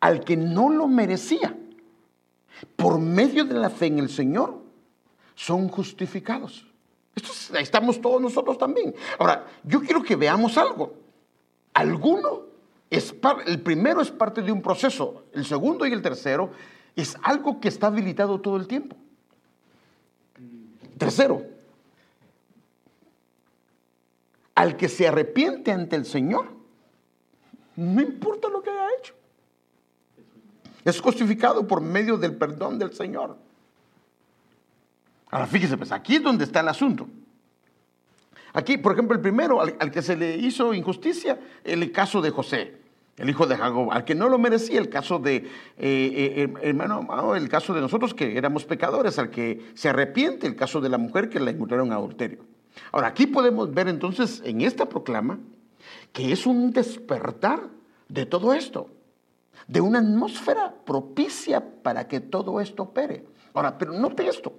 Al 0.01 0.21
que 0.25 0.37
no 0.37 0.71
lo 0.71 0.87
merecía, 0.87 1.57
por 2.77 2.99
medio 2.99 3.45
de 3.45 3.55
la 3.55 3.69
fe 3.69 3.87
en 3.87 3.99
el 3.99 4.09
Señor, 4.09 4.63
son 5.35 5.69
justificados. 5.69 6.67
Esto 7.15 7.59
estamos 7.59 8.01
todos 8.01 8.23
nosotros 8.23 8.57
también. 8.57 8.95
Ahora, 9.19 9.47
yo 9.65 9.81
quiero 9.81 10.03
que 10.03 10.17
veamos 10.17 10.57
algo. 10.57 10.95
Alguno 11.73 12.43
es 12.91 13.15
el 13.47 13.61
primero 13.61 14.01
es 14.01 14.11
parte 14.13 14.43
de 14.43 14.53
un 14.53 14.63
proceso, 14.63 15.25
el 15.33 15.45
segundo 15.45 15.85
y 15.87 15.93
el 15.93 16.03
tercero 16.03 16.53
es 16.95 17.17
algo 17.25 17.61
que 17.61 17.67
está 17.67 17.89
habilitado 17.89 18.41
todo 18.41 18.57
el 18.57 18.69
tiempo. 18.69 18.97
Tercero, 20.97 21.54
al 24.55 24.77
que 24.77 24.89
se 24.89 25.09
arrepiente 25.09 25.73
ante 25.73 25.97
el 25.97 26.05
Señor, 26.05 26.47
no 27.77 28.01
importa 28.01 28.49
lo 28.49 28.63
que 28.63 28.71
haya 28.71 28.89
hecho. 28.99 29.15
Es 30.85 31.01
justificado 31.01 31.67
por 31.67 31.81
medio 31.81 32.17
del 32.17 32.37
perdón 32.37 32.79
del 32.79 32.93
Señor. 32.93 33.37
Ahora 35.31 35.47
fíjese, 35.47 35.77
pues 35.77 35.91
aquí 35.91 36.17
es 36.17 36.23
donde 36.23 36.45
está 36.45 36.61
el 36.61 36.69
asunto. 36.69 37.09
Aquí, 38.53 38.79
por 38.79 38.93
ejemplo, 38.93 39.17
el 39.17 39.21
primero, 39.21 39.61
al, 39.61 39.91
que 39.91 40.03
se 40.03 40.15
le 40.15 40.37
hizo 40.37 40.73
injusticia, 40.75 41.41
el 41.65 41.91
caso 41.91 42.21
de 42.21 42.31
José 42.31 42.85
el 43.17 43.31
hijo 43.31 43.47
de 43.47 43.57
Jacob, 43.57 43.93
al 43.93 44.05
que 44.05 44.15
no 44.15 44.29
lo 44.29 44.39
merecía, 44.39 44.81
el 44.81 44.89
caso 44.89 45.19
de, 45.19 45.37
eh, 45.37 45.47
eh, 45.79 46.53
hermano, 46.63 47.35
el 47.37 47.49
caso 47.49 47.73
de 47.73 47.81
nosotros 47.81 48.13
que 48.13 48.37
éramos 48.37 48.65
pecadores, 48.65 49.19
al 49.19 49.31
que 49.31 49.71
se 49.75 49.89
arrepiente, 49.89 50.47
el 50.47 50.57
caso 50.57 50.81
de 50.81 50.89
la 50.89 50.99
mujer 50.99 51.29
que 51.29 51.39
la 51.39 51.51
encontraron 51.51 51.93
a 51.93 51.97
adulterio. 51.97 52.41
Ahora, 52.93 53.09
aquí 53.09 53.27
podemos 53.27 53.73
ver 53.73 53.89
entonces 53.89 54.43
en 54.45 54.61
esta 54.61 54.89
proclama 54.89 55.39
que 56.13 56.33
es 56.33 56.47
un 56.47 56.71
despertar 56.71 57.69
de 58.09 58.27
todo 58.27 58.55
esto, 58.55 58.89
de 59.67 59.81
una 59.81 59.99
atmósfera 59.99 60.75
propicia 60.85 61.63
para 61.83 62.07
que 62.09 62.21
todo 62.21 62.61
esto 62.61 62.85
opere. 62.85 63.25
Ahora, 63.53 63.79
pero 63.79 63.93
note 63.93 64.27
esto, 64.29 64.53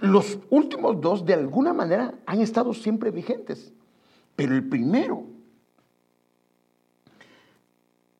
los 0.00 0.38
últimos 0.48 1.00
dos 1.00 1.24
de 1.24 1.34
alguna 1.34 1.72
manera 1.72 2.14
han 2.26 2.40
estado 2.40 2.72
siempre 2.72 3.10
vigentes, 3.10 3.72
pero 4.36 4.54
el 4.54 4.68
primero 4.68 5.24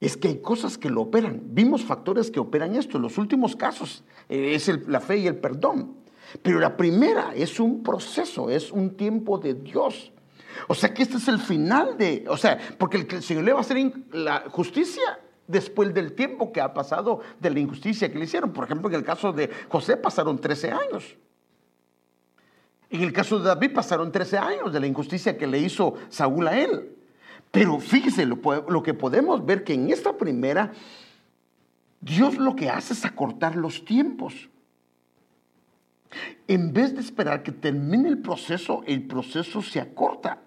es 0.01 0.17
que 0.17 0.29
hay 0.29 0.39
cosas 0.39 0.79
que 0.79 0.91
lo 0.91 1.03
operan. 1.03 1.41
Vimos 1.53 1.85
factores 1.85 2.31
que 2.31 2.41
operan 2.41 2.75
esto. 2.75 2.99
Los 2.99 3.19
últimos 3.19 3.55
casos 3.55 4.03
eh, 4.29 4.55
es 4.55 4.69
la 4.89 5.01
fe 5.01 5.19
y 5.19 5.27
el 5.27 5.37
perdón. 5.37 6.00
Pero 6.43 6.61
la 6.61 6.77
primera 6.77 7.33
es 7.35 7.59
un 7.61 7.83
proceso, 7.83 8.51
es 8.51 8.71
un 8.71 8.97
tiempo 8.97 9.39
de 9.39 9.55
Dios. 9.55 10.13
O 10.69 10.75
sea 10.75 10.93
que 10.93 11.03
este 11.03 11.17
es 11.17 11.29
el 11.29 11.39
final 11.39 11.97
de, 11.97 12.25
o 12.29 12.37
sea, 12.37 12.59
porque 12.79 12.99
el, 12.99 13.23
Señor 13.23 13.45
le 13.45 13.53
va 13.53 13.59
a 13.59 13.63
hacer 13.63 13.93
la 14.13 14.45
justicia 14.51 15.21
después 15.47 15.93
del 15.93 16.13
tiempo 16.13 16.53
que 16.53 16.61
ha 16.61 16.73
pasado 16.73 17.21
de 17.41 17.51
la 17.51 17.61
injusticia 17.61 18.11
que 18.11 18.19
le 18.19 18.25
hicieron. 18.25 18.53
Por 18.53 18.65
ejemplo, 18.65 18.89
en 18.89 18.95
el 18.97 19.05
caso 19.05 19.33
de 19.33 19.51
José 19.69 19.97
pasaron 19.97 20.39
13 20.39 20.71
años. 20.71 21.17
En 22.91 23.03
el 23.03 23.13
caso 23.13 23.39
de 23.39 23.47
David 23.47 23.73
pasaron 23.73 24.11
13 24.11 24.39
años 24.39 24.73
de 24.73 24.81
la 24.81 24.87
injusticia 24.87 25.39
que 25.39 25.47
le 25.47 25.59
hizo 25.59 25.95
Saúl 26.09 26.49
a 26.49 26.59
él. 26.59 26.97
Pero 27.51 27.79
fíjese, 27.81 28.27
lo, 28.27 28.83
que 28.83 28.95
podemos 28.95 29.45
ver 29.45 29.65
que 29.65 29.75
en 29.75 29.91
esta 29.91 30.17
primera, 30.17 30.73
Dios 32.01 32.37
lo 32.37 32.55
que 32.55 32.69
hace 32.69 32.93
es 32.93 33.05
acortar 33.05 33.57
los 33.57 33.85
tiempos. 33.85 34.50
En 36.49 36.73
vez 36.73 36.95
de 36.95 37.01
esperar 37.01 37.43
que 37.43 37.53
termine 37.53 38.09
el 38.09 38.19
proceso, 38.19 38.83
el 38.87 39.07
proceso 39.07 39.63
se 39.63 39.81
acorta. 39.81 40.43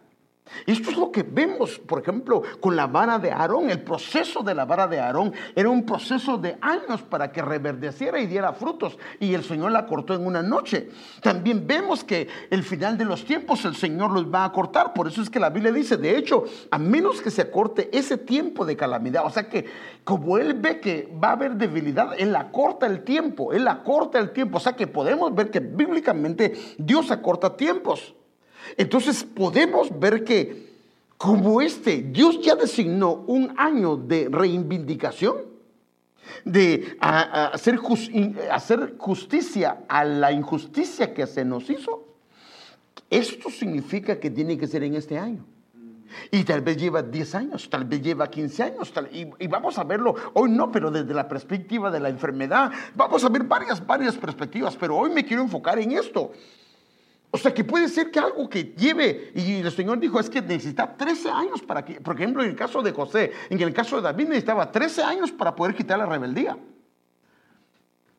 Esto 0.65 0.91
es 0.91 0.97
lo 0.97 1.11
que 1.11 1.23
vemos, 1.23 1.79
por 1.79 2.01
ejemplo, 2.01 2.43
con 2.59 2.75
la 2.75 2.87
vara 2.87 3.17
de 3.17 3.31
Aarón. 3.31 3.69
El 3.69 3.81
proceso 3.81 4.43
de 4.43 4.53
la 4.53 4.65
vara 4.65 4.87
de 4.87 4.99
Aarón 4.99 5.33
era 5.55 5.69
un 5.69 5.85
proceso 5.85 6.37
de 6.37 6.57
años 6.61 7.01
para 7.01 7.31
que 7.31 7.41
reverdeciera 7.41 8.19
y 8.19 8.27
diera 8.27 8.53
frutos. 8.53 8.97
Y 9.19 9.33
el 9.33 9.43
Señor 9.43 9.71
la 9.71 9.85
cortó 9.85 10.13
en 10.13 10.25
una 10.25 10.41
noche. 10.41 10.89
También 11.21 11.65
vemos 11.65 12.03
que 12.03 12.27
el 12.49 12.63
final 12.63 12.97
de 12.97 13.05
los 13.05 13.25
tiempos 13.25 13.65
el 13.65 13.75
Señor 13.75 14.11
los 14.11 14.31
va 14.31 14.45
a 14.45 14.51
cortar. 14.51 14.93
Por 14.93 15.07
eso 15.07 15.21
es 15.21 15.29
que 15.29 15.39
la 15.39 15.49
Biblia 15.49 15.71
dice, 15.71 15.97
de 15.97 16.17
hecho, 16.17 16.43
a 16.71 16.77
menos 16.77 17.21
que 17.21 17.31
se 17.31 17.41
acorte 17.41 17.89
ese 17.91 18.17
tiempo 18.17 18.65
de 18.65 18.77
calamidad. 18.77 19.25
O 19.25 19.29
sea 19.29 19.49
que 19.49 19.65
como 20.03 20.37
Él 20.37 20.53
ve 20.53 20.79
que 20.79 21.11
va 21.21 21.29
a 21.29 21.33
haber 21.33 21.55
debilidad, 21.55 22.13
Él 22.17 22.35
acorta 22.35 22.85
el 22.85 23.03
tiempo. 23.03 23.53
Él 23.53 23.67
acorta 23.67 24.19
el 24.19 24.31
tiempo. 24.31 24.57
O 24.57 24.61
sea 24.61 24.75
que 24.75 24.87
podemos 24.87 25.33
ver 25.33 25.49
que 25.49 25.59
bíblicamente 25.59 26.53
Dios 26.77 27.11
acorta 27.11 27.57
tiempos. 27.57 28.13
Entonces 28.77 29.23
podemos 29.23 29.97
ver 29.99 30.23
que 30.23 30.73
como 31.17 31.61
este, 31.61 32.01
Dios 32.01 32.41
ya 32.41 32.55
designó 32.55 33.23
un 33.27 33.53
año 33.57 33.95
de 33.95 34.27
reivindicación, 34.29 35.37
de 36.43 36.97
hacer, 36.99 37.77
justicia 38.97 39.85
a 39.87 40.03
la 40.03 40.31
injusticia 40.31 41.13
que 41.13 41.25
se 41.27 41.45
nos 41.45 41.69
hizo. 41.69 42.05
Esto 43.09 43.49
significa 43.49 44.19
que 44.19 44.31
tiene 44.31 44.57
que 44.57 44.67
ser 44.67 44.83
en 44.83 44.95
este 44.95 45.17
año. 45.17 45.45
Y 46.29 46.43
tal 46.43 46.61
vez 46.61 46.77
lleva 46.77 47.01
10 47.01 47.35
años, 47.35 47.69
tal 47.69 47.85
vez 47.85 48.01
lleva 48.01 48.29
15 48.29 48.63
años, 48.63 48.93
y, 49.11 49.27
y, 49.39 49.47
vamos 49.47 49.79
a 49.79 49.83
verlo 49.83 50.13
hoy 50.33 50.49
no, 50.51 50.71
pero 50.71 50.91
desde 50.91 51.13
la 51.13 51.27
perspectiva 51.27 51.89
de 51.89 51.99
la 51.99 52.09
enfermedad, 52.09 52.71
vamos 52.95 53.23
a 53.23 53.29
ver 53.29 53.45
varias, 53.45 53.85
varias 53.85 54.15
perspectivas, 54.15 54.75
pero 54.75 54.97
hoy 54.97 55.09
me 55.09 55.25
quiero 55.25 55.41
enfocar 55.41 55.79
en 55.79 55.93
esto. 55.93 56.31
O 57.35 57.37
sea, 57.39 57.51
que 57.51 57.63
puede 57.63 57.89
ser 57.89 58.11
que 58.11 58.19
algo 58.19 58.47
que 58.47 58.75
lleve, 58.77 59.31
y 59.33 59.53
el 59.53 59.71
Señor 59.71 59.99
dijo, 59.99 60.19
es 60.19 60.29
que 60.29 60.39
necesita 60.39 60.95
13 60.95 61.31
años 61.31 61.63
para 61.63 61.83
que, 61.83 61.99
por 61.99 62.13
ejemplo, 62.13 62.43
en 62.43 62.51
el 62.51 62.55
caso 62.55 62.83
de 62.83 62.91
José, 62.91 63.31
en 63.49 63.59
el 63.59 63.73
caso 63.73 63.95
de 63.95 64.03
David 64.03 64.27
necesitaba 64.27 64.71
13 64.71 65.01
años 65.01 65.31
para 65.31 65.55
poder 65.55 65.73
quitar 65.73 65.97
la 65.97 66.05
rebeldía. 66.05 66.55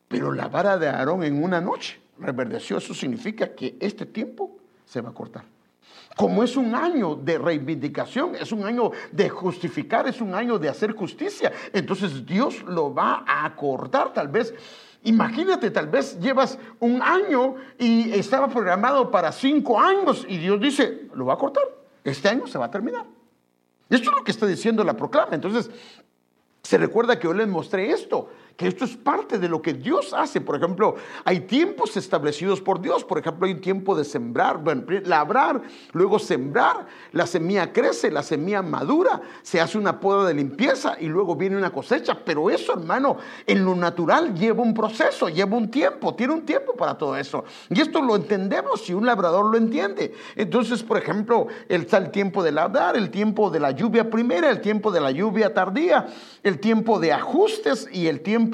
Pero 0.09 0.33
la 0.33 0.49
vara 0.49 0.77
de 0.77 0.89
Aarón 0.89 1.23
en 1.23 1.41
una 1.41 1.61
noche 1.61 1.97
reverdeció, 2.19 2.77
eso 2.77 2.93
significa 2.93 3.55
que 3.55 3.77
este 3.79 4.05
tiempo 4.05 4.57
se 4.83 4.99
va 4.99 5.11
a 5.11 5.13
cortar. 5.13 5.45
Como 6.17 6.43
es 6.43 6.57
un 6.57 6.75
año 6.75 7.15
de 7.15 7.37
reivindicación, 7.37 8.35
es 8.35 8.51
un 8.51 8.65
año 8.65 8.91
de 9.13 9.29
justificar, 9.29 10.09
es 10.09 10.19
un 10.19 10.35
año 10.35 10.59
de 10.59 10.67
hacer 10.67 10.91
justicia, 10.91 11.53
entonces 11.71 12.25
Dios 12.25 12.63
lo 12.63 12.93
va 12.93 13.23
a 13.25 13.45
acordar 13.45 14.11
tal 14.11 14.27
vez 14.27 14.53
Imagínate, 15.05 15.69
tal 15.69 15.87
vez 15.87 16.19
llevas 16.19 16.57
un 16.79 17.01
año 17.01 17.55
y 17.77 18.11
estaba 18.13 18.47
programado 18.47 19.11
para 19.11 19.31
cinco 19.31 19.79
años 19.79 20.25
y 20.27 20.37
Dios 20.37 20.59
dice, 20.59 21.07
lo 21.13 21.25
va 21.25 21.35
a 21.35 21.37
cortar. 21.37 21.63
Este 22.03 22.27
año 22.27 22.47
se 22.47 22.57
va 22.57 22.65
a 22.65 22.71
terminar. 22.71 23.05
Esto 23.87 24.09
es 24.09 24.15
lo 24.15 24.23
que 24.23 24.31
está 24.31 24.47
diciendo 24.47 24.83
la 24.83 24.97
proclama. 24.97 25.35
Entonces, 25.35 25.69
se 26.63 26.77
recuerda 26.79 27.19
que 27.19 27.27
yo 27.27 27.33
les 27.33 27.47
mostré 27.47 27.91
esto, 27.91 28.29
que 28.57 28.67
esto 28.67 28.85
es 28.85 28.95
parte 28.95 29.37
de 29.37 29.49
lo 29.49 29.61
que 29.61 29.73
Dios 29.73 30.13
hace. 30.13 30.39
Por 30.39 30.55
ejemplo, 30.55 30.95
hay 31.25 31.41
tiempos 31.41 31.97
establecidos 31.97 32.61
por 32.61 32.81
Dios. 32.81 33.03
Por 33.03 33.17
ejemplo, 33.17 33.45
hay 33.45 33.53
un 33.53 33.61
tiempo 33.61 33.95
de 33.95 34.05
sembrar, 34.05 34.59
bueno, 34.59 34.83
labrar, 35.05 35.61
luego 35.91 36.19
sembrar, 36.19 36.85
la 37.11 37.27
semilla 37.27 37.73
crece, 37.73 38.09
la 38.11 38.23
semilla 38.23 38.61
madura, 38.61 39.21
se 39.41 39.59
hace 39.59 39.77
una 39.77 39.99
poda 39.99 40.27
de 40.27 40.33
limpieza 40.33 40.95
y 40.99 41.07
luego 41.07 41.35
viene 41.35 41.57
una 41.57 41.71
cosecha. 41.71 42.17
Pero 42.23 42.49
eso, 42.49 42.73
hermano, 42.73 43.17
en 43.45 43.65
lo 43.65 43.75
natural 43.75 44.33
lleva 44.33 44.63
un 44.63 44.73
proceso, 44.73 45.27
lleva 45.27 45.57
un 45.57 45.69
tiempo, 45.69 46.15
tiene 46.15 46.33
un 46.33 46.45
tiempo 46.45 46.73
para 46.75 46.97
todo 46.97 47.17
eso. 47.17 47.43
Y 47.69 47.81
esto 47.81 48.01
lo 48.01 48.15
entendemos 48.15 48.85
si 48.85 48.93
un 48.93 49.05
labrador 49.05 49.45
lo 49.45 49.57
entiende. 49.57 50.13
Entonces, 50.35 50.81
por 50.81 50.97
ejemplo, 50.97 51.47
está 51.67 51.97
el 51.97 52.09
tiempo 52.11 52.41
de 52.41 52.53
labrar, 52.53 52.95
el 52.95 53.11
tiempo 53.11 53.49
de 53.49 53.59
la 53.59 53.71
lluvia 53.71 54.09
primera, 54.09 54.49
el 54.49 54.61
tiempo 54.61 54.91
de 54.91 55.01
la 55.01 55.11
lluvia 55.11 55.53
tardía, 55.53 56.07
el 56.41 56.59
tiempo 56.59 56.99
de 56.99 57.11
ajustes 57.11 57.89
y 57.91 58.07
el 58.07 58.21
tiempo 58.21 58.44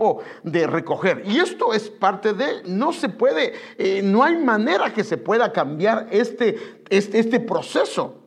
de 0.43 0.67
recoger. 0.67 1.23
Y 1.25 1.39
esto 1.39 1.73
es 1.73 1.89
parte 1.89 2.33
de, 2.33 2.63
no 2.65 2.93
se 2.93 3.09
puede, 3.09 3.53
eh, 3.77 4.01
no 4.03 4.23
hay 4.23 4.37
manera 4.37 4.93
que 4.93 5.03
se 5.03 5.17
pueda 5.17 5.51
cambiar 5.51 6.07
este, 6.11 6.83
este, 6.89 7.19
este 7.19 7.39
proceso. 7.39 8.17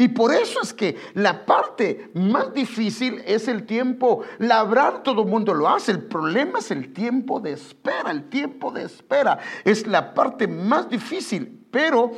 Y 0.00 0.06
por 0.06 0.32
eso 0.32 0.60
es 0.62 0.72
que 0.72 0.96
la 1.14 1.44
parte 1.44 2.10
más 2.14 2.54
difícil 2.54 3.20
es 3.26 3.48
el 3.48 3.66
tiempo. 3.66 4.22
Labrar 4.38 5.02
todo 5.02 5.22
el 5.22 5.28
mundo 5.28 5.52
lo 5.52 5.68
hace. 5.68 5.90
El 5.90 6.04
problema 6.04 6.60
es 6.60 6.70
el 6.70 6.92
tiempo 6.92 7.40
de 7.40 7.52
espera. 7.52 8.12
El 8.12 8.28
tiempo 8.28 8.70
de 8.70 8.84
espera 8.84 9.40
es 9.64 9.88
la 9.88 10.14
parte 10.14 10.46
más 10.46 10.88
difícil. 10.88 11.66
Pero 11.72 12.12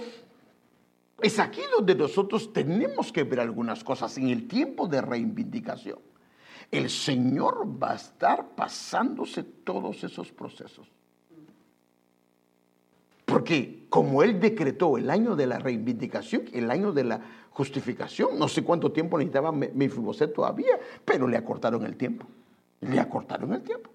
es 1.23 1.39
aquí 1.39 1.63
donde 1.75 1.95
nosotros 1.95 2.53
tenemos 2.53 3.11
que 3.11 3.25
ver 3.25 3.41
algunas 3.41 3.83
cosas 3.83 4.17
en 4.19 4.29
el 4.29 4.47
tiempo 4.47 4.87
de 4.87 5.01
reivindicación. 5.01 6.10
El 6.71 6.89
Señor 6.89 7.67
va 7.83 7.93
a 7.93 7.97
estar 7.97 8.51
pasándose 8.55 9.43
todos 9.43 10.05
esos 10.05 10.31
procesos. 10.31 10.87
Porque 13.25 13.87
como 13.89 14.23
Él 14.23 14.41
decretó 14.41 14.99
el 14.99 15.09
año 15.09 15.37
de 15.37 15.47
la 15.47 15.59
reivindicación, 15.59 16.45
el 16.53 16.71
año 16.71 16.93
de 16.93 17.05
la 17.05 17.21
justificación, 17.51 18.39
no 18.39 18.49
sé 18.49 18.65
cuánto 18.65 18.91
tiempo 18.93 19.19
necesitaba 19.19 19.53
Mefiboset 19.53 20.33
todavía, 20.33 20.79
pero 21.05 21.29
le 21.29 21.37
acortaron 21.37 21.85
el 21.87 21.97
tiempo. 21.97 22.27
Le 22.81 22.99
acortaron 22.99 23.53
el 23.53 23.63
tiempo. 23.63 23.91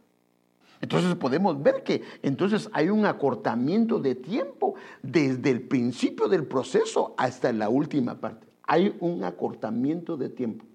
Entonces 0.82 1.16
podemos 1.16 1.62
ver 1.62 1.84
que 1.84 2.04
entonces 2.22 2.70
hay 2.74 2.90
un 2.90 3.06
acortamiento 3.06 4.00
de 4.00 4.16
tiempo 4.16 4.76
desde 5.02 5.50
el 5.50 5.62
principio 5.62 6.28
del 6.28 6.46
proceso 6.46 7.16
hasta 7.18 7.52
la 7.52 7.70
última 7.70 8.20
parte. 8.20 8.48
Hay 8.64 8.96
un 9.00 9.24
acortamiento 9.24 10.18
de 10.18 10.30
tiempo. 10.30 10.66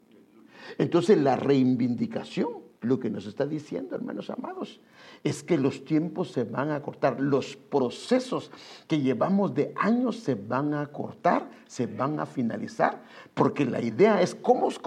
Entonces 0.79 1.18
la 1.18 1.37
reivindicación, 1.37 2.49
lo 2.83 2.99
que 2.99 3.11
nos 3.11 3.27
está 3.27 3.47
diciendo, 3.47 3.95
hermanos 3.95 4.31
amados, 4.31 4.81
es 5.23 5.43
que 5.43 5.59
los 5.59 5.85
tiempos 5.85 6.33
se 6.33 6.45
van 6.45 6.71
a 6.71 6.77
acortar, 6.77 7.21
los 7.21 7.57
procesos 7.57 8.51
que 8.89 9.01
llevamos 9.01 9.55
de 9.55 9.73
años 9.77 10.16
se 10.16 10.35
van 10.35 10.73
a 10.73 10.81
acortar, 10.81 11.51
se 11.66 11.87
van 11.87 12.18
a 12.21 12.27
finalizar, 12.27 13.03
porque 13.35 13.66
la 13.66 13.83
idea 13.83 14.23
es 14.23 14.35
cómo, 14.35 14.68
es, 14.68 14.79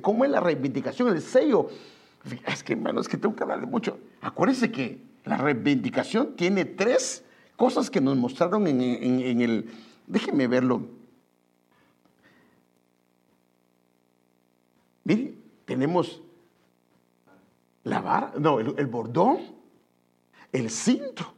cómo 0.00 0.24
es 0.24 0.30
la 0.30 0.40
reivindicación, 0.40 1.08
el 1.08 1.20
sello 1.20 1.68
es 2.46 2.62
que, 2.62 2.72
hermano, 2.72 3.00
es 3.00 3.08
que 3.08 3.18
tengo 3.18 3.36
que 3.36 3.42
hablarle 3.42 3.66
mucho. 3.66 3.98
Acuérdense 4.22 4.70
que 4.70 5.02
la 5.24 5.36
reivindicación 5.36 6.34
tiene 6.36 6.64
tres 6.64 7.24
cosas 7.56 7.90
que 7.90 8.00
nos 8.00 8.16
mostraron 8.16 8.66
en, 8.66 9.40
el... 9.40 9.70
Déjenme 10.06 10.46
verlo. 10.46 10.86
Mire, 15.04 15.34
tenemos 15.64 16.22
la 17.84 18.00
vara, 18.00 18.32
no, 18.38 18.60
el, 18.60 18.86
bordón, 18.86 19.38
el 20.52 20.70
cinto 20.70 21.34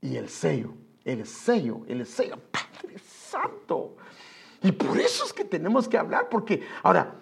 y 0.00 0.16
el 0.16 0.28
sello. 0.28 0.74
El 1.04 1.26
sello, 1.26 1.82
el 1.88 2.04
sello, 2.06 2.36
Padre 2.50 2.98
Santo. 2.98 3.96
Y 4.62 4.72
por 4.72 4.98
eso 4.98 5.24
es 5.24 5.32
que 5.32 5.44
tenemos 5.44 5.88
que 5.88 5.96
hablar, 5.96 6.28
porque 6.28 6.62
ahora, 6.82 7.14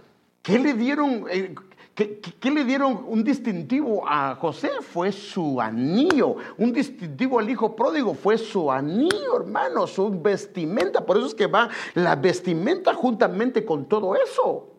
¿qué 0.43 0.59
le 0.59 0.75
dieron? 0.75 1.27
Eh, 1.31 1.55
¿Qué, 1.97 2.51
le 2.51 2.65
dieron 2.65 3.07
un 3.09 3.25
distintivo 3.25 4.07
a 4.07 4.35
José? 4.35 4.69
Fue 4.83 5.11
su 5.13 5.59
anillo. 5.63 6.37
Un 6.59 6.71
distintivo 6.71 7.39
al 7.39 7.49
hijo 7.49 7.75
pródigo 7.75 8.13
fue 8.13 8.37
su 8.37 8.71
anillo, 8.71 9.39
hermano, 9.39 9.87
su 9.87 10.11
vestimenta. 10.11 11.07
Por 11.07 11.17
eso 11.17 11.29
es 11.29 11.35
que 11.35 11.47
va 11.47 11.71
la 11.95 12.15
vestimenta 12.15 12.93
juntamente 12.93 13.65
con 13.65 13.87
todo 13.87 14.15
eso. 14.15 14.76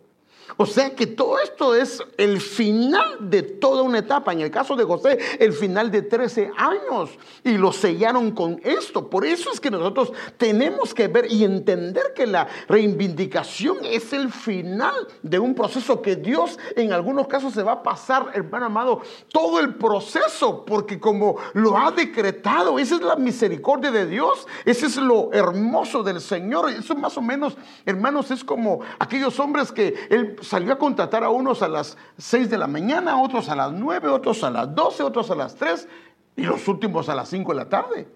O 0.56 0.66
sea 0.66 0.96
que 0.96 1.08
todo 1.08 1.40
esto 1.40 1.76
es 1.76 2.02
el 2.18 2.40
final 2.40 3.30
de 3.30 3.42
toda 3.42 3.82
una 3.82 4.00
etapa. 4.00 4.32
En 4.32 4.42
el 4.42 4.52
caso 4.52 4.76
de 4.76 4.86
José, 4.86 5.18
el 5.40 5.52
final 5.52 5.92
de 5.92 6.04
13 6.04 6.52
años. 6.56 7.10
Y 7.44 7.58
lo 7.58 7.72
sellaron 7.72 8.32
con 8.32 8.62
esto. 8.64 9.10
Por 9.10 9.26
eso 9.26 9.52
es 9.52 9.60
que 9.60 9.70
nosotros 9.70 10.14
tenemos 10.38 10.94
que 10.94 11.08
ver 11.08 11.32
y 11.32 11.44
entender 11.44 12.14
que 12.16 12.26
la 12.26 12.48
reivindicación 12.70 13.78
es 13.84 14.14
el 14.14 14.32
final 14.32 15.08
de 15.22 15.40
un 15.40 15.54
proceso 15.54 16.02
que 16.02 16.16
Dios 16.16 16.58
en 16.76 16.94
algunos 16.94 17.28
casos 17.28 17.54
se 17.54 17.64
va 17.64 17.74
a 17.74 17.84
pasar, 17.84 18.32
hermano 18.34 18.68
amado, 18.68 19.02
todo 19.32 19.60
el 19.60 19.76
proceso. 19.76 20.64
Porque 20.66 21.00
como 21.00 21.38
lo 21.54 21.78
ha 21.78 21.92
decretado, 21.92 22.80
esa 22.80 22.96
es 22.96 23.02
la 23.02 23.16
misericordia 23.16 23.92
de 23.92 24.06
Dios. 24.06 24.48
Ese 24.66 24.86
es 24.86 24.98
lo 24.98 25.32
hermoso 25.34 26.04
del 26.04 26.22
Señor. 26.22 26.70
Eso 26.70 26.96
más 26.96 27.18
o 27.18 27.22
menos, 27.22 27.58
hermanos, 27.86 28.32
es 28.32 28.44
como 28.44 28.80
aquellos 29.00 29.40
hombres 29.40 29.72
que 29.72 29.94
Él 30.10 30.37
salió 30.42 30.74
a 30.74 30.78
contratar 30.78 31.24
a 31.24 31.30
unos 31.30 31.62
a 31.62 31.68
las 31.68 31.98
6 32.18 32.50
de 32.50 32.58
la 32.58 32.68
mañana, 32.68 33.22
otros 33.22 33.50
a 33.50 33.56
las 33.56 33.72
9, 33.72 34.10
otros 34.10 34.44
a 34.44 34.50
las 34.50 34.74
12, 34.74 35.04
otros 35.04 35.32
a 35.32 35.36
las 35.36 35.56
3 35.56 35.88
y 36.36 36.44
los 36.44 36.68
últimos 36.68 37.10
a 37.10 37.16
las 37.16 37.30
5 37.30 37.52
de 37.52 37.58
la 37.58 37.70
tarde. 37.70 38.08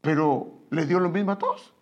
Pero 0.00 0.48
le 0.70 0.86
dio 0.86 1.00
lo 1.00 1.08
mismo 1.08 1.32
a 1.32 1.38
todos. 1.38 1.72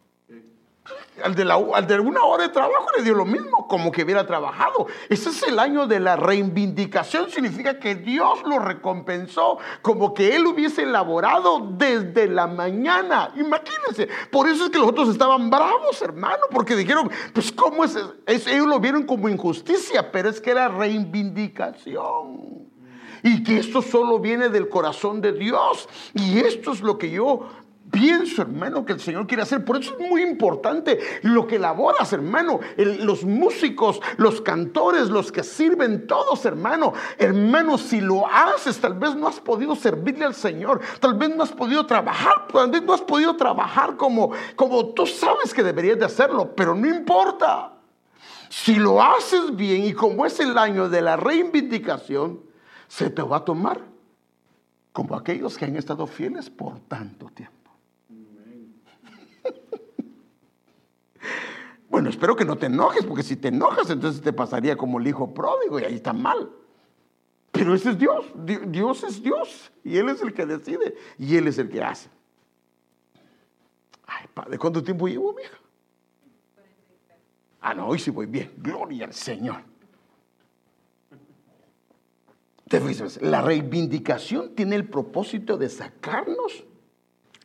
Al 1.22 1.35
de, 1.35 1.45
la, 1.45 1.55
al 1.55 1.87
de 1.87 2.01
una 2.01 2.24
hora 2.24 2.45
de 2.45 2.49
trabajo 2.49 2.87
le 2.97 3.03
dio 3.03 3.14
lo 3.14 3.26
mismo, 3.26 3.68
como 3.68 3.93
que 3.93 4.05
hubiera 4.05 4.26
trabajado. 4.26 4.87
Ese 5.11 5.28
es 5.28 5.43
el 5.43 5.59
año 5.59 5.87
de 5.87 6.01
la 6.01 6.16
reivindicación, 6.16 7.31
significa 7.31 7.78
que 7.78 7.95
Dios 7.95 8.43
lo 8.47 8.59
recompensó, 8.59 9.59
como 9.83 10.14
que 10.14 10.35
él 10.35 10.47
hubiese 10.47 10.85
elaborado 10.85 11.72
desde 11.72 12.26
la 12.26 12.47
mañana. 12.47 13.33
Imagínense, 13.37 14.09
por 14.31 14.49
eso 14.49 14.64
es 14.64 14.70
que 14.70 14.78
los 14.78 14.89
otros 14.89 15.11
estaban 15.11 15.51
bravos, 15.51 16.01
hermano, 16.01 16.45
porque 16.51 16.74
dijeron, 16.74 17.11
pues 17.35 17.53
cómo 17.53 17.85
es, 17.85 17.99
es 18.26 18.47
ellos 18.47 18.66
lo 18.66 18.81
vieron 18.81 19.05
como 19.05 19.28
injusticia, 19.28 20.11
pero 20.11 20.31
es 20.31 20.41
que 20.41 20.53
era 20.53 20.68
reivindicación. 20.68 22.70
Y 23.22 23.43
que 23.43 23.59
esto 23.59 23.83
solo 23.83 24.18
viene 24.18 24.49
del 24.49 24.68
corazón 24.68 25.20
de 25.20 25.33
Dios. 25.33 25.89
Y 26.14 26.39
esto 26.39 26.72
es 26.72 26.81
lo 26.81 26.99
que 26.99 27.11
yo 27.11 27.49
pienso, 27.91 28.43
hermano, 28.43 28.84
que 28.84 28.93
el 28.93 29.01
Señor 29.01 29.26
quiere 29.26 29.43
hacer. 29.43 29.64
Por 29.64 29.76
eso 29.76 29.95
es 29.99 30.09
muy 30.09 30.22
importante 30.22 30.99
lo 31.22 31.47
que 31.47 31.57
elaboras, 31.57 32.12
hermano. 32.12 32.61
los 32.76 33.24
músicos, 33.24 34.01
los 34.16 34.41
cantores, 34.41 35.09
los 35.09 35.32
que 35.32 35.43
sirven, 35.43 36.07
todos, 36.07 36.45
hermano. 36.45 36.93
Hermano, 37.18 37.78
si 37.78 38.01
lo 38.01 38.26
haces, 38.26 38.80
tal 38.80 38.95
vez 38.95 39.14
no 39.14 39.28
has 39.28 39.41
podido 39.41 39.74
servirle 39.74 40.24
al 40.24 40.34
Señor. 40.34 40.80
Tal 41.01 41.14
vez 41.14 41.34
no 41.34 41.43
has 41.43 41.53
podido 41.53 41.84
trabajar. 41.86 42.49
Tal 42.53 42.70
vez 42.70 42.82
no 42.82 42.95
has 42.95 43.03
podido 43.03 43.36
trabajar 43.36 43.97
como, 43.97 44.32
como 44.57 44.86
tú 44.88 45.07
sabes 45.07 45.53
que 45.53 45.62
deberías 45.62 45.99
de 45.99 46.05
hacerlo. 46.05 46.55
Pero 46.55 46.74
no 46.74 46.88
importa. 46.88 47.72
Si 48.49 48.74
lo 48.74 49.01
haces 49.01 49.55
bien 49.55 49.84
y 49.84 49.93
como 49.93 50.26
es 50.26 50.41
el 50.41 50.59
año 50.59 50.88
de 50.88 51.03
la 51.03 51.16
reivindicación, 51.16 52.41
se 52.88 53.09
te 53.09 53.22
va 53.22 53.38
a 53.38 53.45
tomar 53.45 53.80
como 54.93 55.16
aquellos 55.16 55.57
que 55.57 55.64
han 55.66 55.76
estado 55.76 56.07
fieles 56.07 56.51
por 56.51 56.80
tanto 56.80 57.26
tiempo. 57.26 57.60
Bueno, 61.91 62.09
espero 62.09 62.36
que 62.36 62.45
no 62.45 62.57
te 62.57 62.66
enojes, 62.66 63.05
porque 63.05 63.24
si 63.24 63.34
te 63.34 63.49
enojas, 63.49 63.91
entonces 63.91 64.22
te 64.22 64.32
pasaría 64.32 64.76
como 64.76 65.01
el 65.01 65.09
hijo 65.09 65.34
pródigo 65.34 65.80
y 65.80 65.84
ahí 65.84 65.97
está 65.97 66.12
mal. 66.12 66.49
Pero 67.51 67.74
ese 67.74 67.91
es 67.91 67.99
Dios. 67.99 68.26
Dios 68.68 69.03
es 69.03 69.20
Dios. 69.20 69.72
Y 69.82 69.97
Él 69.97 70.09
es 70.09 70.22
el 70.22 70.32
que 70.32 70.47
decide. 70.47 70.97
Y 71.18 71.36
Él 71.36 71.49
es 71.49 71.59
el 71.59 71.68
que 71.68 71.82
hace. 71.82 72.09
Ay, 74.07 74.26
Padre, 74.32 74.57
¿cuánto 74.57 74.84
tiempo 74.84 75.09
llevo, 75.09 75.34
hija? 75.41 75.59
Ah, 77.61 77.74
no, 77.74 77.88
hoy 77.88 77.99
sí 77.99 78.12
voy 78.12 78.26
bien. 78.26 78.53
Gloria 78.59 79.07
al 79.07 79.12
Señor. 79.12 79.62
La 83.20 83.43
reivindicación 83.43 84.55
tiene 84.55 84.76
el 84.76 84.88
propósito 84.88 85.57
de 85.57 85.68
sacarnos, 85.68 86.64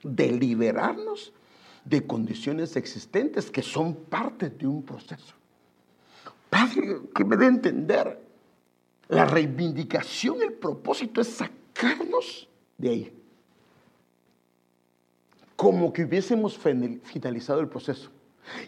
de 0.03 0.31
liberarnos 0.31 1.33
de 1.85 2.05
condiciones 2.05 2.75
existentes 2.75 3.49
que 3.49 3.61
son 3.61 3.95
parte 3.95 4.49
de 4.49 4.67
un 4.67 4.83
proceso. 4.83 5.35
Padre, 6.49 6.97
que 7.13 7.23
me 7.23 7.37
dé 7.37 7.45
entender, 7.45 8.19
la 9.07 9.25
reivindicación, 9.25 10.41
el 10.41 10.53
propósito 10.53 11.21
es 11.21 11.27
sacarnos 11.27 12.49
de 12.77 12.89
ahí. 12.89 13.13
Como 15.55 15.93
que 15.93 16.03
hubiésemos 16.03 16.57
finalizado 16.57 17.61
el 17.61 17.69
proceso. 17.69 18.09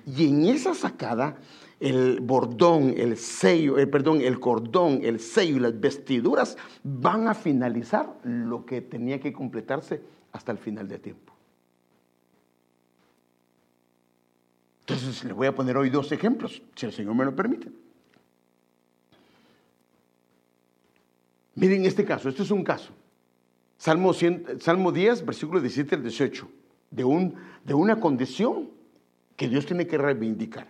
Y 0.05 0.29
en 0.29 0.45
esa 0.45 0.73
sacada, 0.73 1.37
el 1.79 2.19
bordón, 2.21 2.93
el 2.97 3.17
sello, 3.17 3.77
el, 3.77 3.89
perdón, 3.89 4.21
el 4.21 4.39
cordón, 4.39 5.01
el 5.03 5.19
sello 5.19 5.57
y 5.57 5.59
las 5.59 5.79
vestiduras 5.79 6.57
van 6.83 7.27
a 7.27 7.33
finalizar 7.33 8.15
lo 8.23 8.65
que 8.65 8.81
tenía 8.81 9.19
que 9.19 9.33
completarse 9.33 10.01
hasta 10.31 10.51
el 10.51 10.57
final 10.57 10.87
del 10.87 11.01
tiempo. 11.01 11.36
Entonces 14.87 15.23
le 15.25 15.33
voy 15.33 15.47
a 15.47 15.53
poner 15.53 15.75
hoy 15.75 15.89
dos 15.89 16.09
ejemplos, 16.13 16.61
si 16.75 16.85
el 16.85 16.93
Señor 16.93 17.13
me 17.13 17.25
lo 17.25 17.35
permite. 17.35 17.69
Miren 21.55 21.85
este 21.85 22.05
caso, 22.05 22.29
este 22.29 22.43
es 22.43 22.51
un 22.51 22.63
caso. 22.63 22.93
Salmo, 23.77 24.13
10, 24.13 25.25
versículo 25.25 25.59
17 25.59 25.95
al 25.95 26.03
18, 26.03 26.49
de, 26.91 27.03
un, 27.03 27.35
de 27.65 27.73
una 27.73 27.99
condición 27.99 28.69
que 29.35 29.49
Dios 29.49 29.65
tiene 29.65 29.85
que 29.85 29.97
reivindicar. 29.97 30.69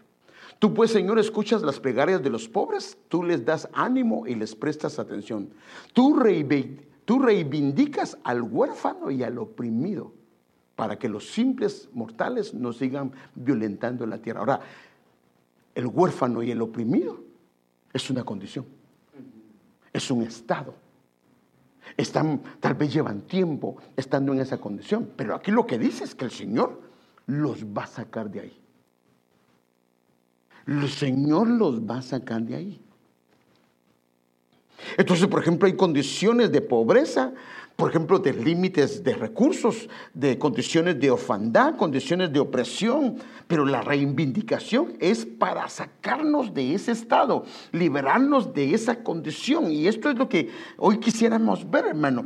Tú 0.57 0.73
pues, 0.73 0.89
Señor, 0.89 1.19
escuchas 1.19 1.61
las 1.61 1.79
plegarias 1.79 2.23
de 2.23 2.31
los 2.31 2.49
pobres, 2.49 2.97
tú 3.09 3.21
les 3.21 3.45
das 3.45 3.69
ánimo 3.71 4.25
y 4.25 4.33
les 4.33 4.55
prestas 4.55 4.97
atención. 4.97 5.51
Tú 5.93 6.15
reivindicas 6.15 8.17
al 8.23 8.41
huérfano 8.41 9.11
y 9.11 9.21
al 9.21 9.37
oprimido 9.37 10.16
para 10.77 10.99
que 10.99 11.09
los 11.09 11.31
simples 11.31 11.89
mortales 11.91 12.53
no 12.53 12.71
sigan 12.71 13.11
violentando 13.33 14.05
la 14.05 14.19
tierra. 14.19 14.41
Ahora, 14.41 14.59
el 15.73 15.87
huérfano 15.87 16.43
y 16.43 16.51
el 16.51 16.61
oprimido 16.61 17.19
es 17.91 18.11
una 18.11 18.23
condición, 18.23 18.63
es 19.91 20.11
un 20.11 20.21
estado. 20.21 20.75
Están, 21.97 22.43
tal 22.59 22.75
vez 22.75 22.93
llevan 22.93 23.21
tiempo 23.21 23.77
estando 23.95 24.33
en 24.33 24.39
esa 24.39 24.59
condición, 24.59 25.09
pero 25.15 25.33
aquí 25.33 25.49
lo 25.49 25.65
que 25.65 25.79
dice 25.79 26.03
es 26.03 26.13
que 26.13 26.25
el 26.25 26.31
Señor 26.31 26.79
los 27.25 27.65
va 27.65 27.85
a 27.85 27.87
sacar 27.87 28.29
de 28.29 28.41
ahí. 28.41 28.61
El 30.67 30.89
Señor 30.89 31.47
los 31.47 31.81
va 31.81 31.97
a 31.97 32.01
sacar 32.03 32.43
de 32.43 32.55
ahí. 32.55 32.81
Entonces, 34.95 35.25
por 35.25 35.41
ejemplo, 35.41 35.65
hay 35.65 35.75
condiciones 35.75 36.51
de 36.51 36.61
pobreza, 36.61 37.33
por 37.77 37.91
ejemplo, 37.91 38.17
de 38.17 38.33
límites 38.33 39.03
de 39.03 39.13
recursos, 39.13 39.87
de 40.15 40.39
condiciones 40.39 40.99
de 40.99 41.11
orfandad, 41.11 41.75
condiciones 41.75 42.33
de 42.33 42.39
opresión, 42.39 43.17
pero 43.47 43.65
la 43.65 43.83
reivindicación 43.83 44.93
es 44.99 45.27
para 45.27 45.69
sacarnos 45.69 46.55
de 46.55 46.73
ese 46.73 46.91
estado, 46.91 47.45
liberarnos 47.71 48.51
de 48.51 48.73
esa 48.73 49.03
condición. 49.03 49.71
Y 49.71 49.87
esto 49.87 50.09
es 50.09 50.17
lo 50.17 50.27
que 50.27 50.49
hoy 50.77 50.99
quisiéramos 50.99 51.69
ver, 51.69 51.85
hermano. 51.85 52.25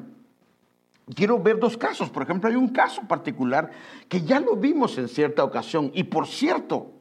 Quiero 1.14 1.38
ver 1.38 1.60
dos 1.60 1.76
casos. 1.76 2.10
Por 2.10 2.24
ejemplo, 2.24 2.50
hay 2.50 2.56
un 2.56 2.70
caso 2.70 3.02
particular 3.06 3.72
que 4.08 4.22
ya 4.22 4.40
lo 4.40 4.56
vimos 4.56 4.98
en 4.98 5.10
cierta 5.10 5.44
ocasión. 5.44 5.92
Y 5.94 6.06
por 6.06 6.28
cierto, 6.28 6.94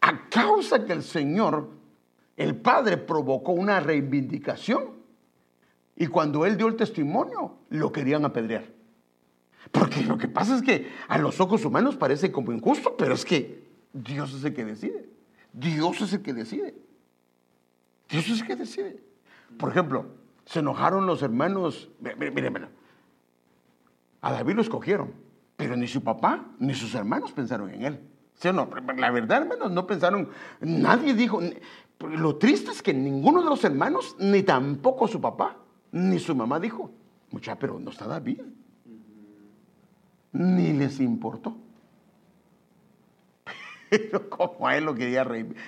a 0.00 0.26
causa 0.30 0.86
que 0.86 0.94
el 0.94 1.02
Señor, 1.02 1.68
el 2.38 2.56
Padre, 2.56 2.96
provocó 2.96 3.52
una 3.52 3.78
reivindicación, 3.80 5.03
y 5.96 6.06
cuando 6.08 6.44
él 6.44 6.56
dio 6.56 6.66
el 6.66 6.76
testimonio, 6.76 7.58
lo 7.70 7.92
querían 7.92 8.24
apedrear. 8.24 8.64
Porque 9.70 10.02
lo 10.02 10.18
que 10.18 10.28
pasa 10.28 10.56
es 10.56 10.62
que 10.62 10.90
a 11.08 11.18
los 11.18 11.40
ojos 11.40 11.64
humanos 11.64 11.96
parece 11.96 12.32
como 12.32 12.52
injusto, 12.52 12.96
pero 12.96 13.14
es 13.14 13.24
que 13.24 13.64
Dios 13.92 14.34
es 14.34 14.44
el 14.44 14.54
que 14.54 14.64
decide. 14.64 15.08
Dios 15.52 16.00
es 16.00 16.12
el 16.12 16.22
que 16.22 16.32
decide. 16.32 16.74
Dios 18.08 18.28
es 18.28 18.40
el 18.40 18.46
que 18.46 18.56
decide. 18.56 19.02
Por 19.58 19.70
ejemplo, 19.70 20.06
se 20.44 20.58
enojaron 20.58 21.06
los 21.06 21.22
hermanos. 21.22 21.90
Miren, 22.00 22.68
A 24.20 24.32
David 24.32 24.54
lo 24.54 24.62
escogieron, 24.62 25.12
pero 25.56 25.76
ni 25.76 25.86
su 25.86 26.02
papá 26.02 26.44
ni 26.58 26.74
sus 26.74 26.94
hermanos 26.94 27.32
pensaron 27.32 27.70
en 27.70 27.82
él. 27.84 28.00
¿Sí 28.34 28.48
o 28.48 28.52
no? 28.52 28.68
La 28.96 29.12
verdad, 29.12 29.42
hermanos, 29.42 29.70
no 29.70 29.86
pensaron. 29.86 30.28
Nadie 30.60 31.14
dijo. 31.14 31.40
Lo 32.00 32.36
triste 32.36 32.72
es 32.72 32.82
que 32.82 32.92
ninguno 32.92 33.42
de 33.42 33.48
los 33.48 33.62
hermanos, 33.64 34.16
ni 34.18 34.42
tampoco 34.42 35.06
su 35.06 35.20
papá, 35.20 35.56
ni 35.94 36.18
su 36.18 36.34
mamá 36.34 36.58
dijo, 36.58 36.90
mucha, 37.30 37.56
pero 37.56 37.78
no 37.78 37.90
está 37.90 38.08
David. 38.08 38.40
Ni 40.32 40.72
les 40.72 40.98
importó. 40.98 41.56
Pero 43.88 44.28
como 44.28 44.66
a 44.66 44.76
él 44.76 44.86
lo 44.86 44.94
quería 44.96 45.22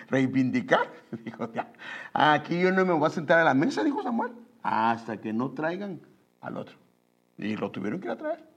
reivindicar, 0.09 0.91
dijo, 1.25 1.53
ya, 1.53 1.73
aquí 2.13 2.59
yo 2.59 2.73
no 2.73 2.85
me 2.85 2.93
voy 2.93 3.07
a 3.07 3.11
sentar 3.11 3.39
a 3.39 3.45
la 3.45 3.55
mesa, 3.55 3.85
dijo 3.85 4.03
Samuel, 4.03 4.33
hasta 4.65 5.21
que 5.21 5.33
no 5.33 5.53
traigan 5.53 6.01
al 6.41 6.57
otro. 6.57 6.77
Y 7.39 7.55
lo 7.55 7.71
tuvieron 7.71 8.01
que 8.01 8.07
ir 8.07 8.13
a 8.13 8.17
traer. 8.17 8.56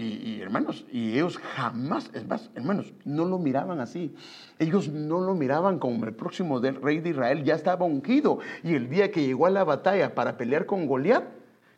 Y, 0.00 0.40
hermanos, 0.40 0.84
y 0.92 1.14
ellos 1.14 1.38
jamás, 1.38 2.08
es 2.14 2.24
más, 2.24 2.50
hermanos, 2.54 2.92
no 3.04 3.24
lo 3.24 3.36
miraban 3.40 3.80
así. 3.80 4.14
Ellos 4.60 4.88
no 4.88 5.18
lo 5.18 5.34
miraban 5.34 5.80
como 5.80 6.04
el 6.04 6.14
próximo 6.14 6.60
del 6.60 6.76
rey 6.76 7.00
de 7.00 7.10
Israel, 7.10 7.42
ya 7.42 7.56
estaba 7.56 7.84
ungido. 7.84 8.38
Y 8.62 8.74
el 8.74 8.88
día 8.88 9.10
que 9.10 9.26
llegó 9.26 9.46
a 9.46 9.50
la 9.50 9.64
batalla 9.64 10.14
para 10.14 10.36
pelear 10.36 10.66
con 10.66 10.86
Goliat, 10.86 11.24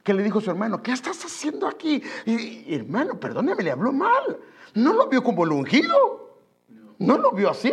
¿qué 0.02 0.12
le 0.12 0.22
dijo 0.22 0.42
su 0.42 0.50
hermano? 0.50 0.82
¿Qué 0.82 0.92
estás 0.92 1.24
haciendo 1.24 1.66
aquí? 1.66 2.02
Hermano, 2.68 3.18
perdóneme, 3.18 3.62
le 3.62 3.70
habló 3.70 3.90
mal. 3.90 4.36
No 4.74 4.92
lo 4.92 5.08
vio 5.08 5.24
como 5.24 5.44
el 5.44 5.52
ungido. 5.52 6.36
No 6.98 7.16
lo 7.16 7.32
vio 7.32 7.48
así. 7.48 7.72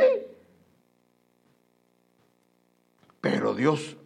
Pero 3.20 3.54
Dios, 3.54 3.98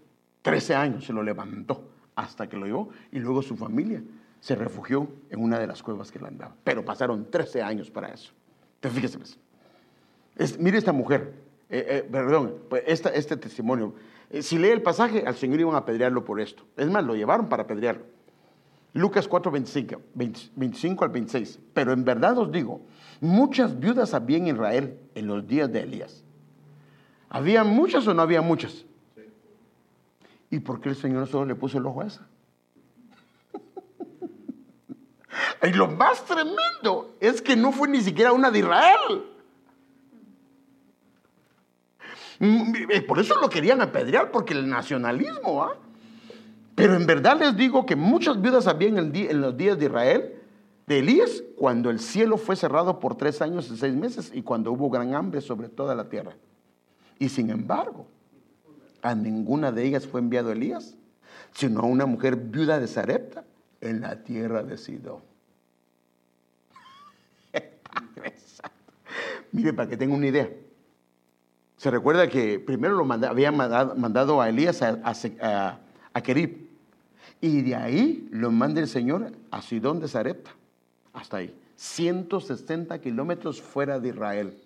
13 0.42 0.74
años 0.74 1.06
se 1.06 1.14
lo 1.14 1.22
levantó 1.22 1.88
hasta 2.16 2.50
que 2.50 2.58
lo 2.58 2.66
llevó 2.66 2.90
y 3.12 3.20
luego 3.20 3.44
su 3.44 3.56
familia 3.56 4.02
se 4.42 4.56
refugió 4.56 5.08
en 5.30 5.42
una 5.42 5.60
de 5.60 5.68
las 5.68 5.82
cuevas 5.82 6.12
que 6.12 6.20
le 6.20 6.28
andaba. 6.28 6.54
Pero 6.64 6.84
pasaron 6.84 7.30
13 7.30 7.62
años 7.62 7.90
para 7.90 8.10
eso. 8.10 8.34
Entonces, 8.76 9.00
fíjese, 9.00 9.38
pues. 10.38 10.60
mire 10.60 10.80
esta 10.80 10.92
mujer, 10.92 11.36
eh, 11.70 11.86
eh, 11.88 12.10
perdón, 12.12 12.56
pues 12.68 12.84
este 12.88 13.38
testimonio. 13.38 13.94
Eh, 14.32 14.42
si 14.42 14.58
lee 14.58 14.70
el 14.70 14.82
pasaje, 14.82 15.24
al 15.26 15.36
Señor 15.36 15.60
iban 15.60 15.76
a 15.76 15.80
apedrearlo 15.80 16.26
por 16.26 16.42
esto. 16.42 16.64
Es 16.76 16.90
más, 16.90 17.04
lo 17.06 17.16
llevaron 17.16 17.48
para 17.48 17.64
apedrearlo. 17.64 18.04
Lucas 18.94 19.28
4, 19.28 19.52
25, 19.52 20.02
25 20.16 21.06
al 21.06 21.12
26. 21.12 21.60
Pero 21.74 21.94
en 21.94 22.04
verdad 22.04 22.38
os 22.40 22.52
digo, 22.52 22.82
muchas 23.22 23.80
viudas 23.80 24.16
había 24.16 24.38
en 24.38 24.48
Israel 24.48 25.00
en 25.14 25.28
los 25.28 25.48
días 25.48 25.72
de 25.72 25.82
Elías. 25.84 26.24
¿Había 27.30 27.64
muchas 27.64 28.08
o 28.08 28.14
no 28.14 28.24
había 28.24 28.42
muchas? 28.42 28.86
¿Y 30.50 30.60
por 30.60 30.82
qué 30.82 30.90
el 30.90 30.96
Señor 30.96 31.28
solo 31.28 31.46
le 31.46 31.56
puso 31.56 31.78
el 31.78 31.86
ojo 31.86 32.02
a 32.02 32.08
esa? 32.08 32.28
Y 35.64 35.74
lo 35.74 35.88
más 35.88 36.26
tremendo 36.26 37.16
es 37.20 37.42
que 37.42 37.56
no 37.56 37.72
fue 37.72 37.88
ni 37.88 38.02
siquiera 38.02 38.34
una 38.34 38.50
de 38.50 38.60
Israel. 38.60 39.26
Mm, 42.40 43.06
por 43.08 43.20
eso 43.20 43.40
lo 43.40 43.50
querían 43.50 43.82
apedrear, 43.82 44.32
porque 44.32 44.54
el 44.54 44.68
nacionalismo, 44.68 45.64
¿ah? 45.64 45.76
Pero 46.74 46.96
en 46.96 47.06
verdad 47.06 47.40
les 47.40 47.56
digo 47.56 47.86
que 47.86 47.96
muchas 47.96 48.42
viudas 48.42 48.66
habían 48.66 48.98
en 48.98 49.42
los 49.42 49.56
días 49.56 49.78
de 49.78 49.86
Israel, 49.86 50.42
de 50.88 51.00
Elías, 51.00 51.44
cuando 51.56 51.92
el 51.92 52.00
cielo 52.00 52.38
fue 52.38 52.56
cerrado 52.56 53.00
por 53.00 53.16
tres 53.16 53.42
años 53.42 53.70
y 53.70 53.78
seis 53.78 53.94
meses 53.94 54.32
y 54.34 54.42
cuando 54.42 54.72
hubo 54.72 54.90
gran 54.90 55.14
hambre 55.14 55.42
sobre 55.42 55.70
toda 55.70 55.94
la 55.94 56.10
tierra. 56.10 56.34
Y 57.20 57.30
sin 57.30 57.52
embargo, 57.52 58.08
a 59.04 59.14
ninguna 59.14 59.72
de 59.72 59.86
ellas 59.86 60.08
fue 60.08 60.22
enviado 60.22 60.52
Elías, 60.52 60.98
sino 61.54 61.82
a 61.82 61.86
una 61.86 62.08
mujer 62.08 62.36
viuda 62.36 62.80
de 62.80 62.88
Sarepta 62.88 63.44
en 63.80 64.02
la 64.02 64.24
tierra 64.24 64.64
de 64.64 64.78
Sidón. 64.78 65.31
Mire, 69.52 69.74
para 69.74 69.90
que 69.90 69.98
tenga 69.98 70.16
una 70.16 70.28
idea. 70.28 70.50
Se 71.78 71.90
recuerda 71.90 72.30
que 72.30 72.60
primero 72.60 72.96
lo 72.96 73.12
había 73.12 73.52
mandado, 73.52 74.42
a 74.42 74.50
Elías 74.50 74.82
a, 74.82 75.00
a, 75.04 76.24
Y 77.42 77.62
de 77.62 77.76
ahí 77.76 78.28
lo 78.32 78.52
manda 78.52 78.80
el 78.82 78.88
Señor 78.88 79.32
a 79.50 79.62
Sidón 79.62 80.00
de 80.00 80.08
Sarepta. 80.08 80.52
Hasta 81.14 81.38
ahí. 81.38 81.56
160 81.76 83.02
kilómetros 83.02 83.62
fuera 83.62 84.00
de 84.00 84.10
Israel. 84.10 84.62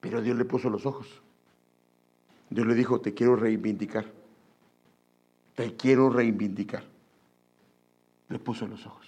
Pero 0.00 0.20
Dios 0.20 0.36
le 0.36 0.44
puso 0.44 0.68
los 0.68 0.84
ojos. 0.84 1.22
Dios 2.50 2.66
le 2.66 2.74
dijo, 2.74 3.00
te 3.00 3.14
quiero 3.14 3.34
reivindicar. 3.34 4.04
Te 5.54 5.74
quiero 5.74 6.10
reivindicar. 6.10 6.84
Le 8.28 8.38
puso 8.38 8.66
los 8.66 8.84
ojos. 8.84 9.01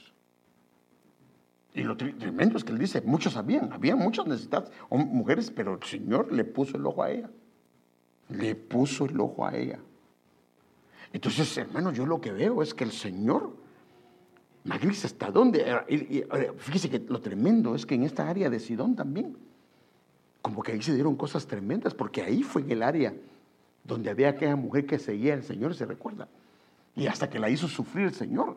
Y 1.74 1.82
lo 1.82 1.96
tremendo 1.96 2.56
es 2.56 2.62
que 2.62 2.70
él 2.70 2.78
dice, 2.78 3.02
muchos 3.02 3.36
habían, 3.36 3.72
había 3.72 3.96
muchas 3.96 4.26
necesidades, 4.28 4.70
mujeres, 4.90 5.50
pero 5.50 5.74
el 5.74 5.82
Señor 5.82 6.32
le 6.32 6.44
puso 6.44 6.76
el 6.76 6.86
ojo 6.86 7.02
a 7.02 7.10
ella. 7.10 7.30
Le 8.28 8.54
puso 8.54 9.06
el 9.06 9.20
ojo 9.20 9.44
a 9.44 9.56
ella. 9.56 9.80
Entonces, 11.12 11.56
hermano, 11.58 11.92
yo 11.92 12.06
lo 12.06 12.20
que 12.20 12.30
veo 12.30 12.62
es 12.62 12.72
que 12.74 12.84
el 12.84 12.92
Señor, 12.92 13.56
Magris, 14.62 15.04
¿hasta 15.04 15.32
dónde? 15.32 15.64
fíjese 16.58 16.88
que 16.88 17.00
lo 17.00 17.20
tremendo 17.20 17.74
es 17.74 17.84
que 17.84 17.96
en 17.96 18.04
esta 18.04 18.28
área 18.28 18.48
de 18.48 18.60
Sidón 18.60 18.94
también, 18.94 19.36
como 20.42 20.62
que 20.62 20.72
ahí 20.72 20.82
se 20.82 20.94
dieron 20.94 21.16
cosas 21.16 21.44
tremendas, 21.46 21.92
porque 21.92 22.22
ahí 22.22 22.44
fue 22.44 22.62
en 22.62 22.70
el 22.70 22.82
área 22.84 23.14
donde 23.82 24.10
había 24.10 24.28
aquella 24.28 24.56
mujer 24.56 24.86
que 24.86 25.00
seguía 25.00 25.34
al 25.34 25.42
Señor, 25.42 25.74
se 25.74 25.86
recuerda. 25.86 26.28
Y 26.94 27.08
hasta 27.08 27.28
que 27.28 27.40
la 27.40 27.50
hizo 27.50 27.66
sufrir 27.66 28.06
el 28.06 28.14
Señor, 28.14 28.56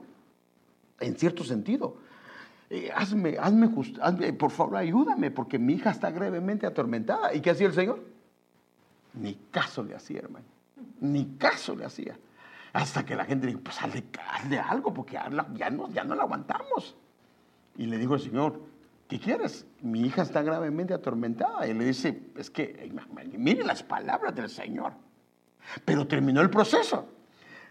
en 1.00 1.16
cierto 1.16 1.44
sentido. 1.44 1.98
Eh, 2.70 2.92
hazme, 2.94 3.38
hazme, 3.40 3.70
hazme, 4.02 4.34
por 4.34 4.52
favor, 4.52 4.76
ayúdame, 4.76 5.32
porque 5.32 5.58
mi 5.58 5.74
hija 5.74 5.92
está 5.92 6.12
gravemente 6.12 6.66
atormentada. 6.66 7.34
¿Y 7.34 7.42
qué 7.42 7.52
hacía 7.52 7.68
el 7.68 7.74
Señor? 7.74 8.04
Ni 9.14 9.36
caso 9.52 9.84
le 9.84 9.96
hacía, 9.96 10.20
hermano. 10.20 10.46
Ni 11.00 11.38
caso 11.38 11.76
le 11.76 11.86
hacía. 11.86 12.18
Hasta 12.74 13.06
que 13.06 13.16
la 13.16 13.26
gente 13.26 13.48
dijo, 13.48 13.62
pues 13.62 13.82
hazle, 13.82 14.60
algo, 14.60 14.94
porque 14.94 15.14
ya 15.14 15.70
no, 15.70 15.90
ya 15.92 16.04
no 16.04 16.16
la 16.16 16.24
aguantamos. 16.24 16.96
Y 17.78 17.86
le 17.86 17.98
dijo 17.98 18.16
el 18.16 18.22
Señor, 18.22 18.60
¿qué 19.08 19.20
quieres? 19.20 19.66
Mi 19.82 20.02
hija 20.02 20.24
está 20.24 20.42
gravemente 20.42 20.94
atormentada. 20.94 21.66
Y 21.68 21.74
le 21.74 21.86
dice, 21.86 22.22
es 22.36 22.50
que, 22.50 22.92
mire 23.38 23.64
las 23.64 23.82
palabras 23.82 24.36
del 24.36 24.50
Señor. 24.50 24.94
Pero 25.86 26.06
terminó 26.06 26.42
el 26.42 26.50
proceso. 26.50 27.08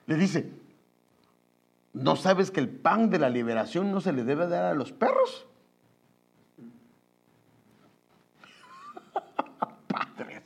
Le 0.06 0.16
dice, 0.16 0.50
¿No 1.96 2.14
sabes 2.14 2.50
que 2.50 2.60
el 2.60 2.68
pan 2.68 3.08
de 3.08 3.18
la 3.18 3.30
liberación 3.30 3.90
no 3.90 4.02
se 4.02 4.12
le 4.12 4.22
debe 4.22 4.46
dar 4.46 4.66
a 4.66 4.74
los 4.74 4.92
perros? 4.92 5.46
Padre 9.88 10.42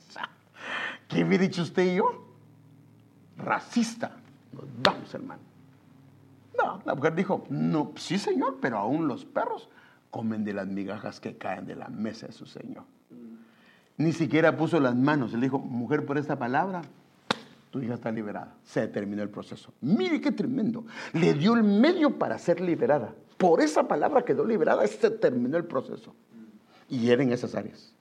¿qué 1.09 1.23
había 1.23 1.37
dicho 1.37 1.61
usted 1.61 1.91
y 1.91 1.97
yo? 1.97 2.25
Racista. 3.37 4.15
Nos 4.53 4.63
vamos, 4.81 5.13
hermano. 5.13 5.41
No, 6.57 6.81
la 6.85 6.95
mujer 6.95 7.15
dijo, 7.15 7.45
no, 7.49 7.91
sí, 7.97 8.17
señor, 8.17 8.59
pero 8.61 8.77
aún 8.77 9.09
los 9.09 9.25
perros 9.25 9.67
comen 10.09 10.45
de 10.45 10.53
las 10.53 10.67
migajas 10.67 11.19
que 11.19 11.37
caen 11.37 11.65
de 11.65 11.75
la 11.75 11.89
mesa 11.89 12.27
de 12.27 12.33
su 12.33 12.45
señor. 12.45 12.85
Ni 13.97 14.13
siquiera 14.13 14.55
puso 14.55 14.79
las 14.79 14.95
manos. 14.95 15.33
Le 15.33 15.41
dijo, 15.41 15.59
mujer, 15.59 16.05
por 16.05 16.17
esta 16.17 16.39
palabra, 16.39 16.83
tu 17.71 17.81
hija 17.81 17.95
está 17.95 18.11
liberada. 18.11 18.55
Se 18.63 18.85
terminó 18.87 19.23
el 19.23 19.29
proceso. 19.29 19.73
Mire 19.81 20.19
qué 20.19 20.31
tremendo. 20.31 20.85
Le 21.13 21.33
dio 21.33 21.55
el 21.55 21.63
medio 21.63 22.19
para 22.19 22.37
ser 22.37 22.59
liberada. 22.59 23.15
Por 23.37 23.61
esa 23.61 23.87
palabra 23.87 24.23
quedó 24.23 24.45
liberada, 24.45 24.85
se 24.85 25.09
terminó 25.09 25.57
el 25.57 25.65
proceso. 25.65 26.13
Y 26.89 27.09
era 27.09 27.23
en 27.23 27.31
esas 27.31 27.55
áreas. 27.55 27.95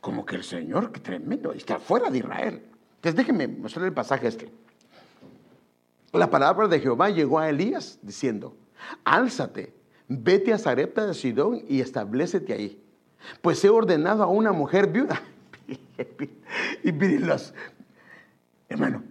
Como 0.00 0.26
que 0.26 0.36
el 0.36 0.44
Señor, 0.44 0.92
qué 0.92 1.00
tremendo, 1.00 1.52
está 1.52 1.78
fuera 1.78 2.10
de 2.10 2.18
Israel. 2.18 2.62
Entonces 2.96 3.16
déjenme 3.16 3.48
mostrar 3.48 3.86
el 3.86 3.94
pasaje 3.94 4.28
este. 4.28 4.52
La 6.12 6.30
palabra 6.30 6.68
de 6.68 6.78
Jehová 6.78 7.08
llegó 7.08 7.38
a 7.38 7.48
Elías 7.48 7.98
diciendo, 8.02 8.54
álzate, 9.02 9.74
vete 10.08 10.52
a 10.52 10.58
Zarepta 10.58 11.06
de 11.06 11.14
Sidón 11.14 11.62
y 11.66 11.80
establecete 11.80 12.52
ahí. 12.52 12.84
Pues 13.40 13.64
he 13.64 13.70
ordenado 13.70 14.22
a 14.22 14.26
una 14.26 14.52
mujer 14.52 14.88
viuda. 14.88 15.22
y 16.84 16.92
miren 16.92 17.26
las, 17.26 17.54
Hermano, 18.74 19.04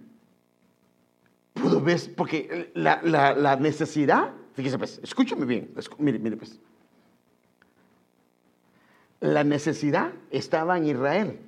pudo 1.53 1.79
ver, 1.79 1.97
porque 2.17 2.69
la, 2.75 3.55
necesidad, 3.55 4.33
fíjese 4.55 4.77
pues, 4.77 4.99
escúcheme 5.01 5.45
bien, 5.45 5.73
mire, 5.99 6.19
mire 6.19 6.35
pues. 6.35 6.59
La 9.21 9.45
necesidad 9.45 10.11
estaba 10.31 10.77
en 10.77 10.87
Israel. 10.87 11.39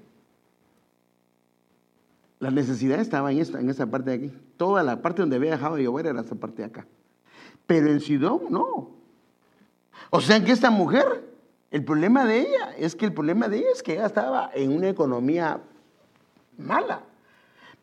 La 2.39 2.51
necesidad 2.51 3.01
estaba 3.01 3.33
en 3.33 3.39
esta, 3.39 3.59
en 3.59 3.69
esa 3.69 3.85
parte 3.87 4.11
de 4.11 4.15
aquí. 4.15 4.37
Toda 4.55 4.81
la 4.81 5.01
parte 5.01 5.21
donde 5.21 5.35
había 5.35 5.51
dejado 5.51 5.75
de 5.75 5.83
llover 5.83 6.05
era 6.05 6.21
esa 6.21 6.35
parte 6.35 6.61
de 6.61 6.69
acá. 6.69 6.87
Pero 7.67 7.89
en 7.89 7.99
Sidón 7.99 8.43
no. 8.49 8.91
O 10.09 10.21
sea 10.21 10.41
que 10.41 10.53
esta 10.53 10.69
mujer, 10.69 11.05
el 11.69 11.83
problema 11.83 12.23
de 12.23 12.39
ella 12.39 12.73
es 12.77 12.95
que 12.95 13.03
el 13.03 13.13
problema 13.13 13.49
de 13.49 13.57
ella 13.57 13.71
es 13.73 13.83
que 13.83 13.95
ella 13.95 14.05
estaba 14.05 14.51
en 14.53 14.71
una 14.71 14.87
economía 14.87 15.59
mala. 16.57 17.03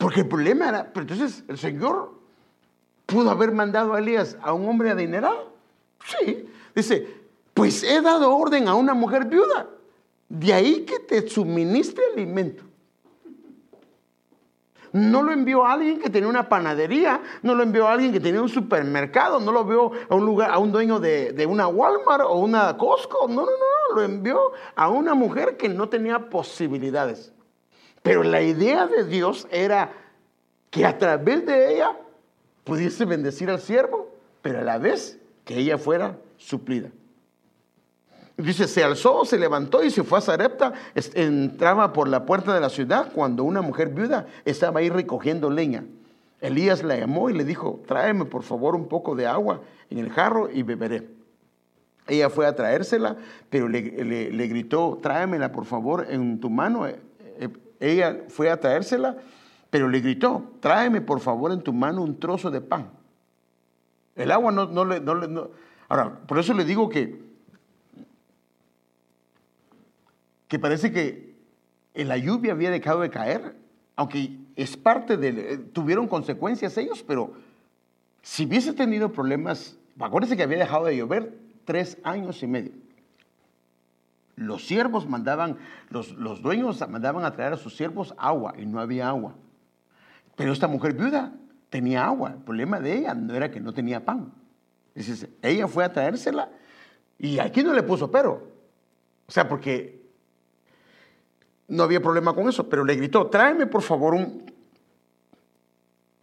Porque 0.02 0.22
el 0.22 0.26
problema 0.26 0.68
era, 0.68 0.92
pero 0.92 1.02
entonces 1.02 1.44
el 1.46 1.56
Señor 1.56 2.10
pudo 3.06 3.30
haber 3.30 3.52
mandado 3.52 3.94
a 3.94 4.00
Elías 4.00 4.36
a 4.42 4.52
un 4.52 4.68
hombre 4.68 4.90
adinerado. 4.90 5.52
Sí, 6.04 6.48
dice, 6.74 7.06
pues 7.54 7.84
he 7.84 8.00
dado 8.00 8.36
orden 8.36 8.66
a 8.66 8.74
una 8.74 8.94
mujer 8.94 9.26
viuda. 9.26 9.68
De 10.28 10.52
ahí 10.52 10.80
que 10.80 10.98
te 10.98 11.28
suministre 11.28 12.02
alimento. 12.12 12.64
No 14.90 15.22
lo 15.22 15.30
envió 15.30 15.64
a 15.64 15.74
alguien 15.74 16.00
que 16.00 16.10
tenía 16.10 16.28
una 16.28 16.48
panadería, 16.48 17.22
no 17.42 17.54
lo 17.54 17.62
envió 17.62 17.86
a 17.86 17.92
alguien 17.92 18.10
que 18.10 18.18
tenía 18.18 18.42
un 18.42 18.48
supermercado, 18.48 19.38
no 19.38 19.52
lo 19.52 19.60
envió 19.60 19.92
a 20.08 20.14
un 20.16 20.26
lugar, 20.26 20.50
a 20.50 20.58
un 20.58 20.72
dueño 20.72 20.98
de, 20.98 21.32
de 21.32 21.46
una 21.46 21.68
Walmart 21.68 22.24
o 22.26 22.40
una 22.40 22.76
Costco. 22.76 23.28
No, 23.28 23.42
no, 23.42 23.42
no, 23.42 23.94
lo 23.94 24.02
envió 24.02 24.50
a 24.74 24.88
una 24.88 25.14
mujer 25.14 25.56
que 25.56 25.68
no 25.68 25.88
tenía 25.88 26.28
posibilidades. 26.28 27.32
Pero 28.02 28.22
la 28.22 28.42
idea 28.42 28.86
de 28.86 29.04
Dios 29.04 29.46
era 29.50 29.92
que 30.70 30.84
a 30.86 30.98
través 30.98 31.46
de 31.46 31.74
ella 31.74 31.96
pudiese 32.64 33.04
bendecir 33.04 33.50
al 33.50 33.60
siervo, 33.60 34.10
pero 34.40 34.60
a 34.60 34.62
la 34.62 34.78
vez 34.78 35.18
que 35.44 35.58
ella 35.58 35.78
fuera 35.78 36.16
suplida. 36.36 36.90
Dice, 38.36 38.66
se 38.66 38.82
alzó, 38.82 39.24
se 39.24 39.38
levantó 39.38 39.84
y 39.84 39.90
se 39.90 40.02
fue 40.02 40.18
a 40.18 40.22
Zarepta, 40.22 40.72
entraba 41.14 41.92
por 41.92 42.08
la 42.08 42.24
puerta 42.24 42.54
de 42.54 42.60
la 42.60 42.70
ciudad 42.70 43.12
cuando 43.12 43.44
una 43.44 43.60
mujer 43.60 43.90
viuda 43.90 44.26
estaba 44.44 44.80
ahí 44.80 44.88
recogiendo 44.88 45.50
leña. 45.50 45.84
Elías 46.40 46.82
la 46.82 46.96
llamó 46.96 47.30
y 47.30 47.34
le 47.34 47.44
dijo, 47.44 47.82
tráeme 47.86 48.24
por 48.24 48.42
favor 48.42 48.74
un 48.74 48.88
poco 48.88 49.14
de 49.14 49.26
agua 49.26 49.60
en 49.90 49.98
el 49.98 50.10
jarro 50.10 50.50
y 50.50 50.62
beberé. 50.62 51.06
Ella 52.08 52.30
fue 52.30 52.46
a 52.46 52.56
traérsela, 52.56 53.16
pero 53.48 53.68
le, 53.68 53.80
gritó, 54.48 54.98
tráemela 55.00 55.52
por 55.52 55.66
favor 55.66 56.06
en 56.10 56.40
tu 56.40 56.50
mano. 56.50 56.86
Ella 57.82 58.26
fue 58.28 58.48
a 58.48 58.60
traérsela, 58.60 59.16
pero 59.68 59.88
le 59.88 60.00
gritó, 60.00 60.52
tráeme 60.60 61.00
por 61.00 61.18
favor 61.18 61.50
en 61.50 61.60
tu 61.62 61.72
mano 61.72 62.02
un 62.02 62.20
trozo 62.20 62.48
de 62.48 62.60
pan. 62.60 62.90
El 64.14 64.30
agua 64.30 64.52
no, 64.52 64.66
no 64.66 64.84
le... 64.84 65.00
No 65.00 65.50
Ahora, 65.88 66.20
por 66.26 66.38
eso 66.38 66.54
le 66.54 66.64
digo 66.64 66.88
que, 66.88 67.20
que 70.46 70.58
parece 70.60 70.92
que 70.92 71.34
la 71.94 72.16
lluvia 72.16 72.52
había 72.52 72.70
dejado 72.70 73.00
de 73.00 73.10
caer, 73.10 73.56
aunque 73.96 74.38
es 74.54 74.76
parte 74.76 75.16
de... 75.16 75.28
Eh, 75.28 75.58
tuvieron 75.58 76.06
consecuencias 76.06 76.78
ellos, 76.78 77.04
pero 77.04 77.32
si 78.22 78.46
hubiese 78.46 78.72
tenido 78.72 79.12
problemas, 79.12 79.76
acuérdense 79.98 80.36
que 80.36 80.44
había 80.44 80.58
dejado 80.58 80.84
de 80.84 80.96
llover 80.96 81.36
tres 81.64 81.98
años 82.04 82.40
y 82.44 82.46
medio. 82.46 82.72
Los 84.36 84.66
siervos 84.66 85.06
mandaban, 85.06 85.58
los, 85.90 86.42
dueños 86.42 86.86
mandaban 86.88 87.24
a 87.24 87.32
traer 87.32 87.52
a 87.52 87.56
sus 87.56 87.76
siervos 87.76 88.14
agua 88.16 88.54
y 88.58 88.64
no 88.64 88.80
había 88.80 89.08
agua. 89.08 89.34
Pero 90.36 90.52
esta 90.52 90.68
mujer 90.68 90.94
viuda 90.94 91.32
tenía 91.68 92.04
agua. 92.06 92.32
El 92.32 92.42
problema 92.42 92.80
de 92.80 92.98
ella 92.98 93.14
no 93.14 93.34
era 93.34 93.50
que 93.50 93.60
no 93.60 93.74
tenía 93.74 94.04
pan. 94.04 94.32
Ella 95.42 95.68
fue 95.68 95.84
a 95.84 95.92
traérsela 95.92 96.50
y 97.18 97.38
aquí 97.38 97.62
no 97.62 97.72
le 97.72 97.82
puso 97.82 98.10
pero. 98.10 98.48
O 99.26 99.32
sea, 99.32 99.48
porque 99.48 100.02
no 101.68 101.82
había 101.82 102.00
problema 102.00 102.34
con 102.34 102.48
eso, 102.48 102.68
pero 102.68 102.84
le 102.84 102.96
gritó, 102.96 103.28
tráeme 103.28 103.66
por 103.66 103.82
favor 103.82 104.14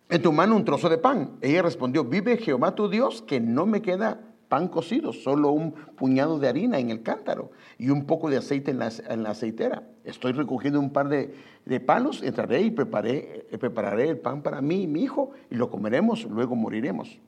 en 0.09 0.21
tu 0.21 0.31
mano 0.31 0.55
un 0.55 0.65
trozo 0.65 0.89
de 0.89 0.97
pan. 0.97 1.37
Ella 1.41 1.61
respondió, 1.61 2.03
vive 2.03 2.37
Jehová 2.37 2.75
tu 2.75 2.89
Dios, 2.89 3.21
que 3.21 3.39
no 3.39 3.65
me 3.65 3.81
queda 3.81 4.19
pan 4.49 4.67
cocido, 4.67 5.13
solo 5.13 5.51
un 5.51 5.71
puñado 5.71 6.39
de 6.39 6.49
harina 6.49 6.79
en 6.79 6.89
el 6.89 7.03
cántaro 7.03 7.51
y 7.77 7.91
un 7.91 8.05
poco 8.05 8.29
de 8.29 8.37
aceite 8.37 8.71
en 8.71 8.79
la, 8.79 9.29
aceitera. 9.29 9.83
Estoy 10.03 10.33
recogiendo 10.33 10.79
un 10.79 10.89
par 10.89 11.07
de, 11.07 11.79
palos, 11.85 12.23
entraré 12.23 12.61
y 12.63 12.71
preparé, 12.71 13.45
prepararé 13.59 14.09
el 14.09 14.17
pan 14.17 14.41
para 14.41 14.59
mí 14.59 14.83
y 14.83 14.87
mi 14.87 15.03
hijo 15.03 15.31
y 15.51 15.55
lo 15.55 15.69
comeremos, 15.69 16.25
luego 16.25 16.55
moriremos. 16.55 17.19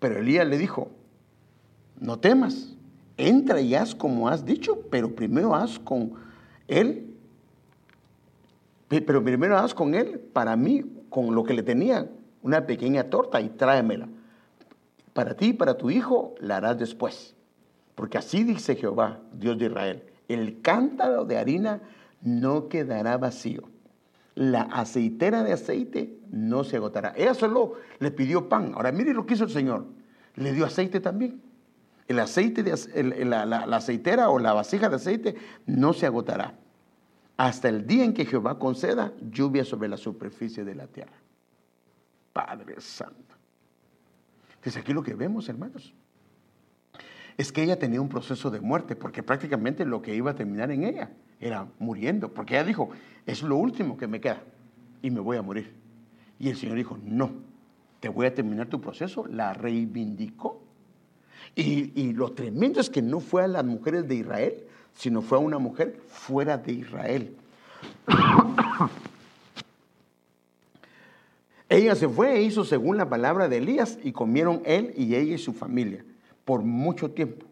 Pero 0.00 0.18
Elías 0.18 0.46
le 0.46 0.58
dijo, 0.58 0.90
no 2.00 2.18
temas, 2.18 2.74
entra 3.16 3.60
y 3.60 3.76
haz 3.76 3.94
como 3.94 4.28
has 4.28 4.44
dicho, 4.44 4.80
pero 4.90 5.14
primero 5.14 5.54
haz 5.54 5.78
con 5.78 6.14
él, 6.66 7.14
pero 8.88 9.22
primero 9.22 9.56
haz 9.56 9.72
con 9.72 9.94
él 9.94 10.18
para 10.32 10.56
mí, 10.56 10.84
con 11.08 11.32
lo 11.32 11.44
que 11.44 11.54
le 11.54 11.62
tenía, 11.62 12.10
una 12.42 12.66
pequeña 12.66 13.04
torta 13.04 13.40
y 13.40 13.50
tráemela 13.50 14.08
para 15.14 15.34
ti 15.34 15.46
y 15.46 15.52
para 15.54 15.78
tu 15.78 15.90
hijo 15.90 16.34
la 16.40 16.58
harás 16.58 16.78
después. 16.78 17.34
Porque 17.94 18.18
así 18.18 18.44
dice 18.44 18.76
Jehová, 18.76 19.20
Dios 19.32 19.56
de 19.58 19.66
Israel, 19.66 20.02
el 20.28 20.60
cántaro 20.60 21.24
de 21.24 21.38
harina 21.38 21.80
no 22.20 22.68
quedará 22.68 23.16
vacío. 23.16 23.62
La 24.34 24.62
aceitera 24.62 25.44
de 25.44 25.52
aceite 25.52 26.18
no 26.30 26.64
se 26.64 26.76
agotará. 26.76 27.14
Ella 27.16 27.34
solo 27.34 27.74
le 28.00 28.10
pidió 28.10 28.48
pan. 28.48 28.72
Ahora 28.74 28.90
mire 28.90 29.14
lo 29.14 29.24
que 29.24 29.34
hizo 29.34 29.44
el 29.44 29.50
Señor. 29.50 29.86
Le 30.34 30.52
dio 30.52 30.66
aceite 30.66 31.00
también. 31.00 31.40
El 32.08 32.18
aceite, 32.18 32.62
de, 32.62 33.24
la, 33.24 33.46
la 33.46 33.76
aceitera 33.76 34.28
o 34.28 34.38
la 34.38 34.52
vasija 34.52 34.90
de 34.90 34.96
aceite 34.96 35.36
no 35.64 35.94
se 35.94 36.04
agotará 36.04 36.54
hasta 37.36 37.68
el 37.68 37.86
día 37.86 38.04
en 38.04 38.14
que 38.14 38.26
Jehová 38.26 38.58
conceda 38.58 39.12
lluvia 39.30 39.64
sobre 39.64 39.88
la 39.88 39.96
superficie 39.96 40.64
de 40.64 40.74
la 40.74 40.86
tierra. 40.86 41.16
Padre 42.32 42.80
Santo. 42.80 43.34
Entonces 44.64 44.80
aquí 44.80 44.94
lo 44.94 45.02
que 45.02 45.12
vemos, 45.12 45.46
hermanos, 45.50 45.92
es 47.36 47.52
que 47.52 47.62
ella 47.62 47.78
tenía 47.78 48.00
un 48.00 48.08
proceso 48.08 48.50
de 48.50 48.60
muerte, 48.60 48.96
porque 48.96 49.22
prácticamente 49.22 49.84
lo 49.84 50.00
que 50.00 50.14
iba 50.14 50.30
a 50.30 50.34
terminar 50.34 50.70
en 50.70 50.84
ella 50.84 51.10
era 51.38 51.68
muriendo, 51.78 52.32
porque 52.32 52.54
ella 52.54 52.64
dijo, 52.64 52.88
es 53.26 53.42
lo 53.42 53.56
último 53.56 53.98
que 53.98 54.06
me 54.06 54.22
queda 54.22 54.42
y 55.02 55.10
me 55.10 55.20
voy 55.20 55.36
a 55.36 55.42
morir. 55.42 55.70
Y 56.38 56.48
el 56.48 56.56
Señor 56.56 56.78
dijo, 56.78 56.98
no, 57.04 57.30
te 58.00 58.08
voy 58.08 58.24
a 58.24 58.34
terminar 58.34 58.68
tu 58.68 58.80
proceso, 58.80 59.26
la 59.26 59.52
reivindicó. 59.52 60.62
Y 61.54 62.14
lo 62.14 62.32
tremendo 62.32 62.80
es 62.80 62.88
que 62.88 63.02
no 63.02 63.20
fue 63.20 63.44
a 63.44 63.48
las 63.48 63.66
mujeres 63.66 64.08
de 64.08 64.14
Israel, 64.14 64.64
sino 64.94 65.20
fue 65.20 65.36
a 65.36 65.42
una 65.42 65.58
mujer 65.58 66.00
fuera 66.06 66.56
de 66.56 66.72
Israel. 66.72 67.36
ella 71.68 71.94
se 71.94 72.08
fue 72.08 72.36
e 72.36 72.42
hizo 72.42 72.64
según 72.64 72.96
la 72.96 73.08
palabra 73.08 73.48
de 73.48 73.58
Elías 73.58 73.98
y 74.02 74.12
comieron 74.12 74.62
él 74.64 74.92
y 74.96 75.14
ella 75.14 75.34
y 75.34 75.38
su 75.38 75.52
familia 75.52 76.04
por 76.44 76.62
mucho 76.62 77.10
tiempo. 77.10 77.46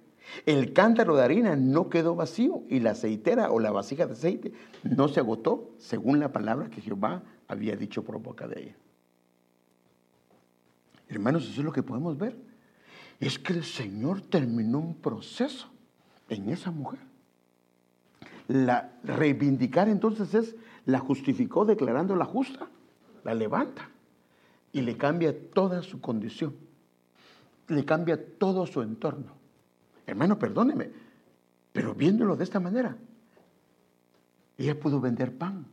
El 0.46 0.72
cántaro 0.72 1.16
de 1.16 1.22
harina 1.22 1.56
no 1.56 1.88
quedó 1.88 2.14
vacío 2.14 2.62
y 2.68 2.80
la 2.80 2.92
aceitera 2.92 3.50
o 3.50 3.58
la 3.58 3.70
vasija 3.70 4.06
de 4.06 4.12
aceite 4.12 4.52
no 4.82 5.08
se 5.08 5.20
agotó 5.20 5.70
según 5.78 6.20
la 6.20 6.32
palabra 6.32 6.70
que 6.70 6.80
Jehová 6.80 7.22
había 7.48 7.76
dicho 7.76 8.04
por 8.04 8.20
boca 8.20 8.46
de 8.46 8.62
ella. 8.62 8.76
Hermanos, 11.08 11.44
eso 11.44 11.60
es 11.60 11.64
lo 11.64 11.72
que 11.72 11.82
podemos 11.82 12.16
ver. 12.16 12.36
Es 13.20 13.38
que 13.38 13.52
el 13.52 13.64
Señor 13.64 14.22
terminó 14.22 14.78
un 14.78 14.94
proceso 14.94 15.68
en 16.28 16.48
esa 16.48 16.70
mujer. 16.70 17.00
La 18.48 18.92
reivindicar 19.04 19.88
entonces 19.88 20.34
es, 20.34 20.56
la 20.86 20.98
justificó 20.98 21.64
declarando 21.64 22.16
la 22.16 22.24
justa, 22.24 22.68
la 23.24 23.34
levanta 23.34 23.91
y 24.72 24.80
le 24.80 24.96
cambia 24.96 25.34
toda 25.50 25.82
su 25.82 26.00
condición, 26.00 26.54
le 27.68 27.84
cambia 27.84 28.18
todo 28.38 28.66
su 28.66 28.82
entorno. 28.82 29.32
Hermano, 30.06 30.38
perdóneme, 30.38 30.90
pero 31.72 31.94
viéndolo 31.94 32.36
de 32.36 32.44
esta 32.44 32.60
manera, 32.60 32.96
ella 34.58 34.78
pudo 34.78 35.00
vender 35.00 35.36
pan, 35.36 35.66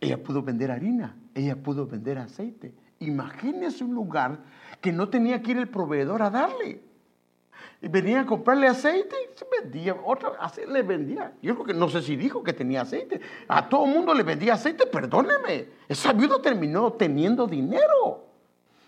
ella 0.00 0.22
pudo 0.22 0.42
vender 0.42 0.70
harina, 0.70 1.16
ella 1.34 1.56
pudo 1.56 1.86
vender 1.86 2.18
aceite. 2.18 2.74
Imagínese 3.00 3.84
un 3.84 3.94
lugar 3.94 4.38
que 4.80 4.92
no 4.92 5.08
tenía 5.08 5.42
que 5.42 5.52
ir 5.52 5.58
el 5.58 5.68
proveedor 5.68 6.22
a 6.22 6.30
darle. 6.30 6.82
Y 7.80 7.88
venía 7.88 8.20
a 8.20 8.26
comprarle 8.26 8.68
aceite, 8.68 9.16
se 9.34 9.44
vendía, 9.60 9.96
otra, 10.04 10.30
le 10.68 10.82
vendía. 10.82 11.32
Yo 11.42 11.54
no 11.74 11.88
sé 11.88 12.00
si 12.00 12.16
dijo 12.16 12.42
que 12.42 12.52
tenía 12.52 12.82
aceite. 12.82 13.20
A 13.48 13.68
todo 13.68 13.86
mundo 13.86 14.14
le 14.14 14.22
vendía 14.22 14.54
aceite, 14.54 14.86
perdóneme. 14.86 15.66
Esa 15.88 16.12
viuda 16.12 16.40
terminó 16.40 16.92
teniendo 16.92 17.46
dinero. 17.46 18.31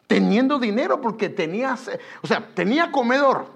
Teniendo 0.07 0.59
dinero 0.59 1.01
porque 1.01 1.29
tenía, 1.29 1.77
o 2.23 2.27
sea, 2.27 2.49
tenía 2.55 2.91
comedor. 2.91 3.47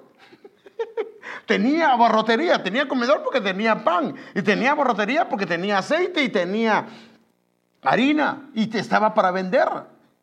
tenía 1.46 1.94
barrotería, 1.96 2.62
tenía 2.62 2.88
comedor 2.88 3.22
porque 3.22 3.40
tenía 3.40 3.84
pan. 3.84 4.14
Y 4.34 4.42
tenía 4.42 4.74
barrotería 4.74 5.28
porque 5.28 5.46
tenía 5.46 5.78
aceite 5.78 6.22
y 6.22 6.28
tenía 6.28 6.86
harina. 7.82 8.49
Y 8.55 8.74
estaba 8.76 9.14
para 9.14 9.30
vender. 9.30 9.68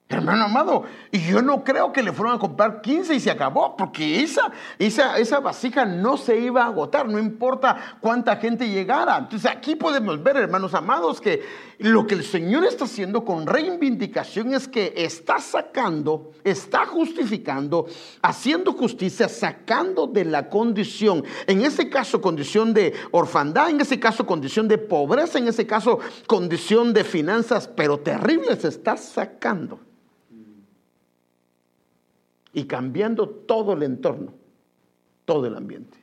Hermano 0.07 0.45
amado, 0.45 0.84
y 1.11 1.19
yo 1.19 1.41
no 1.41 1.63
creo 1.63 1.91
que 1.91 2.03
le 2.03 2.13
fueron 2.13 2.36
a 2.36 2.39
comprar 2.39 2.80
15 2.82 3.15
y 3.15 3.19
se 3.19 3.32
acabó, 3.32 3.76
porque 3.76 4.21
esa, 4.21 4.51
esa, 4.78 5.17
esa 5.17 5.39
vasija 5.39 5.84
no 5.84 6.15
se 6.15 6.38
iba 6.38 6.61
a 6.61 6.67
agotar, 6.67 7.07
no 7.07 7.17
importa 7.17 7.97
cuánta 8.01 8.36
gente 8.36 8.69
llegara. 8.69 9.17
Entonces 9.17 9.49
aquí 9.49 9.76
podemos 9.76 10.21
ver, 10.21 10.38
hermanos 10.38 10.76
amados, 10.76 11.19
que 11.19 11.41
lo 11.80 12.07
que 12.07 12.15
el 12.15 12.23
Señor 12.23 12.65
está 12.65 12.86
haciendo 12.86 13.26
con 13.26 13.45
reivindicación 13.45 14.53
es 14.53 14.67
que 14.67 14.93
está 14.95 15.39
sacando, 15.39 16.32
está 16.43 16.86
justificando, 16.86 17.88
haciendo 18.21 18.73
justicia, 18.73 19.28
sacando 19.28 20.07
de 20.07 20.26
la 20.26 20.49
condición, 20.49 21.23
en 21.47 21.61
ese 21.61 21.89
caso 21.89 22.21
condición 22.21 22.73
de 22.73 22.93
orfandad, 23.11 23.69
en 23.69 23.82
ese 23.82 23.99
caso 23.99 24.26
condición 24.26 24.67
de 24.67 24.78
pobreza, 24.78 25.38
en 25.38 25.47
ese 25.47 25.67
caso 25.67 25.99
condición 26.28 26.93
de 26.93 27.03
finanzas, 27.03 27.67
pero 27.67 27.99
terribles, 27.99 28.63
está 28.63 28.95
sacando 28.95 29.80
y 32.53 32.63
cambiando 32.65 33.28
todo 33.28 33.73
el 33.73 33.84
entorno, 33.84 34.34
todo 35.26 35.45
el 35.45 35.55
ambiente. 35.55 35.97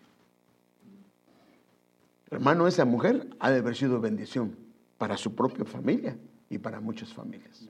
Hermano, 2.31 2.67
esa 2.67 2.85
mujer 2.85 3.27
ha 3.41 3.51
de 3.51 3.59
haber 3.59 3.77
sido 3.77 4.01
bendición 4.01 4.62
para 5.03 5.17
su 5.17 5.35
propia 5.35 5.65
familia 5.65 6.17
y 6.49 6.59
para 6.59 6.79
muchas 6.79 7.13
familias. 7.13 7.69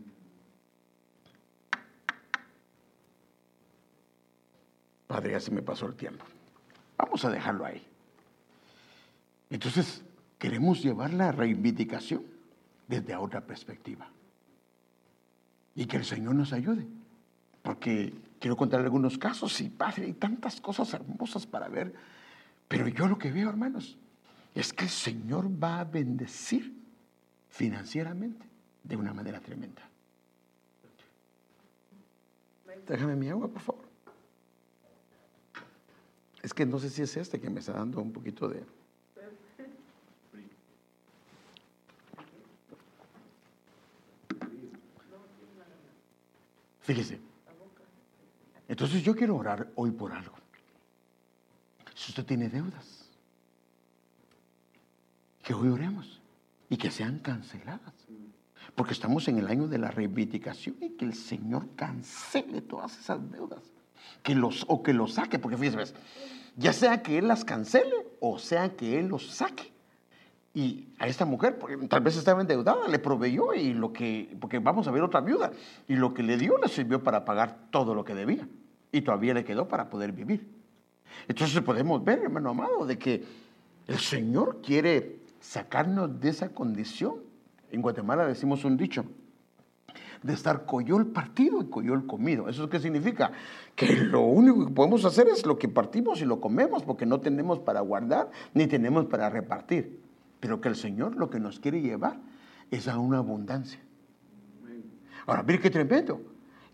Padre, 5.07 5.31
ya 5.31 5.41
se 5.41 5.51
me 5.51 5.63
pasó 5.63 5.87
el 5.87 5.95
tiempo. 5.95 6.27
Vamos 6.99 7.25
a 7.25 7.31
dejarlo 7.31 7.65
ahí. 7.65 7.83
Entonces, 9.49 10.05
queremos 10.39 10.83
llevar 10.83 11.15
la 11.15 11.33
reivindicación 11.33 12.23
desde 12.87 13.17
otra 13.17 13.41
perspectiva. 13.41 14.07
Y 15.75 15.87
que 15.87 15.97
el 15.97 16.05
Señor 16.05 16.35
nos 16.35 16.53
ayude. 16.53 16.87
Porque 17.63 18.13
quiero 18.41 18.59
contar 18.59 18.81
algunos 18.81 19.17
casos 19.17 19.59
y, 19.63 19.71
Padre, 19.71 20.05
hay 20.05 20.13
tantas 20.13 20.61
cosas 20.61 20.93
hermosas 20.93 21.47
para 21.47 21.69
ver. 21.69 21.95
Pero 22.69 22.89
yo 22.89 23.09
lo 23.09 23.17
que 23.17 23.33
veo, 23.33 23.49
hermanos, 23.49 23.97
es 24.55 24.75
que 24.75 24.85
el 24.85 24.91
Señor 24.91 25.49
va 25.49 25.81
a 25.81 25.85
bendecir 25.85 26.82
financieramente 27.53 28.47
de 28.83 28.97
una 28.97 29.13
manera 29.13 29.39
tremenda. 29.39 29.83
Déjame 32.89 33.15
mi 33.15 33.29
agua, 33.29 33.47
por 33.47 33.61
favor. 33.61 33.85
Es 36.43 36.53
que 36.53 36.67
no 36.67 36.79
sé 36.79 36.91
si 36.91 37.03
es 37.03 37.17
este 37.17 37.41
que 37.41 37.51
me 37.51 37.61
está 37.61 37.75
dando 37.75 38.01
un 38.01 38.13
poquito 38.13 38.49
de... 38.49 38.65
Fíjese. 46.81 47.21
Entonces 48.67 49.05
yo 49.05 49.15
quiero 49.15 49.37
orar 49.37 49.71
hoy 49.77 49.91
por 49.93 50.11
algo. 50.13 50.35
Si 51.95 52.11
usted 52.11 52.25
tiene 52.25 52.49
deudas, 52.49 53.11
que 55.43 55.53
hoy 55.55 55.69
oremos 55.69 56.22
y 56.73 56.79
que 56.79 56.91
sean 56.91 57.19
canceladas. 57.19 57.93
Porque 58.75 58.95
estamos 58.95 59.29
en 59.29 59.37
el 59.37 59.47
año 59.49 59.69
de 59.69 59.77
la 59.77 59.91
reivindicación 59.91 60.77
y 60.81 60.89
que 60.93 61.05
el 61.05 61.13
Señor 61.13 61.69
cancele 61.77 62.63
todas 62.63 62.99
esas 62.99 63.31
deudas. 63.31 63.61
Que 64.23 64.35
los, 64.35 64.65
o 64.69 64.83
que 64.83 64.95
los 64.95 65.13
saque, 65.13 65.39
porque 65.39 65.59
fíjese, 65.59 65.93
ya 66.57 66.73
sea 66.73 67.03
que 67.03 67.19
Él 67.19 67.29
las 67.29 67.45
cancele 67.45 67.95
o 68.21 68.39
sea 68.39 68.75
que 68.75 68.99
Él 68.99 69.09
los 69.09 69.27
saque. 69.33 69.71
Y 70.55 70.89
a 70.99 71.09
esta 71.09 71.27
mujer, 71.27 71.59
porque 71.59 71.77
tal 71.89 72.01
vez 72.01 72.17
estaba 72.17 72.41
endeudada, 72.41 72.89
le 72.89 72.99
proveyó 72.99 73.53
y 73.53 73.75
lo 73.75 73.93
que, 73.93 74.35
porque 74.41 74.59
vamos 74.59 74.89
a 74.89 74.93
ver 74.93 75.03
otra 75.03 75.21
viuda, 75.21 75.53
y 75.89 75.97
lo 75.97 76.15
que 76.15 76.23
le 76.23 76.39
dio 76.39 76.57
le 76.57 76.69
sirvió 76.69 77.03
para 77.05 77.27
pagar 77.27 77.69
todo 77.71 77.95
lo 77.95 78.03
que 78.03 78.15
debía. 78.15 78.49
Y 78.91 79.03
todavía 79.03 79.35
le 79.35 79.45
quedó 79.45 79.69
para 79.69 79.91
poder 79.91 80.13
vivir. 80.13 80.49
Entonces 81.29 81.61
podemos 81.61 82.03
ver, 82.03 82.21
hermano 82.21 82.49
amado, 82.49 82.87
de 82.87 82.99
que 82.99 83.23
el 83.89 83.99
Señor 83.99 84.63
quiere 84.63 85.22
sacarnos 85.43 86.19
de 86.19 86.31
esa 86.31 86.49
condición. 86.55 87.17
En 87.71 87.83
Guatemala 87.83 88.27
decimos 88.27 88.65
un 88.65 88.79
dicho, 88.79 89.05
de 90.23 90.33
estar 90.33 90.65
coyol 90.65 91.09
partido 91.09 91.61
y 91.61 91.67
coyol 91.67 92.07
comido. 92.07 92.49
¿Eso 92.49 92.71
qué 92.71 92.81
significa? 92.81 93.33
Que 93.77 93.97
lo 93.97 94.23
único 94.23 94.67
que 94.67 94.73
podemos 94.73 95.05
hacer 95.05 95.29
es 95.29 95.45
lo 95.45 95.59
que 95.59 95.69
partimos 95.69 96.23
y 96.23 96.25
lo 96.25 96.41
comemos 96.41 96.85
porque 96.85 97.05
no 97.05 97.21
tenemos 97.21 97.59
para 97.59 97.81
guardar 97.81 98.31
ni 98.55 98.67
tenemos 98.67 99.05
para 99.07 99.29
repartir 99.29 100.01
pero 100.43 100.61
que 100.61 100.69
el 100.69 100.75
Señor 100.75 101.15
lo 101.15 101.31
que 101.31 101.39
nos 101.39 101.61
quiere 101.61 101.81
llevar 101.81 102.19
es 102.73 102.89
a 102.89 102.99
una 102.99 103.19
abundancia. 103.19 103.79
Ahora, 105.25 105.45
mire 105.45 105.61
qué 105.61 105.71
tremendo. 105.71 106.21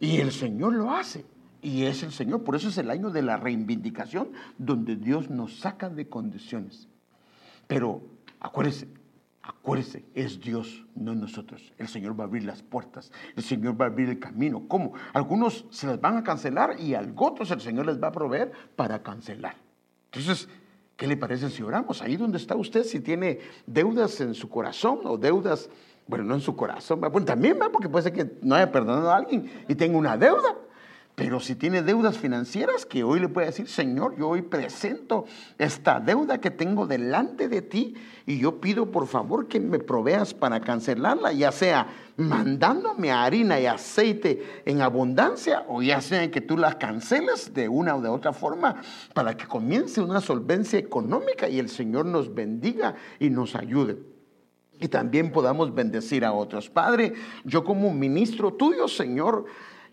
Y 0.00 0.22
el 0.22 0.32
Señor 0.32 0.72
lo 0.72 0.90
hace. 0.90 1.26
Y 1.60 1.82
es 1.82 2.02
el 2.02 2.10
Señor. 2.10 2.44
Por 2.44 2.56
eso 2.56 2.70
es 2.70 2.78
el 2.78 2.90
año 2.90 3.10
de 3.10 3.20
la 3.20 3.36
reivindicación, 3.36 4.30
donde 4.56 4.96
Dios 4.96 5.28
nos 5.28 5.58
saca 5.58 5.90
de 5.90 6.08
condiciones. 6.08 6.88
Pero 7.66 8.00
acuérdese, 8.40 8.88
acuérdese, 9.42 10.04
es 10.14 10.40
Dios, 10.40 10.84
no 10.94 11.14
nosotros. 11.14 11.72
El 11.78 11.88
Señor 11.88 12.18
va 12.18 12.24
a 12.24 12.26
abrir 12.26 12.44
las 12.44 12.62
puertas. 12.62 13.12
El 13.36 13.42
Señor 13.42 13.80
va 13.80 13.86
a 13.86 13.88
abrir 13.88 14.08
el 14.08 14.18
camino. 14.18 14.66
¿Cómo? 14.68 14.94
Algunos 15.12 15.66
se 15.70 15.86
las 15.86 16.00
van 16.00 16.16
a 16.16 16.24
cancelar 16.24 16.80
y 16.80 16.94
a 16.94 17.06
otros 17.16 17.50
el 17.50 17.60
Señor 17.60 17.86
les 17.86 18.02
va 18.02 18.08
a 18.08 18.12
proveer 18.12 18.52
para 18.76 19.02
cancelar. 19.02 19.56
Entonces, 20.06 20.48
¿Qué 20.98 21.06
le 21.06 21.16
parece 21.16 21.48
si 21.48 21.62
oramos? 21.62 22.02
Ahí 22.02 22.16
donde 22.16 22.38
está 22.38 22.56
usted, 22.56 22.82
si 22.82 22.98
tiene 22.98 23.38
deudas 23.66 24.20
en 24.20 24.34
su 24.34 24.48
corazón 24.48 24.98
o 25.04 25.16
deudas, 25.16 25.70
bueno, 26.08 26.24
no 26.24 26.34
en 26.34 26.40
su 26.40 26.56
corazón, 26.56 27.00
bueno, 27.00 27.24
también 27.24 27.56
porque 27.72 27.88
puede 27.88 28.02
ser 28.02 28.12
que 28.12 28.38
no 28.42 28.56
haya 28.56 28.72
perdonado 28.72 29.08
a 29.08 29.16
alguien 29.16 29.48
y 29.68 29.76
tenga 29.76 29.96
una 29.96 30.16
deuda. 30.16 30.56
Pero 31.18 31.40
si 31.40 31.56
tiene 31.56 31.82
deudas 31.82 32.16
financieras, 32.16 32.86
que 32.86 33.02
hoy 33.02 33.18
le 33.18 33.28
puede 33.28 33.48
decir, 33.48 33.66
Señor, 33.66 34.16
yo 34.16 34.28
hoy 34.28 34.42
presento 34.42 35.24
esta 35.58 35.98
deuda 35.98 36.40
que 36.40 36.52
tengo 36.52 36.86
delante 36.86 37.48
de 37.48 37.60
ti 37.60 37.96
y 38.24 38.38
yo 38.38 38.60
pido 38.60 38.92
por 38.92 39.08
favor 39.08 39.48
que 39.48 39.58
me 39.58 39.80
proveas 39.80 40.32
para 40.32 40.60
cancelarla, 40.60 41.32
ya 41.32 41.50
sea 41.50 41.88
mandándome 42.16 43.10
harina 43.10 43.58
y 43.58 43.66
aceite 43.66 44.62
en 44.64 44.80
abundancia 44.80 45.64
o 45.66 45.82
ya 45.82 46.00
sea 46.00 46.30
que 46.30 46.40
tú 46.40 46.56
la 46.56 46.78
canceles 46.78 47.52
de 47.52 47.68
una 47.68 47.96
o 47.96 48.00
de 48.00 48.10
otra 48.10 48.32
forma 48.32 48.80
para 49.12 49.36
que 49.36 49.48
comience 49.48 50.00
una 50.00 50.20
solvencia 50.20 50.78
económica 50.78 51.48
y 51.48 51.58
el 51.58 51.68
Señor 51.68 52.06
nos 52.06 52.32
bendiga 52.32 52.94
y 53.18 53.28
nos 53.28 53.56
ayude 53.56 53.98
y 54.78 54.86
también 54.86 55.32
podamos 55.32 55.74
bendecir 55.74 56.24
a 56.24 56.32
otros. 56.32 56.70
Padre, 56.70 57.14
yo 57.42 57.64
como 57.64 57.92
ministro 57.92 58.52
tuyo, 58.52 58.86
Señor, 58.86 59.46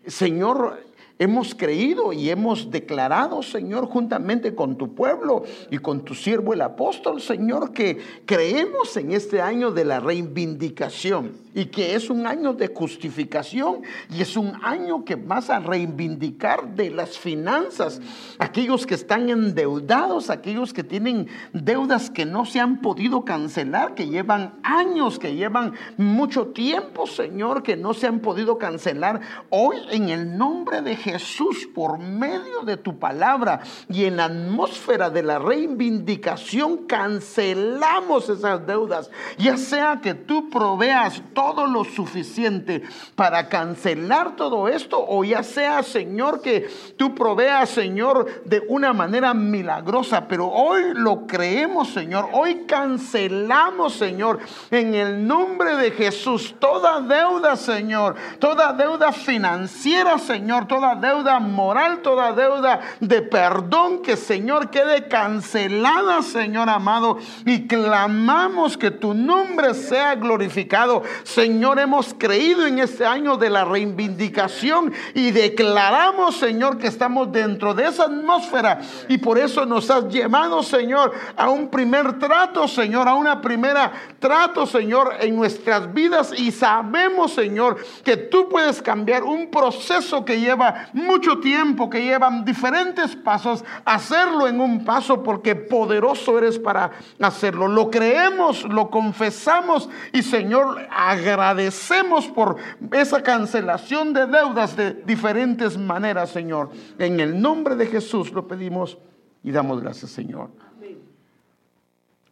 Señor, 0.06 0.78
Hemos 1.18 1.54
creído 1.54 2.12
y 2.12 2.28
hemos 2.28 2.70
declarado, 2.70 3.42
Señor, 3.42 3.86
juntamente 3.86 4.54
con 4.54 4.76
tu 4.76 4.94
pueblo 4.94 5.44
y 5.70 5.78
con 5.78 6.04
tu 6.04 6.14
siervo 6.14 6.52
el 6.52 6.60
apóstol, 6.60 7.22
Señor, 7.22 7.72
que 7.72 7.96
creemos 8.26 8.94
en 8.98 9.12
este 9.12 9.40
año 9.40 9.70
de 9.70 9.86
la 9.86 9.98
reivindicación 9.98 11.32
y 11.54 11.66
que 11.66 11.94
es 11.94 12.10
un 12.10 12.26
año 12.26 12.52
de 12.52 12.68
justificación 12.68 13.80
y 14.10 14.20
es 14.20 14.36
un 14.36 14.52
año 14.62 15.06
que 15.06 15.14
vas 15.14 15.48
a 15.48 15.58
reivindicar 15.58 16.74
de 16.74 16.90
las 16.90 17.16
finanzas. 17.16 17.98
Aquellos 18.38 18.84
que 18.84 18.94
están 18.94 19.30
endeudados, 19.30 20.28
aquellos 20.28 20.74
que 20.74 20.84
tienen 20.84 21.28
deudas 21.54 22.10
que 22.10 22.26
no 22.26 22.44
se 22.44 22.60
han 22.60 22.82
podido 22.82 23.24
cancelar, 23.24 23.94
que 23.94 24.06
llevan 24.06 24.56
años, 24.62 25.18
que 25.18 25.34
llevan 25.34 25.72
mucho 25.96 26.48
tiempo, 26.48 27.06
Señor, 27.06 27.62
que 27.62 27.74
no 27.78 27.94
se 27.94 28.06
han 28.06 28.20
podido 28.20 28.58
cancelar. 28.58 29.22
Hoy 29.48 29.78
en 29.92 30.10
el 30.10 30.36
nombre 30.36 30.82
de 30.82 31.05
Jesús, 31.06 31.68
por 31.72 32.00
medio 32.00 32.62
de 32.64 32.76
tu 32.76 32.98
palabra 32.98 33.60
y 33.88 34.06
en 34.06 34.16
la 34.16 34.24
atmósfera 34.24 35.08
de 35.08 35.22
la 35.22 35.38
reivindicación, 35.38 36.78
cancelamos 36.88 38.28
esas 38.28 38.66
deudas. 38.66 39.08
Ya 39.38 39.56
sea 39.56 40.00
que 40.02 40.14
tú 40.14 40.50
proveas 40.50 41.22
todo 41.32 41.68
lo 41.68 41.84
suficiente 41.84 42.82
para 43.14 43.48
cancelar 43.48 44.34
todo 44.34 44.66
esto, 44.66 44.98
o 45.08 45.22
ya 45.22 45.44
sea, 45.44 45.84
Señor, 45.84 46.42
que 46.42 46.68
tú 46.96 47.14
proveas, 47.14 47.70
Señor, 47.70 48.42
de 48.44 48.64
una 48.66 48.92
manera 48.92 49.32
milagrosa. 49.32 50.26
Pero 50.26 50.48
hoy 50.48 50.92
lo 50.92 51.28
creemos, 51.28 51.90
Señor. 51.90 52.30
Hoy 52.32 52.64
cancelamos, 52.66 53.92
Señor, 53.92 54.40
en 54.72 54.92
el 54.92 55.24
nombre 55.24 55.76
de 55.76 55.92
Jesús, 55.92 56.56
toda 56.58 57.00
deuda, 57.00 57.54
Señor, 57.54 58.16
toda 58.40 58.72
deuda 58.72 59.12
financiera, 59.12 60.18
Señor, 60.18 60.66
toda 60.66 60.95
deuda 60.96 61.38
moral, 61.38 62.02
toda 62.02 62.32
deuda 62.32 62.80
de 63.00 63.22
perdón, 63.22 64.02
que, 64.02 64.16
Señor, 64.16 64.70
quede 64.70 65.08
cancelada, 65.08 66.22
Señor 66.22 66.68
amado. 66.68 67.18
Y 67.44 67.66
clamamos 67.66 68.76
que 68.76 68.90
tu 68.90 69.14
nombre 69.14 69.74
sea 69.74 70.14
glorificado. 70.14 71.02
Señor, 71.22 71.78
hemos 71.78 72.14
creído 72.14 72.66
en 72.66 72.78
este 72.78 73.06
año 73.06 73.36
de 73.36 73.50
la 73.50 73.64
reivindicación 73.64 74.92
y 75.14 75.30
declaramos, 75.30 76.36
Señor, 76.36 76.78
que 76.78 76.86
estamos 76.86 77.30
dentro 77.32 77.74
de 77.74 77.86
esa 77.86 78.04
atmósfera 78.04 78.80
y 79.08 79.18
por 79.18 79.38
eso 79.38 79.66
nos 79.66 79.90
has 79.90 80.08
llevado, 80.08 80.62
Señor, 80.62 81.12
a 81.36 81.48
un 81.48 81.68
primer 81.68 82.18
trato, 82.18 82.66
Señor, 82.68 83.08
a 83.08 83.14
una 83.14 83.40
primera 83.40 83.92
trato, 84.18 84.66
Señor, 84.66 85.14
en 85.20 85.36
nuestras 85.36 85.92
vidas 85.92 86.32
y 86.36 86.50
sabemos, 86.50 87.32
Señor, 87.32 87.76
que 88.04 88.16
tú 88.16 88.48
puedes 88.48 88.82
cambiar 88.82 89.24
un 89.24 89.50
proceso 89.50 90.24
que 90.24 90.40
lleva 90.40 90.85
mucho 90.92 91.40
tiempo, 91.40 91.90
que 91.90 92.04
llevan 92.04 92.44
diferentes 92.44 93.16
pasos, 93.16 93.64
hacerlo 93.84 94.46
en 94.46 94.60
un 94.60 94.84
paso 94.84 95.22
porque 95.22 95.54
poderoso 95.54 96.38
eres 96.38 96.58
para 96.58 96.90
hacerlo. 97.20 97.68
Lo 97.68 97.90
creemos, 97.90 98.64
lo 98.64 98.90
confesamos 98.90 99.88
y, 100.12 100.22
Señor, 100.22 100.86
agradecemos 100.90 102.26
por 102.28 102.56
esa 102.92 103.22
cancelación 103.22 104.12
de 104.12 104.26
deudas 104.26 104.76
de 104.76 104.92
diferentes 104.92 105.76
maneras, 105.78 106.30
Señor. 106.30 106.70
En 106.98 107.20
el 107.20 107.40
nombre 107.40 107.76
de 107.76 107.86
Jesús 107.86 108.32
lo 108.32 108.46
pedimos 108.46 108.98
y 109.42 109.50
damos 109.50 109.80
gracias, 109.80 110.10
Señor. 110.10 110.50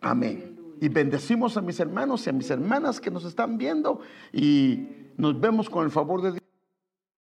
Amén. 0.00 0.54
Y 0.80 0.88
bendecimos 0.88 1.56
a 1.56 1.62
mis 1.62 1.80
hermanos 1.80 2.26
y 2.26 2.30
a 2.30 2.32
mis 2.32 2.50
hermanas 2.50 3.00
que 3.00 3.10
nos 3.10 3.24
están 3.24 3.56
viendo 3.56 4.00
y 4.32 4.88
nos 5.16 5.40
vemos 5.40 5.70
con 5.70 5.84
el 5.84 5.90
favor 5.90 6.20
de 6.20 6.32
Dios. 6.32 6.43